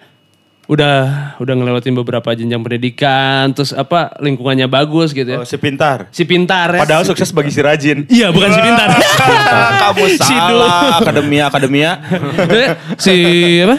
udah 0.65 0.97
udah 1.37 1.55
ngelewatin 1.55 1.93
beberapa 1.95 2.33
jenjang 2.33 2.65
pendidikan 2.65 3.53
terus 3.53 3.71
apa 3.71 4.17
lingkungannya 4.17 4.65
bagus 4.65 5.13
gitu 5.13 5.29
ya. 5.29 5.39
oh, 5.41 5.45
si 5.45 5.61
pintar 5.61 6.09
Si 6.09 6.25
pintar 6.25 6.73
ya. 6.73 6.81
padahal 6.81 7.05
sukses 7.05 7.29
bagi 7.31 7.53
si 7.53 7.61
rajin 7.61 8.09
Iya 8.09 8.33
bukan 8.33 8.49
si 8.49 8.61
pintar. 8.65 8.89
kamu 9.85 10.05
salah 10.17 10.99
akademia 10.99 11.45
akademia 11.53 11.91
Maksudnya 12.33 12.71
si 13.05 13.15
apa? 13.61 13.77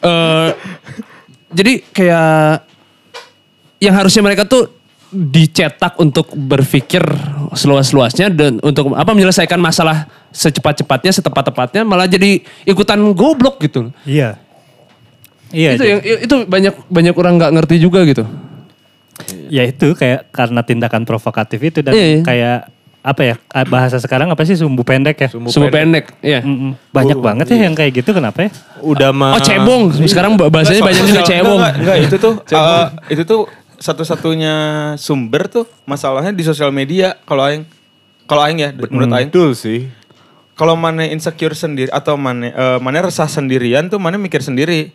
Eh 0.00 0.48
jadi 1.50 1.72
kayak 1.86 2.66
yang 3.78 3.94
harusnya 3.94 4.22
mereka 4.22 4.42
tuh 4.44 4.70
dicetak 5.10 5.98
untuk 5.98 6.30
berpikir 6.34 7.02
seluas-luasnya 7.50 8.30
dan 8.30 8.62
untuk 8.62 8.94
apa 8.94 9.10
menyelesaikan 9.10 9.58
masalah 9.58 10.06
secepat-cepatnya, 10.30 11.10
setepat-tepatnya 11.10 11.82
malah 11.82 12.06
jadi 12.06 12.38
ikutan 12.62 13.02
goblok 13.10 13.58
gitu. 13.58 13.90
Iya. 14.06 14.38
Iya. 15.50 15.74
itu 15.74 15.84
yang 15.84 16.00
itu 16.02 16.36
banyak 16.46 16.74
banyak 16.86 17.14
orang 17.14 17.34
nggak 17.38 17.52
ngerti 17.58 17.76
juga 17.82 18.06
gitu. 18.06 18.24
Ya 19.50 19.66
itu 19.66 19.92
kayak 19.92 20.30
karena 20.32 20.60
tindakan 20.64 21.02
provokatif 21.04 21.60
itu 21.60 21.78
dan 21.84 21.92
Iya, 21.92 22.06
iya. 22.06 22.22
kayak 22.24 22.58
apa 23.00 23.22
ya 23.24 23.34
bahasa 23.64 23.96
sekarang 23.96 24.28
apa 24.28 24.44
sih 24.44 24.56
sumbu 24.56 24.84
pendek 24.84 25.16
ya? 25.16 25.28
Semua 25.48 25.72
pendek, 25.72 26.12
iya. 26.20 26.44
Mm-mm. 26.44 26.76
Banyak 26.92 27.18
banget 27.18 27.46
ya 27.48 27.68
yang 27.68 27.74
kayak 27.74 28.04
gitu 28.04 28.12
kenapa 28.12 28.48
ya? 28.48 28.50
Udah 28.84 29.10
mah. 29.12 29.36
Oh 29.36 29.40
cebong, 29.40 29.92
sekarang 30.04 30.36
bahasanya 30.36 30.84
banyak 30.84 31.04
juga 31.08 31.22
cebong. 31.24 31.58
enggak, 31.60 31.74
enggak, 31.80 31.96
itu 32.04 32.16
tuh 32.20 32.34
uh, 32.52 32.86
itu 33.08 33.22
tuh 33.24 33.40
satu-satunya 33.80 34.54
sumber 35.00 35.48
tuh 35.48 35.64
masalahnya 35.88 36.36
di 36.36 36.44
sosial 36.44 36.68
media 36.68 37.16
kalau 37.24 37.48
aing 37.48 37.64
kalau 38.28 38.44
aing 38.44 38.60
ya 38.60 38.70
menurut 38.76 39.08
aing 39.16 39.32
Betul 39.32 39.56
sih. 39.56 39.88
kalau 40.52 40.76
mana 40.76 41.08
insecure 41.08 41.56
sendiri 41.56 41.88
atau 41.88 42.20
mana 42.20 42.52
eh, 42.52 42.78
mana 42.84 43.08
resah 43.08 43.24
sendirian 43.24 43.88
tuh 43.88 43.96
mana 43.96 44.20
mikir 44.20 44.44
sendiri 44.44 44.92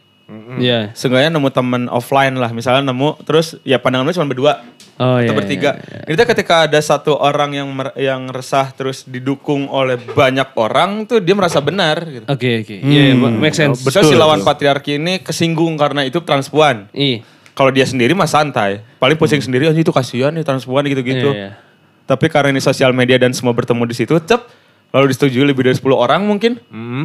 Iya. 0.58 0.90
Seenggaknya 0.98 1.38
nemu 1.38 1.50
temen 1.54 1.86
offline 1.86 2.34
lah 2.34 2.50
misalnya 2.50 2.90
nemu 2.90 3.22
terus 3.26 3.62
ya 3.62 3.78
pandangannya 3.78 4.16
cuma 4.18 4.26
berdua 4.26 4.54
Oh 4.96 5.20
atau 5.20 5.28
iya. 5.28 5.36
bertiga 5.36 5.72
itu 6.08 6.16
ketika 6.16 6.72
ada 6.72 6.80
satu 6.80 7.20
orang 7.20 7.52
yang 7.52 7.68
mer- 7.68 7.92
yang 8.00 8.32
resah 8.32 8.72
terus 8.72 9.04
didukung 9.04 9.68
oleh 9.68 10.00
banyak 10.00 10.56
orang 10.56 11.04
tuh 11.04 11.20
dia 11.20 11.36
merasa 11.36 11.60
benar 11.60 12.00
gitu. 12.08 12.24
Oke 12.32 12.64
oke. 12.64 12.76
Iya, 12.80 13.12
make 13.14 13.52
sense. 13.52 13.84
Betul, 13.84 14.08
si 14.08 14.16
lawan 14.16 14.40
patriarki 14.48 14.96
ini 14.96 15.20
kesinggung 15.20 15.76
karena 15.76 16.08
itu 16.08 16.24
transpuan. 16.24 16.88
Iya. 16.96 17.28
Kalau 17.52 17.76
dia 17.76 17.84
sendiri 17.84 18.16
mah 18.16 18.28
santai. 18.28 18.84
Paling 18.96 19.20
pusing 19.20 19.44
sendiri, 19.44 19.68
"Anjing 19.68 19.84
itu 19.84 19.92
kasihan 19.92 20.32
nih 20.32 20.48
transpuan 20.48 20.88
gitu-gitu. 20.88 21.32
Iya, 21.32 21.52
iya. 21.56 21.64
Tapi 22.08 22.32
karena 22.32 22.56
ini 22.56 22.64
sosial 22.64 22.96
media 22.96 23.20
dan 23.20 23.36
semua 23.36 23.52
bertemu 23.52 23.84
di 23.84 23.96
situ, 24.00 24.16
cep. 24.24 24.48
Lalu 24.96 25.12
disetujui 25.12 25.44
lebih 25.44 25.68
dari 25.68 25.76
10 25.76 25.84
orang 25.92 26.24
mungkin. 26.24 26.56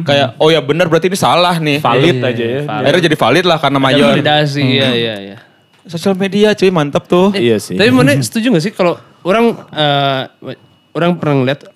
Kayak, 0.01 0.39
oh 0.39 0.47
ya 0.47 0.63
benar 0.63 0.87
berarti 0.87 1.11
ini 1.11 1.19
salah 1.19 1.59
nih. 1.59 1.83
Valid 1.83 2.15
Iya, 2.15 2.29
aja 2.31 2.45
ya. 2.47 2.61
valid. 2.63 2.85
Akhirnya 2.87 3.03
jadi 3.03 3.17
valid 3.19 3.45
lah 3.45 3.57
karena 3.59 3.77
Ada 3.77 3.85
mayor. 3.85 4.07
validasi, 4.09 4.63
iya 4.63 4.89
iya 4.95 5.15
iya. 5.19 5.37
Sosial 5.83 6.15
media 6.15 6.55
cuy 6.55 6.71
mantep 6.71 7.03
tuh. 7.03 7.35
Iya 7.35 7.59
sih. 7.59 7.75
Tapi 7.75 7.91
mana 7.91 8.15
setuju 8.23 8.47
gak 8.49 8.63
sih 8.63 8.71
kalau 8.71 8.95
orang 9.21 9.51
eh, 9.69 10.21
orang 10.91 11.19
pernah 11.19 11.35
ngeliat 11.37 11.67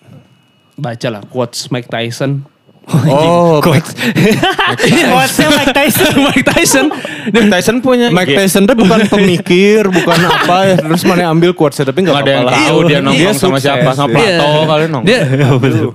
baca 0.74 1.08
lah 1.10 1.22
quotes 1.28 1.68
Mike 1.68 1.92
Tyson. 1.92 2.48
Oh, 2.86 3.58
Quotes. 3.66 3.98
Quotesnya 3.98 5.50
Mike 5.50 5.74
Tyson. 5.74 6.14
Mike 6.30 6.46
Tyson. 6.46 6.86
Mike 7.34 7.50
Tyson 7.50 7.76
punya 7.82 8.14
Mike. 8.14 8.38
Tyson 8.38 8.70
tuh 8.70 8.78
bukan 8.78 9.10
pemikir, 9.10 9.90
bukan 9.90 10.20
apa 10.22 10.58
ya. 10.70 10.76
Terus 10.78 11.02
mana 11.04 11.34
ambil 11.34 11.58
quotesnya 11.58 11.90
tapi 11.90 12.06
nggak 12.06 12.18
ada 12.22 12.32
yang 12.32 12.46
tahu 12.46 12.78
dia 12.86 13.00
nongkrong 13.02 13.18
Dia 13.18 13.32
sama 13.34 13.58
sukses, 13.58 13.64
siapa, 13.66 13.90
sama 13.98 14.14
dia. 14.14 14.38
Plato 14.38 14.46
Iya. 14.46 14.64
kali 14.70 14.84
nongkrong. 14.86 15.06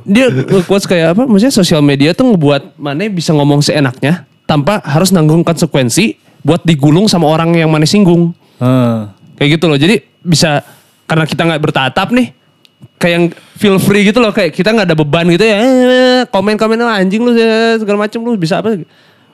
Dia 0.02 0.24
dia 0.34 0.60
quotes 0.66 0.86
kayak 0.90 1.06
apa? 1.14 1.22
Maksudnya 1.30 1.54
sosial 1.54 1.80
media 1.80 2.10
tuh 2.10 2.34
ngebuat 2.34 2.74
mana 2.74 3.06
bisa 3.06 3.30
ngomong 3.34 3.62
seenaknya 3.62 4.26
tanpa 4.44 4.82
harus 4.82 5.14
nanggung 5.14 5.46
konsekuensi 5.46 6.18
buat 6.42 6.66
digulung 6.66 7.06
sama 7.06 7.30
orang 7.30 7.54
yang 7.54 7.70
mana 7.70 7.86
singgung. 7.86 8.34
Hmm. 8.58 9.14
Kayak 9.38 9.62
gitu 9.62 9.64
loh. 9.70 9.78
Jadi 9.78 10.02
bisa 10.20 10.60
karena 11.06 11.24
kita 11.24 11.42
nggak 11.46 11.62
bertatap 11.62 12.10
nih 12.10 12.34
kayak 13.00 13.12
yang 13.16 13.26
feel 13.56 13.76
free 13.76 14.04
gitu 14.04 14.20
loh 14.20 14.28
kayak 14.28 14.52
kita 14.52 14.70
nggak 14.70 14.84
ada 14.84 14.94
beban 14.94 15.24
gitu 15.26 15.40
ya 15.40 15.56
eh, 15.56 16.20
komen-komen 16.28 16.76
"Ah, 16.78 17.00
anjing 17.00 17.24
lu 17.24 17.32
eh, 17.32 17.80
segala 17.80 18.04
macem 18.04 18.20
lu 18.20 18.36
bisa 18.36 18.60
apa 18.60 18.76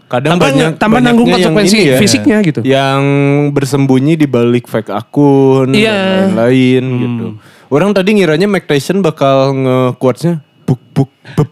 Kadang 0.07 0.39
Tanpa- 0.39 0.47
banyak 0.47 0.71
tanpa 0.79 0.99
nanggung 1.03 1.27
konsekuensi 1.27 1.79
ya, 1.83 1.99
fisiknya 1.99 2.39
gitu. 2.39 2.63
Yang 2.63 3.03
bersembunyi 3.51 4.15
di 4.15 4.31
balik 4.31 4.71
fake 4.71 4.95
akun 4.95 5.75
Iya. 5.75 6.31
dan 6.31 6.39
lain-lain 6.39 6.85
gitu. 6.95 7.25
Orang 7.67 7.91
tadi 7.91 8.15
ngiranya 8.15 8.47
Mike 8.47 8.71
Tyson 8.71 9.03
bakal 9.03 9.51
nge-quotesnya 9.51 10.39
buk 10.63 10.79
buk 10.95 11.11
buk. 11.35 11.51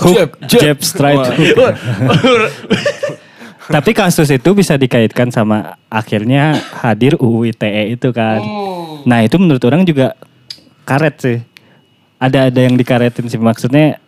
Hook, 0.00 0.30
jab, 0.48 0.80
strike, 0.80 1.28
hook. 1.36 1.76
Tapi 3.70 3.90
kasus 3.94 4.26
itu 4.32 4.50
bisa 4.56 4.74
dikaitkan 4.74 5.30
sama 5.30 5.78
akhirnya 5.86 6.58
hadir 6.82 7.14
UU 7.14 7.54
ITE 7.54 7.94
itu 7.94 8.10
kan. 8.10 8.42
Nah 9.06 9.22
itu 9.22 9.38
menurut 9.38 9.62
orang 9.62 9.86
juga 9.86 10.18
karet 10.82 11.16
sih. 11.22 11.38
Ada 12.18 12.50
ada 12.50 12.60
yang 12.62 12.74
dikaretin 12.74 13.30
sih 13.30 13.38
maksudnya. 13.38 13.98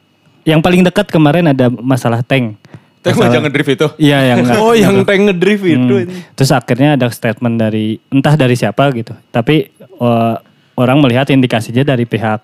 Yang 0.45 0.61
paling 0.61 0.83
dekat 0.85 1.07
kemarin 1.09 1.51
ada 1.51 1.71
masalah 1.71 2.21
tank. 2.21 2.59
Tapi 3.05 3.21
Masalah- 3.21 3.35
jangan 3.37 3.51
drift 3.53 3.71
itu. 3.77 3.87
Iya 4.01 4.19
yang 4.33 4.39
Oh 4.65 4.73
yang 4.73 4.97
tank 5.05 5.21
ngedrift 5.29 5.65
itu. 5.65 5.95
Hmm. 6.03 6.09
Terus 6.35 6.51
akhirnya 6.51 6.97
ada 6.97 7.07
statement 7.13 7.57
dari 7.61 8.01
entah 8.09 8.35
dari 8.35 8.57
siapa 8.57 8.91
gitu. 8.97 9.13
Tapi 9.29 9.71
eh, 9.79 10.35
orang 10.75 10.99
melihat 10.99 11.31
indikasinya 11.31 11.85
dari 11.85 12.09
pihak 12.09 12.41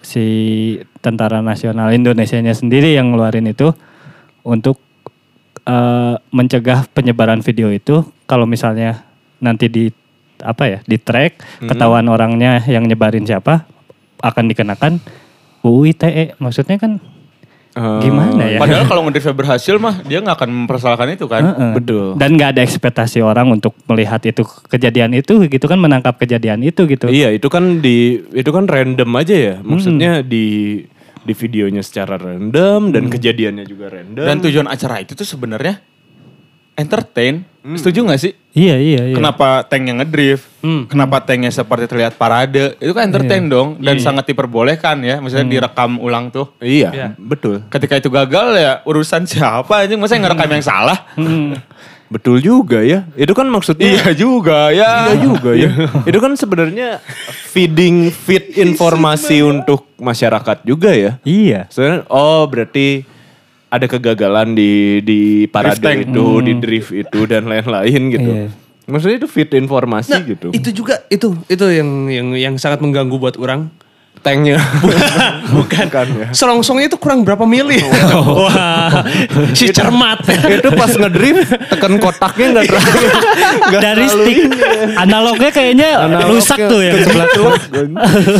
si 0.00 0.24
Tentara 1.04 1.44
Nasional 1.44 1.92
Indonesianya 1.92 2.56
sendiri 2.56 2.96
yang 2.96 3.12
ngeluarin 3.12 3.46
itu 3.52 3.72
untuk 4.40 4.80
eh, 5.70 6.14
mencegah 6.34 6.90
penyebaran 6.90 7.40
video 7.46 7.70
itu 7.70 8.02
kalau 8.26 8.44
misalnya 8.44 9.06
nanti 9.38 9.70
di 9.70 9.84
apa 10.40 10.64
ya 10.66 10.78
di 10.88 10.96
track 10.96 11.62
ketahuan 11.68 12.08
orangnya 12.08 12.64
yang 12.64 12.88
nyebarin 12.88 13.28
siapa 13.28 13.68
akan 14.24 14.44
dikenakan 14.50 14.98
UU 15.60 15.92
ITE 15.92 16.36
maksudnya 16.40 16.80
kan 16.80 16.98
Eh, 17.70 18.00
gimana 18.02 18.42
ya 18.50 18.58
Padahal 18.58 18.82
kalau 18.90 19.02
ngedriftnya 19.06 19.30
berhasil 19.30 19.78
mah 19.78 20.02
dia 20.02 20.18
nggak 20.18 20.42
akan 20.42 20.50
mempersalahkan 20.66 21.14
itu 21.14 21.30
kan. 21.30 21.42
Heeh. 21.54 21.72
Betul. 21.78 22.18
Dan 22.18 22.34
nggak 22.34 22.58
ada 22.58 22.62
ekspektasi 22.66 23.22
orang 23.22 23.46
untuk 23.54 23.78
melihat 23.86 24.18
itu 24.26 24.42
kejadian 24.66 25.14
itu 25.14 25.38
gitu 25.46 25.66
kan 25.70 25.78
menangkap 25.78 26.18
kejadian 26.18 26.66
itu 26.66 26.82
gitu. 26.90 27.06
Iya 27.06 27.30
itu 27.30 27.46
kan 27.46 27.78
di 27.78 28.18
itu 28.34 28.50
kan 28.50 28.66
random 28.66 29.10
aja 29.14 29.34
ya. 29.34 29.54
Maksudnya 29.62 30.26
di 30.26 30.82
di 31.20 31.34
videonya 31.36 31.84
secara 31.84 32.16
random 32.16 32.90
dan 32.92 33.12
kejadiannya 33.12 33.64
juga 33.68 33.92
random. 33.92 34.26
Dan 34.26 34.36
tujuan 34.40 34.66
acara 34.68 35.04
itu 35.04 35.12
tuh 35.12 35.28
sebenarnya 35.28 35.80
entertain. 36.80 37.44
Setuju 37.60 38.08
nggak 38.08 38.20
sih? 38.20 38.32
Iya 38.56 38.80
iya 38.80 39.02
iya. 39.12 39.16
Kenapa 39.16 39.68
tanknya 39.68 40.00
ngedrift? 40.00 40.48
Kenapa 40.88 41.20
tanknya 41.20 41.52
seperti 41.52 41.84
terlihat 41.84 42.16
parade? 42.16 42.72
Itu 42.80 42.96
kan 42.96 43.12
entertain 43.12 43.52
dong 43.52 43.76
dan 43.84 44.00
sangat 44.00 44.32
diperbolehkan 44.32 44.96
ya. 45.04 45.20
Maksudnya 45.20 45.44
direkam 45.44 46.00
ulang 46.00 46.32
tuh. 46.32 46.56
iya, 46.64 47.12
betul. 47.20 47.60
Ketika 47.68 48.00
itu 48.00 48.08
gagal 48.08 48.56
ya 48.56 48.72
urusan 48.88 49.28
siapa 49.30 49.84
aja 49.84 49.92
masa 50.00 50.16
yang 50.16 50.24
ngerekam 50.24 50.50
yang 50.56 50.64
salah? 50.64 50.98
Betul 52.10 52.42
juga 52.42 52.82
ya. 52.82 53.06
Itu 53.14 53.38
kan 53.38 53.46
maksudnya 53.46 53.86
Iya 53.86 54.10
juga 54.18 54.74
ya. 54.74 55.14
Iya 55.14 55.14
juga 55.22 55.50
ya. 55.54 55.70
itu 56.10 56.18
kan 56.18 56.34
sebenarnya 56.34 56.98
feeding 57.54 58.10
feed 58.10 58.58
informasi 58.58 59.46
untuk 59.46 59.86
masyarakat 59.94 60.66
juga 60.66 60.90
ya. 60.90 61.22
Iya. 61.22 61.70
Soalnya 61.70 62.02
oh 62.10 62.50
berarti 62.50 63.06
ada 63.70 63.86
kegagalan 63.86 64.58
di 64.58 64.98
di 65.06 65.20
parade 65.46 66.02
itu, 66.02 66.26
di 66.42 66.52
drift 66.58 66.90
itu 66.90 67.20
dan 67.30 67.46
lain-lain 67.46 68.02
gitu. 68.10 68.30
Iya. 68.34 68.46
Maksudnya 68.90 69.16
itu 69.22 69.30
feed 69.30 69.54
informasi 69.54 70.10
Nah, 70.10 70.26
gitu. 70.26 70.48
itu 70.50 70.68
juga 70.74 70.98
itu 71.06 71.30
itu 71.46 71.64
yang 71.70 72.10
yang 72.10 72.28
yang 72.34 72.54
sangat 72.58 72.82
mengganggu 72.82 73.14
buat 73.22 73.38
orang. 73.38 73.70
Tanknya. 74.20 74.60
Bukan. 75.56 75.86
ya. 75.88 76.28
Selongsongnya 76.36 76.92
itu 76.92 77.00
kurang 77.00 77.24
berapa 77.24 77.48
mili. 77.48 77.80
Wah, 78.44 79.00
si 79.58 79.72
cermat. 79.72 80.20
itu 80.28 80.68
pas 80.76 80.92
ngedrift 80.92 81.48
tekan 81.72 81.96
kotaknya 81.96 82.46
nggak 82.60 82.64
terlalu. 82.68 83.08
Dari 83.80 84.04
terlalu 84.04 84.08
stick 84.12 84.38
ya. 84.44 84.48
analognya 85.00 85.50
kayaknya 85.50 85.88
Analognya 86.04 86.36
rusak 86.36 86.58
tuh 86.68 86.80
ya. 86.84 86.92
kejeblak. 87.00 87.28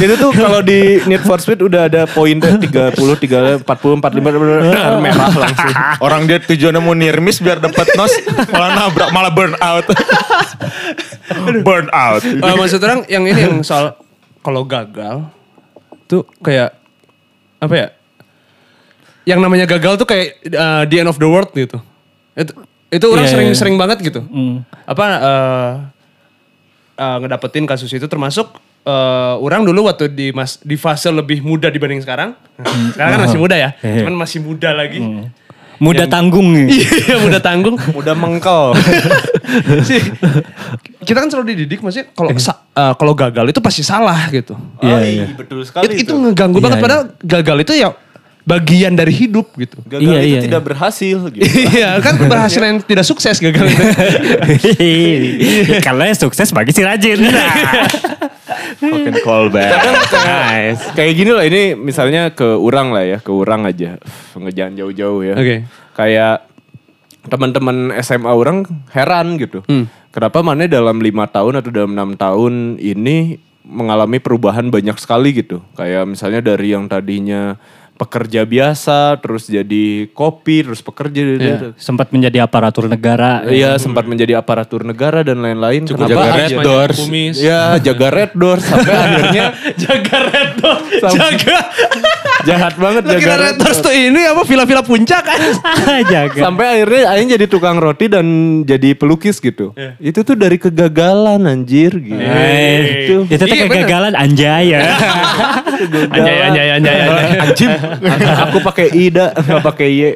itu 0.05 0.15
tuh 0.21 0.31
kalau 0.37 0.61
di 0.61 1.01
Need 1.09 1.25
for 1.25 1.41
Speed 1.41 1.65
udah 1.65 1.89
ada 1.89 2.05
poinnya 2.05 2.61
30, 2.61 2.93
30, 2.93 3.65
40, 3.65 3.65
45 3.65 5.01
merah 5.01 5.33
langsung. 5.33 5.75
Orang 6.05 6.29
dia 6.29 6.45
tujuannya 6.45 6.81
mau 6.85 6.93
nirmis 6.93 7.41
biar 7.41 7.57
dapat 7.57 7.89
nos 7.97 8.13
malah 8.53 8.71
nabrak 8.77 9.09
malah 9.17 9.33
burn 9.33 9.57
out. 9.65 9.89
burn 11.65 11.89
out. 11.89 12.21
Eh, 12.21 12.37
maksud 12.53 12.85
orang 12.85 13.09
yang 13.09 13.25
ini 13.25 13.41
yang 13.49 13.65
soal 13.65 13.97
kalau 14.45 14.69
gagal 14.69 15.40
tuh 16.11 16.27
kayak 16.43 16.75
apa 17.63 17.75
ya? 17.79 17.87
Yang 19.31 19.41
namanya 19.47 19.67
gagal 19.71 19.95
tuh 20.03 20.09
kayak 20.11 20.43
uh, 20.51 20.83
the 20.91 20.97
end 20.99 21.07
of 21.07 21.23
the 21.23 21.29
world 21.31 21.55
gitu. 21.55 21.79
Itu 22.35 22.53
itu 22.91 23.07
orang 23.07 23.27
Iya, 23.27 23.33
sering 23.33 23.49
iya. 23.55 23.57
sering 23.57 23.77
banget 23.79 24.03
gitu. 24.03 24.21
Hmm. 24.27 24.67
Apa 24.83 25.05
uh, 25.07 25.73
uh, 26.99 27.17
ngedapetin 27.23 27.63
kasus 27.71 27.95
itu 27.95 28.11
termasuk 28.11 28.51
uh, 28.83 29.39
orang 29.39 29.63
dulu 29.63 29.87
waktu 29.87 30.11
di 30.11 30.35
mas 30.35 30.59
di 30.59 30.75
fase 30.75 31.07
lebih 31.15 31.47
muda 31.47 31.71
dibanding 31.71 32.03
sekarang. 32.03 32.35
Sekarang 32.91 33.11
kan 33.15 33.23
masih 33.31 33.39
muda 33.39 33.55
ya. 33.55 33.71
Iya. 33.79 34.03
Cuman 34.03 34.17
masih 34.19 34.39
muda 34.43 34.75
lagi. 34.75 34.99
Muda 35.81 36.05
tanggung 36.05 36.53
nih. 36.53 36.69
Iya, 36.77 37.17
muda 37.19 37.41
tanggung. 37.41 37.75
Udah 38.01 38.13
mengkel. 38.13 38.77
sih 39.89 39.99
kita 41.01 41.19
kan 41.19 41.29
selalu 41.29 41.57
dididik 41.57 41.81
maksudnya 41.81 42.13
kalau 42.13 42.31
sa- 42.37 42.69
eh, 42.71 42.93
kalau 42.95 43.13
gagal 43.13 43.49
itu 43.49 43.59
pasti 43.59 43.81
salah 43.81 44.29
gitu. 44.29 44.55
Iya, 44.79 44.95
Oh, 44.95 45.01
iya. 45.01 45.27
betul 45.33 45.65
sekali 45.65 45.89
It- 45.89 46.05
itu 46.05 46.13
itu. 46.13 46.15
ngeganggu 46.15 46.57
Iya, 46.57 46.65
banget 46.65 46.77
iya. 46.77 46.85
padahal 46.85 47.05
gagal 47.19 47.57
itu 47.61 47.73
ya 47.75 47.89
bagian 48.51 48.93
dari 48.99 49.15
hidup 49.15 49.55
gitu. 49.55 49.79
Gagal 49.87 50.03
Iya, 50.03 50.19
itu 50.19 50.27
iya, 50.27 50.41
tidak 50.43 50.63
berhasil 50.67 51.19
gitu. 51.31 51.47
Iya 51.79 52.03
kan 52.03 52.19
keberhasilan 52.19 52.67
yang 52.75 52.81
tidak 52.83 53.07
sukses 53.07 53.39
gagal 53.39 53.71
itu. 53.71 53.85
Kalau 55.87 56.03
yang 56.03 56.19
sukses 56.19 56.51
bagi 56.51 56.75
si 56.75 56.83
rajin. 56.83 57.23
Fucking 58.81 59.23
callback. 59.23 59.71
Kadang 59.71 59.97
kayak, 60.11 60.75
kayak 60.99 61.13
gini 61.15 61.31
lah 61.31 61.45
ini 61.47 61.63
misalnya 61.79 62.35
ke 62.35 62.59
orang 62.59 62.91
lah 62.91 63.05
ya, 63.07 63.19
ke 63.23 63.31
orang 63.31 63.71
aja. 63.71 64.01
Nggak 64.35 64.55
jangan 64.59 64.73
jauh-jauh 64.75 65.21
ya. 65.23 65.35
Oke. 65.39 65.57
Kayak 65.95 66.51
teman-teman 67.29 67.95
SMA 68.03 68.33
orang 68.33 68.67
heran 68.91 69.39
gitu. 69.39 69.63
Hmm. 69.71 69.87
Kenapa 70.11 70.43
mana 70.43 70.67
dalam 70.67 70.99
lima 70.99 71.31
tahun 71.31 71.63
atau 71.63 71.71
dalam 71.71 71.95
enam 71.95 72.19
tahun 72.19 72.83
ini 72.83 73.39
mengalami 73.63 74.19
perubahan 74.19 74.73
banyak 74.73 74.97
sekali 74.99 75.37
gitu. 75.37 75.63
Kayak 75.79 76.09
misalnya 76.11 76.41
dari 76.43 76.75
yang 76.75 76.91
tadinya 76.91 77.55
pekerja 78.01 78.49
biasa, 78.49 79.21
terus 79.21 79.45
jadi 79.45 80.09
kopi, 80.17 80.65
terus 80.65 80.81
pekerja. 80.81 81.21
Iya. 81.21 81.57
Sempat 81.77 82.09
menjadi 82.17 82.41
aparatur 82.41 82.89
negara. 82.89 83.45
Iya 83.45 83.77
sempat 83.77 84.09
menjadi 84.09 84.41
aparatur 84.41 84.89
negara 84.89 85.21
dan 85.21 85.45
lain-lain. 85.45 85.85
Cukup 85.85 86.09
Kenapa 86.09 86.25
jaga 86.25 86.33
Red 86.41 86.57
Doors. 86.65 86.97
Kumis. 86.97 87.37
Ya 87.37 87.77
jaga 87.77 88.09
Red 88.09 88.33
Doors 88.33 88.65
sampai 88.65 88.95
akhirnya 89.05 89.45
jaga 89.77 90.17
red 90.33 90.51
doors. 90.57 90.85
Sampai- 91.05 91.19
Jaga. 91.37 91.59
jahat 92.43 92.75
banget 92.75 93.03
Lu 93.03 93.13
jaga 93.15 93.53
doors 93.55 93.79
tuh 93.79 93.91
ini 93.91 94.23
apa 94.23 94.43
villa-villa 94.43 94.81
puncak 94.81 95.23
kan? 95.23 95.41
Jaga. 96.13 96.41
Sampai 96.41 96.67
akhirnya 96.79 97.03
Aing 97.11 97.29
jadi 97.29 97.45
tukang 97.45 97.77
roti 97.77 98.07
dan 98.07 98.25
jadi 98.63 98.93
pelukis 98.93 99.39
gitu. 99.39 99.73
Itu 99.97 100.21
tuh 100.21 100.35
dari 100.35 100.57
kegagalan 100.57 101.45
anjir 101.45 101.93
gitu. 101.95 102.17
Eh, 102.17 103.07
Itu. 103.07 103.17
itu 103.27 103.41
tuh 103.41 103.51
Iya, 103.51 103.65
bener. 103.65 103.75
kegagalan 103.83 104.15
anjay 104.15 104.65
ya. 104.71 104.81
Anjay 106.09 106.37
anjay 106.43 106.67
anjay 106.73 106.97
anjay. 107.01 107.29
Anjim, 107.51 107.71
aku 108.41 108.59
pakai 108.61 108.87
ida, 108.93 109.33
nggak 109.33 109.63
pakai 109.63 109.89
y. 109.89 110.11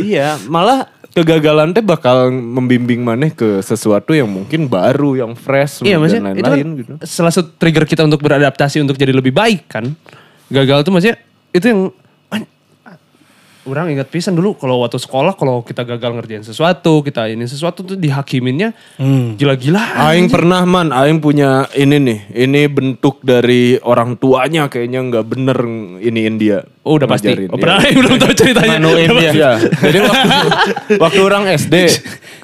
iya, 0.00 0.36
malah 0.46 0.86
kegagalan 1.10 1.70
teh 1.70 1.80
bakal 1.80 2.26
membimbing 2.30 3.00
maneh 3.00 3.30
ke 3.30 3.60
sesuatu 3.60 4.10
yang 4.10 4.26
mungkin 4.26 4.66
baru, 4.66 5.14
yang 5.16 5.32
fresh 5.32 5.80
Iya 5.80 5.96
dan 5.96 6.02
maksudnya 6.02 6.20
itu 6.32 6.42
kan 6.42 6.50
lain-lain 6.50 6.68
gitu. 6.76 6.92
salah 7.06 7.30
satu 7.30 7.54
trigger 7.54 7.86
kita 7.86 8.02
untuk 8.02 8.18
beradaptasi 8.18 8.82
untuk 8.82 8.98
jadi 8.98 9.14
lebih 9.14 9.30
baik 9.30 9.70
kan. 9.70 9.94
Gagal 10.52 10.84
tuh 10.84 10.92
maksudnya 10.92 11.16
itu 11.50 11.64
yang 11.64 11.80
an- 12.28 12.50
orang 13.64 13.96
ingat 13.96 14.12
pisan 14.12 14.36
dulu 14.36 14.52
kalau 14.60 14.84
waktu 14.84 15.00
sekolah 15.00 15.32
kalau 15.32 15.64
kita 15.64 15.88
gagal 15.88 16.12
ngerjain 16.12 16.44
sesuatu, 16.44 17.00
kita 17.00 17.32
ini 17.32 17.48
sesuatu 17.48 17.80
tuh 17.80 17.96
dihakiminnya 17.96 18.76
gila-gila. 19.40 19.80
Aing 20.04 20.28
pernah 20.28 20.68
man, 20.68 20.92
Aing 20.92 21.16
punya 21.24 21.64
ini 21.72 21.96
nih, 21.96 22.18
ini 22.44 22.68
bentuk 22.68 23.24
dari 23.24 23.80
orang 23.80 24.20
tuanya 24.20 24.68
kayaknya 24.68 25.00
nggak 25.08 25.24
bener 25.24 25.58
iniin 25.96 26.36
dia. 26.36 26.60
Oh 26.84 27.00
udah 27.00 27.08
pasti. 27.08 27.32
Oh, 27.48 27.56
pernah 27.56 27.80
belum 28.04 28.20
tahu 28.20 28.32
ceritanya. 28.36 28.76
Manuin 28.76 29.08
dia. 29.16 29.32
Iya. 29.32 29.52
Jadi 29.88 29.98
waktu, 30.04 30.28
waktu 31.00 31.20
orang 31.24 31.44
SD, 31.56 31.74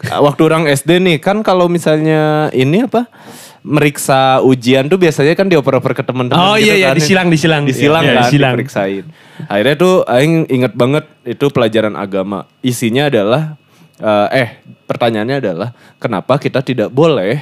waktu 0.08 0.40
orang 0.40 0.64
SD 0.72 0.90
nih 1.04 1.16
kan 1.20 1.44
kalau 1.44 1.68
misalnya 1.68 2.48
ini 2.56 2.88
apa 2.88 3.12
meriksa 3.60 4.40
ujian 4.40 4.88
tuh 4.88 4.96
biasanya 4.96 5.36
kan 5.36 5.44
dioper-oper 5.44 5.92
ke 5.92 6.00
teman-teman 6.00 6.40
Oh, 6.40 6.56
gitu 6.56 6.72
iya, 6.72 6.74
iya, 6.76 6.88
kan. 6.90 6.96
disilang, 6.96 7.28
disilang. 7.28 7.62
Disilang 7.64 8.02
Iya, 8.02 8.12
kan, 8.12 8.22
disilang. 8.24 8.52
diperiksain. 8.56 9.04
Akhirnya 9.46 9.76
tuh 9.76 9.94
aing 10.04 10.48
inget 10.48 10.72
banget 10.72 11.04
itu 11.22 11.46
pelajaran 11.48 11.92
agama. 11.94 12.48
Isinya 12.60 13.06
adalah 13.06 13.56
eh, 13.96 14.28
eh 14.32 14.48
pertanyaannya 14.84 15.36
adalah 15.38 15.68
kenapa 15.96 16.36
kita 16.36 16.60
tidak 16.60 16.88
boleh 16.88 17.36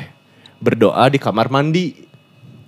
berdoa 0.59 1.07
di 1.07 1.19
kamar 1.19 1.47
mandi? 1.49 1.95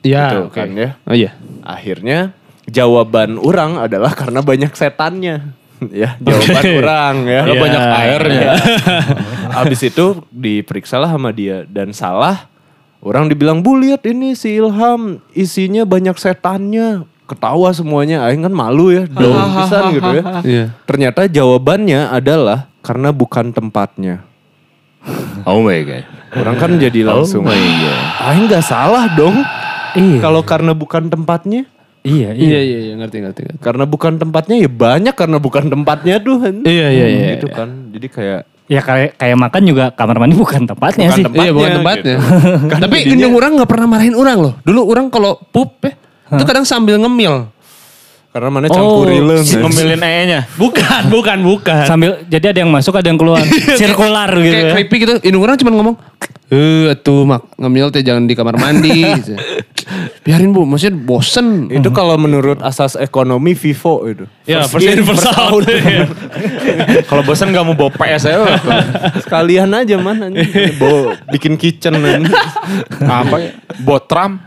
Iya, 0.00 0.24
Gitu 0.30 0.38
oke. 0.46 0.54
kan 0.54 0.68
ya. 0.72 0.90
Oh 1.04 1.12
iya. 1.12 1.34
Akhirnya 1.60 2.30
jawaban 2.64 3.34
orang 3.36 3.82
adalah 3.82 4.14
karena 4.14 4.40
banyak 4.40 4.70
setannya. 4.72 5.58
ya, 5.96 6.14
jawaban 6.18 6.64
orang 6.76 7.16
ya. 7.24 7.40
Iya. 7.46 7.54
banyak 7.56 7.82
airnya. 7.98 8.50
Habis 9.50 9.80
itu 9.82 10.22
diperiksalah 10.28 11.10
sama 11.10 11.32
dia 11.32 11.64
dan 11.66 11.90
salah 11.90 12.49
Orang 13.00 13.32
dibilang, 13.32 13.64
"Bu, 13.64 13.80
lihat 13.80 14.04
ini 14.04 14.36
si 14.36 14.60
Ilham 14.60 15.24
isinya 15.32 15.88
banyak 15.88 16.16
setannya." 16.20 17.08
Ketawa 17.24 17.70
semuanya, 17.70 18.26
aing 18.26 18.42
kan 18.42 18.50
malu 18.50 18.90
ya, 18.90 19.06
daun 19.06 19.38
pisan 19.54 19.94
gitu 19.94 20.10
ya. 20.18 20.22
Iya. 20.42 20.64
Ternyata 20.82 21.30
jawabannya 21.30 22.10
adalah 22.10 22.66
karena 22.82 23.14
bukan 23.14 23.54
tempatnya. 23.54 24.26
Oh 25.46 25.62
my 25.62 25.78
god. 25.86 26.04
Orang 26.34 26.58
kan 26.58 26.74
jadi 26.74 27.06
langsung, 27.06 27.46
my 27.46 27.54
God. 27.54 27.98
aing 28.34 28.44
nggak 28.50 28.66
salah 28.66 29.06
dong. 29.14 29.46
Iya. 29.94 30.18
Kalau 30.18 30.42
karena 30.42 30.74
bukan 30.74 31.06
tempatnya, 31.06 31.70
Iya, 32.00 32.32
iya. 32.32 32.40
Iya 32.48 32.60
iya 32.64 32.78
iya 32.80 32.94
ngerti 32.96 33.16
ngerti. 33.20 33.40
ngerti. 33.44 33.60
karena 33.60 33.84
bukan 33.84 34.16
tempatnya 34.16 34.56
ya 34.56 34.70
banyak 34.72 35.12
karena 35.12 35.36
bukan 35.36 35.68
tempatnya 35.68 36.16
tuh. 36.16 36.40
Iya 36.64 36.86
iya 36.88 37.06
iya. 37.06 37.26
Gitu 37.36 37.46
kan. 37.52 37.92
Jadi 37.92 38.06
kayak 38.08 38.40
Ya 38.70 38.78
kayak 38.80 39.18
kayak 39.18 39.34
makan 39.34 39.62
juga 39.66 39.84
kamar 39.90 40.16
mandi 40.16 40.38
bukan 40.38 40.62
tempatnya 40.62 41.10
Bukan 41.10 41.18
sih. 41.18 41.24
tempat. 41.26 41.42
Iya 41.42 41.50
bukan 41.50 41.70
tempatnya, 41.74 42.14
tempatnya. 42.16 42.78
Tapi 42.86 42.96
indung 43.04 43.34
orang 43.34 43.50
nggak 43.58 43.66
pernah 43.68 43.86
marahin 43.88 44.14
orang 44.14 44.36
loh. 44.38 44.52
Dulu 44.62 44.80
orang 44.86 45.10
kalau 45.10 45.42
pup 45.44 45.82
ya, 45.82 45.98
itu 46.30 46.44
kadang 46.44 46.62
sambil 46.62 46.94
ngemil. 46.96 47.50
karena 48.30 48.46
mana 48.46 48.70
campur 48.70 49.10
Oh. 49.10 49.42
Ngemilin 49.42 49.98
E-nya. 49.98 50.46
Bukan, 50.54 51.10
bukan, 51.10 51.38
bukan. 51.42 51.82
Sambil 51.82 52.22
jadi 52.24 52.54
ada 52.54 52.62
yang 52.62 52.70
masuk 52.70 52.94
ada 52.94 53.10
yang 53.10 53.18
keluar. 53.18 53.42
Sirkular 53.74 54.30
gitu 54.30 54.54
Kayak 54.54 54.62
ya. 54.62 54.72
creepy 54.72 54.96
gitu. 55.02 55.14
Indung 55.26 55.42
orang 55.42 55.58
cuma 55.58 55.74
ngomong, 55.74 55.96
eh 56.46 56.94
tuh 56.96 57.26
mak 57.26 57.42
ngemil 57.58 57.90
teh 57.90 58.06
jangan 58.06 58.22
di 58.22 58.38
kamar 58.38 58.54
mandi. 58.54 59.02
gitu. 59.18 59.34
Biarin 60.22 60.54
bu, 60.54 60.62
maksudnya 60.62 60.94
bosen. 60.94 61.66
Itu 61.70 61.90
kalau 61.90 62.14
menurut 62.14 62.62
asas 62.62 62.94
ekonomi 62.94 63.58
Vivo 63.58 64.06
itu. 64.06 64.24
Ya, 64.46 64.64
first 64.66 64.86
in, 64.86 65.02
first 65.02 65.26
out. 65.34 65.66
Kalau 67.10 67.22
bosan 67.26 67.50
gak 67.50 67.64
mau 67.66 67.74
bawa 67.74 67.90
PS 67.90 68.30
aja. 68.30 68.58
Sekalian 69.22 69.70
aja 69.74 69.98
man 69.98 70.30
anjing. 70.30 70.46
Bawa 70.78 71.18
bikin 71.34 71.58
kitchen 71.58 71.98
apa 73.02 73.36
ya? 73.38 73.50
Botram. 73.82 74.42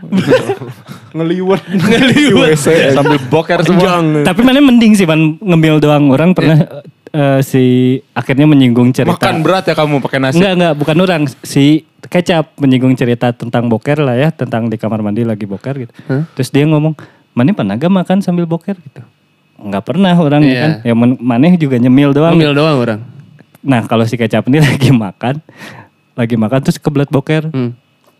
ngeliwet 1.14 1.62
Ngeliwet. 1.70 2.58
Sambil 2.96 3.20
boker 3.28 3.60
semua. 3.62 4.00
Tapi 4.24 4.40
mana 4.42 4.64
mending 4.64 4.96
sih 4.96 5.06
man 5.06 5.36
ngemil 5.38 5.78
doang. 5.78 6.10
Orang 6.10 6.32
pernah 6.32 6.84
eh, 7.14 7.40
si 7.46 7.64
akhirnya 8.10 8.50
menyinggung 8.50 8.90
cerita. 8.90 9.14
Makan 9.14 9.46
berat 9.46 9.70
ya 9.70 9.74
kamu 9.78 10.02
pakai 10.02 10.18
nasi. 10.18 10.42
Enggak, 10.42 10.52
enggak, 10.58 10.74
bukan 10.74 10.96
orang. 10.98 11.22
Si 11.46 11.86
Kecap 12.04 12.60
menyinggung 12.60 12.92
cerita 12.98 13.32
tentang 13.32 13.64
boker 13.70 13.96
lah 14.04 14.12
ya, 14.12 14.28
tentang 14.28 14.68
di 14.68 14.76
kamar 14.76 15.00
mandi 15.00 15.24
lagi 15.24 15.48
boker 15.48 15.88
gitu. 15.88 15.92
Terus 16.36 16.52
dia 16.52 16.68
ngomong, 16.68 16.92
"Mana 17.32 17.56
pernah 17.56 17.80
gak 17.80 17.88
makan 17.88 18.18
sambil 18.20 18.44
boker 18.44 18.76
gitu?" 18.76 19.00
Enggak 19.56 19.88
pernah 19.88 20.12
orang 20.12 20.44
ya 20.44 20.50
Iya. 20.50 20.60
kan. 20.60 20.72
Ya 20.84 20.94
maneh 20.98 21.56
juga 21.56 21.80
nyemil 21.80 22.12
doang. 22.12 22.36
Ngemil 22.36 22.52
doang 22.52 22.76
orang. 22.76 23.00
Nah, 23.64 23.88
kalau 23.88 24.04
si 24.04 24.20
Kecap 24.20 24.44
ini 24.52 24.60
lagi 24.68 24.92
makan, 24.92 25.40
lagi 26.12 26.36
makan 26.36 26.60
terus 26.60 26.76
kebelet 26.76 27.08
boker. 27.08 27.48
Hmm. 27.48 27.72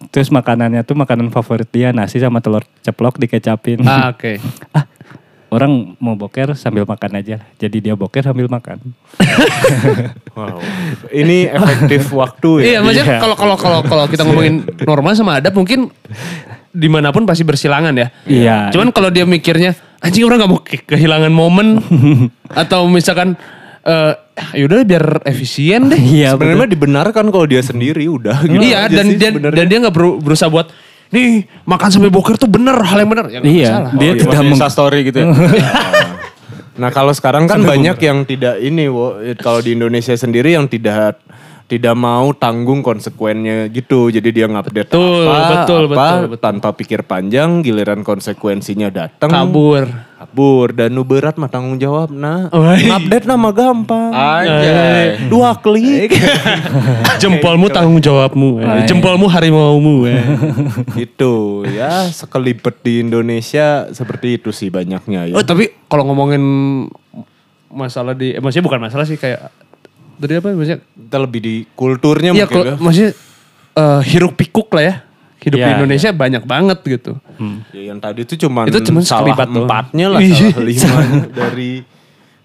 Terus 0.08 0.32
makanannya 0.32 0.80
tuh 0.84 0.96
makanan 0.96 1.28
favorit 1.28 1.68
dia, 1.68 1.92
nasi 1.92 2.20
sama 2.20 2.40
telur 2.40 2.64
ceplok 2.80 3.20
dikecapin. 3.20 3.84
Ah, 3.84 4.12
oke. 4.12 4.40
ah, 4.76 4.84
orang 5.54 5.72
mau 5.96 6.12
boker 6.12 6.52
sambil 6.52 6.82
makan 6.82 7.16
aja. 7.16 7.38
Jadi 7.54 7.78
dia 7.80 7.94
boker 7.94 8.20
sambil 8.20 8.46
makan. 8.46 8.82
Wow. 10.34 10.58
Ini 11.08 11.46
efektif 11.48 12.10
waktu 12.10 12.50
ya. 12.58 12.64
Iya, 12.66 12.78
maksudnya 12.82 13.22
kalau 13.22 13.36
kalau 13.38 13.54
kalau 13.54 13.80
kalau 13.86 14.04
kita 14.10 14.26
ngomongin 14.26 14.66
normal 14.82 15.14
sama 15.14 15.38
adab 15.38 15.54
mungkin 15.54 15.94
di 16.68 16.88
mana 16.90 17.14
pun 17.14 17.22
pasti 17.22 17.46
bersilangan 17.46 17.94
ya. 17.94 18.08
Iya. 18.26 18.56
Cuman 18.74 18.90
kalau 18.90 19.14
dia 19.14 19.22
mikirnya 19.22 19.72
anjing 20.02 20.26
orang 20.26 20.42
nggak 20.42 20.50
mau 20.50 20.58
ke- 20.58 20.82
kehilangan 20.82 21.30
momen 21.30 21.78
atau 22.66 22.90
misalkan 22.90 23.38
eh 23.84 24.12
yaudah 24.58 24.82
biar 24.82 25.22
efisien 25.22 25.86
deh. 25.86 26.02
Iya, 26.02 26.34
Sebenarnya 26.34 26.66
dibenarkan 26.66 27.30
kalau 27.30 27.46
dia 27.46 27.62
sendiri 27.62 28.10
udah 28.10 28.42
gitu 28.42 28.58
iya 28.58 28.90
dan 28.90 29.06
dia 29.14 29.30
dan 29.30 29.64
dia 29.70 29.78
nggak 29.86 29.94
beru- 29.94 30.18
berusaha 30.18 30.50
buat 30.50 30.74
nih 31.08 31.28
makan 31.62 31.88
sampai 31.88 32.08
boker 32.08 32.34
tuh 32.34 32.46
bener 32.46 32.76
hal 32.76 32.98
yang 32.98 33.10
bener 33.10 33.26
ya 33.28 33.40
Iya, 33.40 33.68
masalah. 33.68 33.90
dia 33.94 34.06
Oh, 34.06 34.14
tidak 34.14 34.28
masih 34.30 34.40
meng- 34.40 34.54
Insta 34.54 34.68
story 34.68 34.98
gitu 35.04 35.18
ya. 35.18 35.26
Nah 36.74 36.90
kalau 36.90 37.10
sekarang 37.10 37.46
kan 37.46 37.62
banyak 37.62 37.94
yang 38.00 38.26
tidak 38.26 38.58
ini, 38.58 38.90
wo. 38.90 39.14
kalau 39.38 39.62
di 39.62 39.78
Indonesia 39.78 40.10
sendiri 40.12 40.58
yang 40.58 40.66
tidak 40.66 41.22
tidak 41.64 41.96
mau 41.96 42.30
tanggung 42.36 42.84
konsekuennya 42.84 43.72
gitu. 43.72 44.12
Jadi 44.12 44.28
dia 44.30 44.46
ngupdate 44.46 44.92
Betul, 44.92 45.24
apa, 45.26 45.64
betul, 45.64 45.82
apa, 45.88 45.96
betul, 45.96 46.24
betul. 46.36 46.40
tanpa 46.44 46.68
pikir 46.76 47.00
panjang, 47.08 47.64
giliran 47.64 48.04
konsekuensinya 48.04 48.92
datang. 48.92 49.32
kabur. 49.32 49.88
Kabur 50.14 50.72
dan 50.72 50.92
nu 50.92 51.04
berat 51.04 51.36
mah 51.40 51.48
tanggung 51.48 51.80
jawab 51.80 52.12
nah. 52.12 52.52
Ngupdate 52.52 53.24
nama 53.24 53.48
gampang. 53.48 54.12
Anjay. 54.12 55.24
Dua 55.32 55.56
klik. 55.56 56.12
Jempolmu 57.22 57.72
tanggung 57.72 58.00
jawabmu, 58.00 58.60
eh. 58.60 58.84
jempolmu 58.84 59.24
harimaumu. 59.32 60.04
eh. 60.04 60.20
gitu 61.00 61.64
ya 61.64 62.08
sekelibet 62.12 62.84
di 62.84 63.00
Indonesia 63.00 63.88
seperti 63.88 64.36
itu 64.36 64.52
sih 64.52 64.68
banyaknya 64.68 65.32
ya. 65.32 65.34
Oh 65.34 65.44
tapi 65.44 65.72
kalau 65.88 66.04
ngomongin 66.12 66.42
masalah 67.74 68.14
di, 68.14 68.36
eh, 68.36 68.40
maksudnya 68.40 68.64
bukan 68.64 68.80
masalah 68.86 69.02
sih 69.08 69.18
kayak 69.18 69.50
tadi 70.16 70.32
apa 70.34 70.48
maksudnya? 70.50 70.80
Kita 70.80 71.18
lebih 71.18 71.40
di 71.40 71.54
kulturnya 71.72 72.30
Iya, 72.30 72.44
mungkin 72.44 72.52
kalau 72.52 72.64
ya. 72.66 72.74
maksudnya 72.76 73.12
eh, 73.74 74.00
hiruk 74.06 74.34
pikuk 74.34 74.68
lah 74.70 74.84
ya. 74.84 74.94
Hidup 75.38 75.58
di 75.58 75.66
Iya, 75.66 75.76
Indonesia 75.76 76.08
banyak 76.08 76.42
banget 76.42 76.78
gitu. 76.80 77.12
Ya, 77.70 77.92
yang 77.92 78.00
tadi 78.00 78.24
itu 78.24 78.34
cuman 78.40 78.64
Itu 78.64 78.80
cuman 78.80 79.02
salah 79.04 79.36
empatnya 79.36 80.06
lah, 80.08 80.20
Iya. 80.20 80.56
salah 80.56 80.64
lima 80.64 80.96
dari 81.28 81.84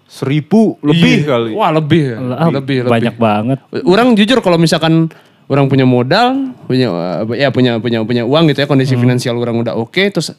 seribu 0.04 0.76
lebih 0.82 1.22
Iya. 1.22 1.28
kali. 1.28 1.50
Wah 1.54 1.70
lebih, 1.70 2.02
ya. 2.02 2.16
Lebih, 2.50 2.76
lebih. 2.84 2.90
banyak 2.90 3.14
banget. 3.16 3.58
Orang 3.86 4.12
jujur 4.12 4.42
kalau 4.42 4.58
misalkan 4.58 5.08
orang 5.46 5.66
punya 5.66 5.86
modal, 5.86 6.52
punya 6.66 6.88
eh, 7.24 7.40
ya 7.40 7.48
punya 7.48 7.78
punya 7.78 8.02
punya 8.04 8.22
uang 8.26 8.50
gitu 8.50 8.58
ya 8.60 8.68
kondisi 8.68 8.94
Hmm. 8.94 9.02
finansial 9.02 9.34
orang 9.38 9.56
udah 9.58 9.74
oke, 9.74 10.02
terus 10.10 10.34
mi- 10.34 10.36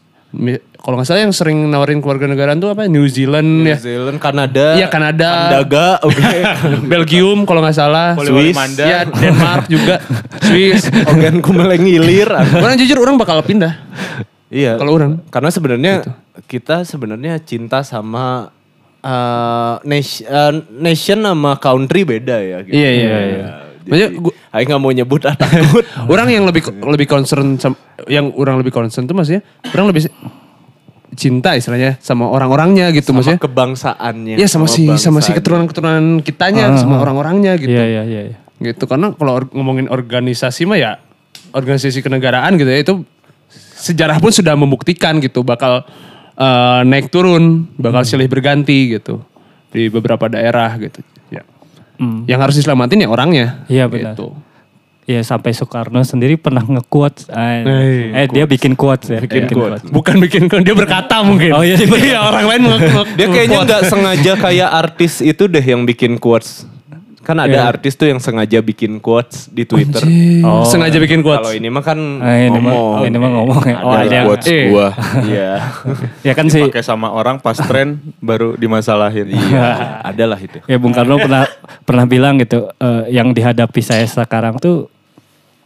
kalau 0.81 0.95
nggak 0.97 1.07
salah 1.07 1.21
yang 1.27 1.35
sering 1.35 1.67
nawarin 1.67 1.99
keluarga 1.99 2.25
negaraan 2.25 2.57
tuh 2.57 2.71
apa? 2.71 2.87
New 2.87 3.05
Zealand 3.05 3.67
New 3.67 3.69
ya, 3.69 3.77
Zealand, 3.77 4.17
Kanada, 4.17 4.79
Iya, 4.79 4.87
Kanada. 4.87 5.29
Kandaga, 5.29 5.87
oke. 6.07 6.31
Belgium 6.87 7.43
kalau 7.43 7.59
nggak 7.61 7.75
salah, 7.75 8.15
Swiss. 8.17 8.55
ya 8.79 9.03
Denmark 9.05 9.67
juga, 9.67 9.99
Swiss. 10.47 10.87
Ogan 11.05 11.43
kumeleng 11.43 11.83
ngilir. 11.83 12.31
Orang 12.31 12.79
jujur 12.79 12.97
orang 12.97 13.19
bakal 13.19 13.43
pindah. 13.43 13.75
iya. 14.49 14.79
Kalau 14.79 14.95
orang. 14.97 15.21
Karena 15.29 15.49
sebenarnya 15.51 15.93
kita 16.47 16.87
sebenarnya 16.87 17.37
cinta 17.43 17.83
sama 17.83 18.49
uh, 19.03 19.75
nation, 19.83 20.25
uh, 20.31 20.53
nation 20.71 21.19
sama 21.21 21.59
country 21.59 22.07
beda 22.07 22.37
ya. 22.41 22.57
Gitu. 22.65 22.73
Iya, 22.73 22.89
iya, 22.89 23.19
iya. 23.21 23.47
Maksudnya 23.81 24.09
gua- 24.17 24.35
Aing 24.51 24.67
nggak 24.67 24.81
mau 24.81 24.91
nyebut 24.91 25.21
ah, 25.23 25.33
takut. 25.33 25.83
orang 26.13 26.27
yang 26.27 26.43
lebih 26.43 26.61
lebih 26.75 27.07
concern 27.07 27.55
sam- 27.55 27.79
yang 28.05 28.35
orang 28.35 28.59
lebih 28.59 28.69
concern 28.69 29.07
tuh 29.07 29.15
maksudnya 29.15 29.41
orang 29.71 29.89
lebih 29.89 30.11
cinta 31.11 31.55
istilahnya 31.55 31.99
sama 31.99 32.27
orang-orangnya 32.27 32.87
gitu 32.91 33.11
sama 33.11 33.19
maksudnya. 33.19 33.39
kebangsaannya. 33.39 34.35
Iya 34.35 34.47
sama 34.47 34.67
si 34.67 34.87
sama 34.95 35.19
si 35.19 35.31
keturunan-keturunan 35.31 36.19
kitanya 36.21 36.71
sama 36.75 36.99
orang-orangnya 36.99 37.59
gitu. 37.59 37.71
Iya, 37.71 37.85
iya, 37.85 38.03
iya. 38.03 38.21
iya. 38.27 38.37
Gitu 38.61 38.83
karena 38.85 39.11
kalau 39.11 39.39
or- 39.39 39.51
ngomongin 39.51 39.87
organisasi 39.87 40.63
mah 40.63 40.77
ya 40.77 40.91
organisasi 41.51 41.99
kenegaraan 41.99 42.55
gitu 42.55 42.67
ya 42.67 42.79
itu 42.79 42.93
sejarah 43.75 44.21
pun 44.21 44.31
sudah 44.31 44.55
membuktikan 44.55 45.19
gitu 45.19 45.43
bakal 45.43 45.83
eh, 46.33 46.81
naik 46.85 47.11
turun, 47.11 47.67
bakal 47.75 48.03
silih 48.03 48.27
berganti 48.27 48.95
gitu 48.95 49.19
di 49.71 49.87
beberapa 49.87 50.27
daerah 50.27 50.75
gitu. 50.77 51.03
Ya. 52.01 52.03
Hmm. 52.03 52.19
Yang 52.25 52.39
harus 52.41 52.55
diselamatin 52.57 52.97
ya 52.97 53.07
orangnya. 53.07 53.47
Iya, 53.67 53.85
benar. 53.85 54.17
Gitu. 54.17 54.33
Iya 55.01 55.21
sampai 55.21 55.51
Soekarno 55.51 55.97
sendiri 56.01 56.37
pernah 56.37 56.61
nge-quote. 56.61 57.25
Eh, 57.27 57.61
Eh, 57.61 58.01
eh, 58.15 58.27
dia 58.27 58.45
bikin 58.45 58.73
quotes 58.73 59.09
ya. 59.09 59.19
Bikin 59.19 59.49
quote. 59.49 59.81
Bukan 59.85 60.17
bikin 60.19 60.45
dia 60.47 60.73
berkata 60.73 61.21
mungkin. 61.27 61.51
Oh 61.51 61.61
iya. 61.61 61.77
Iya, 62.07 62.21
orang 62.21 62.45
lain 62.47 62.61
meng- 62.63 62.81
Dia 63.13 63.27
kayaknya 63.27 63.59
nggak 63.61 63.81
sengaja 63.85 64.33
kayak 64.35 64.69
artis 64.69 65.19
itu 65.19 65.45
deh 65.45 65.61
yang 65.61 65.85
bikin 65.85 66.17
quotes. 66.17 66.69
Kan 67.21 67.37
ada 67.37 67.53
Iya. 67.53 67.69
artis 67.69 67.93
tuh 67.93 68.05
yang 68.05 68.17
sengaja 68.17 68.59
bikin 68.59 68.97
quotes 68.97 69.45
di 69.47 69.61
Twitter. 69.61 70.01
Oh. 70.41 70.65
sengaja 70.65 70.97
bikin 70.97 71.21
quotes. 71.21 71.41
Kalau 71.43 71.53
ini 71.53 71.67
mah 71.67 71.81
kan 71.81 71.99
Ah, 72.17 72.33
ini 72.35 72.49
mah- 72.51 72.73
ngomong. 72.73 72.97
oh, 72.97 73.05
ini 73.05 73.17
mah 73.17 73.31
ngomong 73.31 73.61
ya. 73.63 73.77
Oh, 73.79 73.93
ada 73.93 74.17
quotes 74.25 74.47
eh. 74.47 74.63
gua. 74.67 74.89
Iya. 75.29 75.51
Ya 76.21 76.33
kan 76.33 76.45
sih. 76.47 76.65
Pakai 76.65 76.81
sama 76.81 77.09
orang 77.09 77.37
pas 77.37 77.55
tren 77.55 78.01
baru 78.17 78.53
dimasalahin. 78.55 79.29
Iya, 79.29 79.67
ada 80.03 80.23
lah 80.25 80.39
itu. 80.39 80.59
Ya 80.65 80.75
Bung 80.75 80.91
Karno 80.91 81.15
pernah 81.15 81.45
pernah 81.81 82.05
bilang 82.05 82.35
gitu, 82.35 82.73
eh, 82.73 83.09
yang 83.09 83.31
dihadapi 83.31 83.79
saya 83.79 84.03
sekarang 84.03 84.57
tuh 84.57 84.89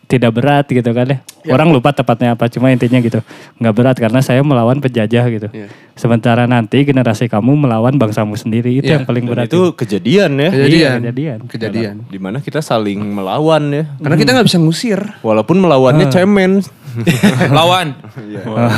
tidak 0.06 0.32
berat 0.34 0.66
gitu 0.66 0.86
kan 0.90 1.06
ya. 1.10 1.18
Orang 1.46 1.70
lupa 1.70 1.94
tepatnya 1.94 2.34
apa, 2.34 2.46
cuma 2.50 2.70
intinya 2.70 2.98
gitu. 2.98 3.22
Nggak 3.58 3.74
berat 3.74 3.96
karena 3.98 4.22
saya 4.22 4.42
melawan 4.42 4.78
penjajah 4.78 5.26
gitu. 5.30 5.48
Iya. 5.50 5.70
Sementara 5.94 6.46
nanti 6.46 6.82
generasi 6.82 7.26
kamu 7.26 7.66
melawan 7.66 7.96
bangsamu 7.96 8.34
sendiri 8.34 8.70
itu 8.76 8.86
Iya. 8.86 9.02
yang 9.02 9.06
paling 9.06 9.26
Dan 9.26 9.32
berat. 9.34 9.46
itu 9.50 9.62
kejadian 9.74 10.32
ya. 10.38 10.50
Kejadian. 10.50 10.70
Iya, 10.70 10.90
kejadian. 11.02 11.40
Kejadian. 11.46 11.96
Di 12.10 12.20
mana 12.22 12.38
kita 12.40 12.62
saling 12.62 13.02
melawan 13.02 13.64
ya. 13.70 13.84
Karena 13.98 14.18
kita 14.18 14.30
nggak 14.34 14.48
bisa 14.48 14.58
ngusir. 14.58 15.00
Walaupun 15.22 15.58
melawannya 15.58 16.10
cemen. 16.10 16.62
Lawan. 17.58 17.88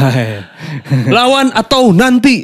Lawan 1.18 1.48
atau 1.54 1.94
nanti. 1.94 2.44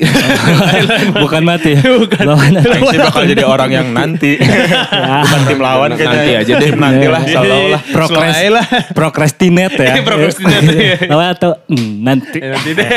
Bukan 1.24 1.42
mati. 1.44 1.74
Bukan. 1.78 2.24
Lawan 2.24 2.52
sih 2.62 3.00
bakal 3.00 3.24
jadi 3.26 3.44
orang 3.44 3.70
yang 3.74 3.88
nanti. 3.92 4.38
Bukan 4.38 5.42
tim 5.50 5.60
lawan 5.60 5.90
kayaknya. 5.98 6.14
Nanti 6.14 6.32
aja 6.38 6.54
deh. 6.60 6.70
Nanti 6.78 7.06
lah. 7.10 7.22
Iya. 7.24 7.34
Seolah-olah. 7.34 7.82
Progres, 7.90 8.38
lah. 8.50 8.66
procrastinate 8.94 9.78
ya. 9.82 9.94
Procrastinate, 10.04 10.70
iya. 10.74 10.98
Lawan 11.10 11.28
atau 11.34 11.52
mm, 11.68 11.92
nanti. 12.04 12.40
nanti 12.42 12.70
deh. 12.76 12.90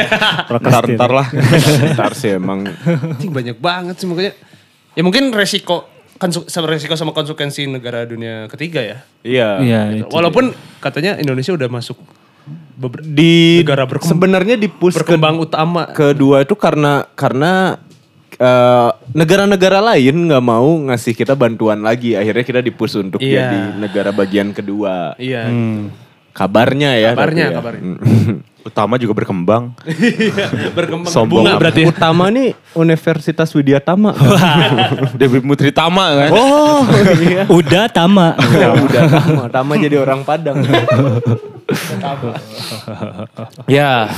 Procrastinate. 0.48 0.96
Ntar-ntar 0.96 1.10
lah. 1.10 1.26
Ntar 1.96 2.12
sih 2.12 2.30
emang. 2.36 2.68
Banyak 3.24 3.56
banget 3.58 3.94
sih 4.02 4.06
makanya. 4.08 4.32
Ya 4.96 5.02
mungkin 5.04 5.32
resiko 5.32 5.96
kan 6.16 6.32
sama 6.32 6.72
resiko 6.72 6.96
sama 6.96 7.12
konsekuensi 7.12 7.68
negara 7.68 8.08
dunia 8.08 8.48
ketiga 8.48 8.80
ya. 8.80 8.98
Iya. 9.20 9.48
Iya. 9.60 9.80
Walaupun 10.08 10.52
katanya 10.80 11.20
Indonesia 11.20 11.52
udah 11.52 11.68
masuk 11.68 12.00
beber- 12.72 13.02
Di 13.02 13.60
Negara 13.60 13.84
berkembang- 13.84 14.10
sebenarnya 14.12 14.54
di 14.54 14.68
push 14.68 14.94
ke, 14.94 15.02
berkembang 15.02 15.36
utama. 15.38 15.88
kedua 15.88 16.40
itu 16.40 16.52
karena 16.52 17.04
karena 17.12 17.80
eh, 18.32 18.90
negara-negara 19.10 19.80
lain 19.82 20.28
nggak 20.28 20.44
mau 20.44 20.68
ngasih 20.86 21.12
kita 21.12 21.32
bantuan 21.32 21.80
lagi. 21.80 22.12
Akhirnya 22.12 22.44
kita 22.44 22.60
dipus 22.60 22.92
untuk 22.94 23.18
Iya. 23.18 23.32
jadi 23.42 23.58
negara 23.78 24.10
bagian 24.10 24.50
kedua. 24.50 25.16
Iya. 25.16 25.48
Kabarnya 26.30 26.90
ya. 26.94 27.10
Kabarnya, 27.10 27.44
ya. 27.46 27.56
kabarnya. 27.56 27.82
Utama 28.66 28.98
juga 28.98 29.14
berkembang. 29.14 29.72
Berkembang 30.74 31.06
Sombong 31.08 31.46
bunga 31.46 31.54
berarti. 31.56 31.80
ya. 31.80 31.88
Utama 31.88 32.28
nih 32.28 32.50
Universitas 32.74 33.48
Widya 33.48 33.78
Tama. 33.78 34.10
Dewi 35.18 35.38
Putri 35.40 35.70
Tama 35.70 36.02
kan. 36.18 36.30
oh 36.34 36.82
iya. 37.16 37.46
Udah 37.48 37.86
tama. 37.88 38.34
Ya 38.52 38.74
udah 38.74 39.02
Tama. 39.08 39.42
Tama 39.48 39.72
jadi 39.78 39.96
orang 39.96 40.20
Padang. 40.20 40.60
ya. 43.68 44.10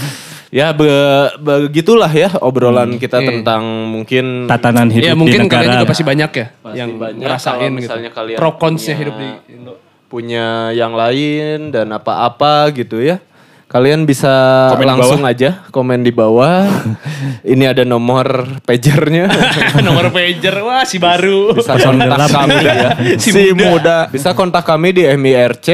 Ya 0.49 0.73
be- 0.73 1.37
begitulah 1.39 2.09
ya 2.09 2.33
obrolan 2.41 2.97
kita 2.97 3.21
Iya. 3.21 3.29
tentang 3.31 3.63
mungkin 3.85 4.49
Tatanan 4.49 4.89
hidup 4.89 5.05
Iya 5.05 5.13
mungkin 5.13 5.35
di 5.35 5.45
negara. 5.45 5.61
kalian 5.61 5.73
juga 5.77 5.87
pasti 5.87 6.03
banyak 6.03 6.31
ya 6.33 6.47
yang 6.73 6.91
banyak. 6.97 7.21
ngerasain 7.21 7.69
gitu. 7.69 7.79
misalnya 7.79 8.11
kalian 8.11 8.39
Pro 8.41 8.51
consnya 8.57 8.91
punya- 8.91 8.99
hidup 8.99 9.15
di 9.15 9.29
Indo. 9.53 9.73
punya 10.09 10.47
yang 10.73 10.97
lain 10.97 11.69
dan 11.69 11.93
apa-apa 11.93 12.73
gitu 12.73 12.97
ya. 12.97 13.21
Kalian 13.69 14.09
bisa 14.09 14.33
Komen 14.73 14.89
langsung 14.89 15.21
aja 15.21 15.61
komen 15.69 16.01
di 16.01 16.09
bawah. 16.09 16.65
Ini 17.45 17.69
ada 17.69 17.85
nomor 17.85 18.25
pagernya. 18.65 19.29
Nomor 19.85 20.09
pager, 20.09 20.65
wah 20.65 20.81
si 20.89 20.97
baru. 20.97 21.53
Bisa 21.53 21.77
kontak 21.77 22.17
kami 22.27 22.57
ya. 22.65 22.97
Si 23.21 23.53
muda. 23.53 24.09
Bisa 24.09 24.33
kontak 24.33 24.65
kami 24.65 24.97
di 24.97 25.05
MIRC. 25.05 25.69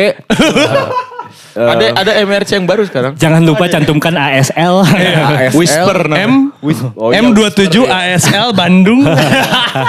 Eh, 1.55 1.63
ada 1.63 2.03
ada 2.03 2.13
MRC 2.27 2.59
yang 2.59 2.67
baru 2.67 2.83
sekarang. 2.83 3.15
Jangan 3.15 3.47
lupa 3.47 3.71
cantumkan 3.71 4.19
ASL. 4.19 4.83
ASL 4.83 4.99
iya, 4.99 5.55
Whisper 5.55 5.99
M 6.11 6.51
oh, 6.99 7.15
iya, 7.15 7.23
M27 7.23 7.87
iya. 7.87 8.19
ASL 8.19 8.51
Bandung. 8.51 9.07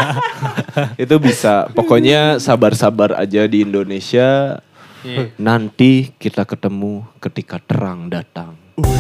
itu 1.04 1.16
bisa. 1.18 1.66
Pokoknya 1.74 2.38
sabar-sabar 2.38 3.18
aja 3.18 3.50
di 3.50 3.66
Indonesia. 3.66 4.62
Nanti 5.42 6.14
kita 6.18 6.46
ketemu 6.46 7.02
ketika 7.18 7.58
terang 7.62 8.14
datang. 8.14 8.54
Uh. 8.78 8.94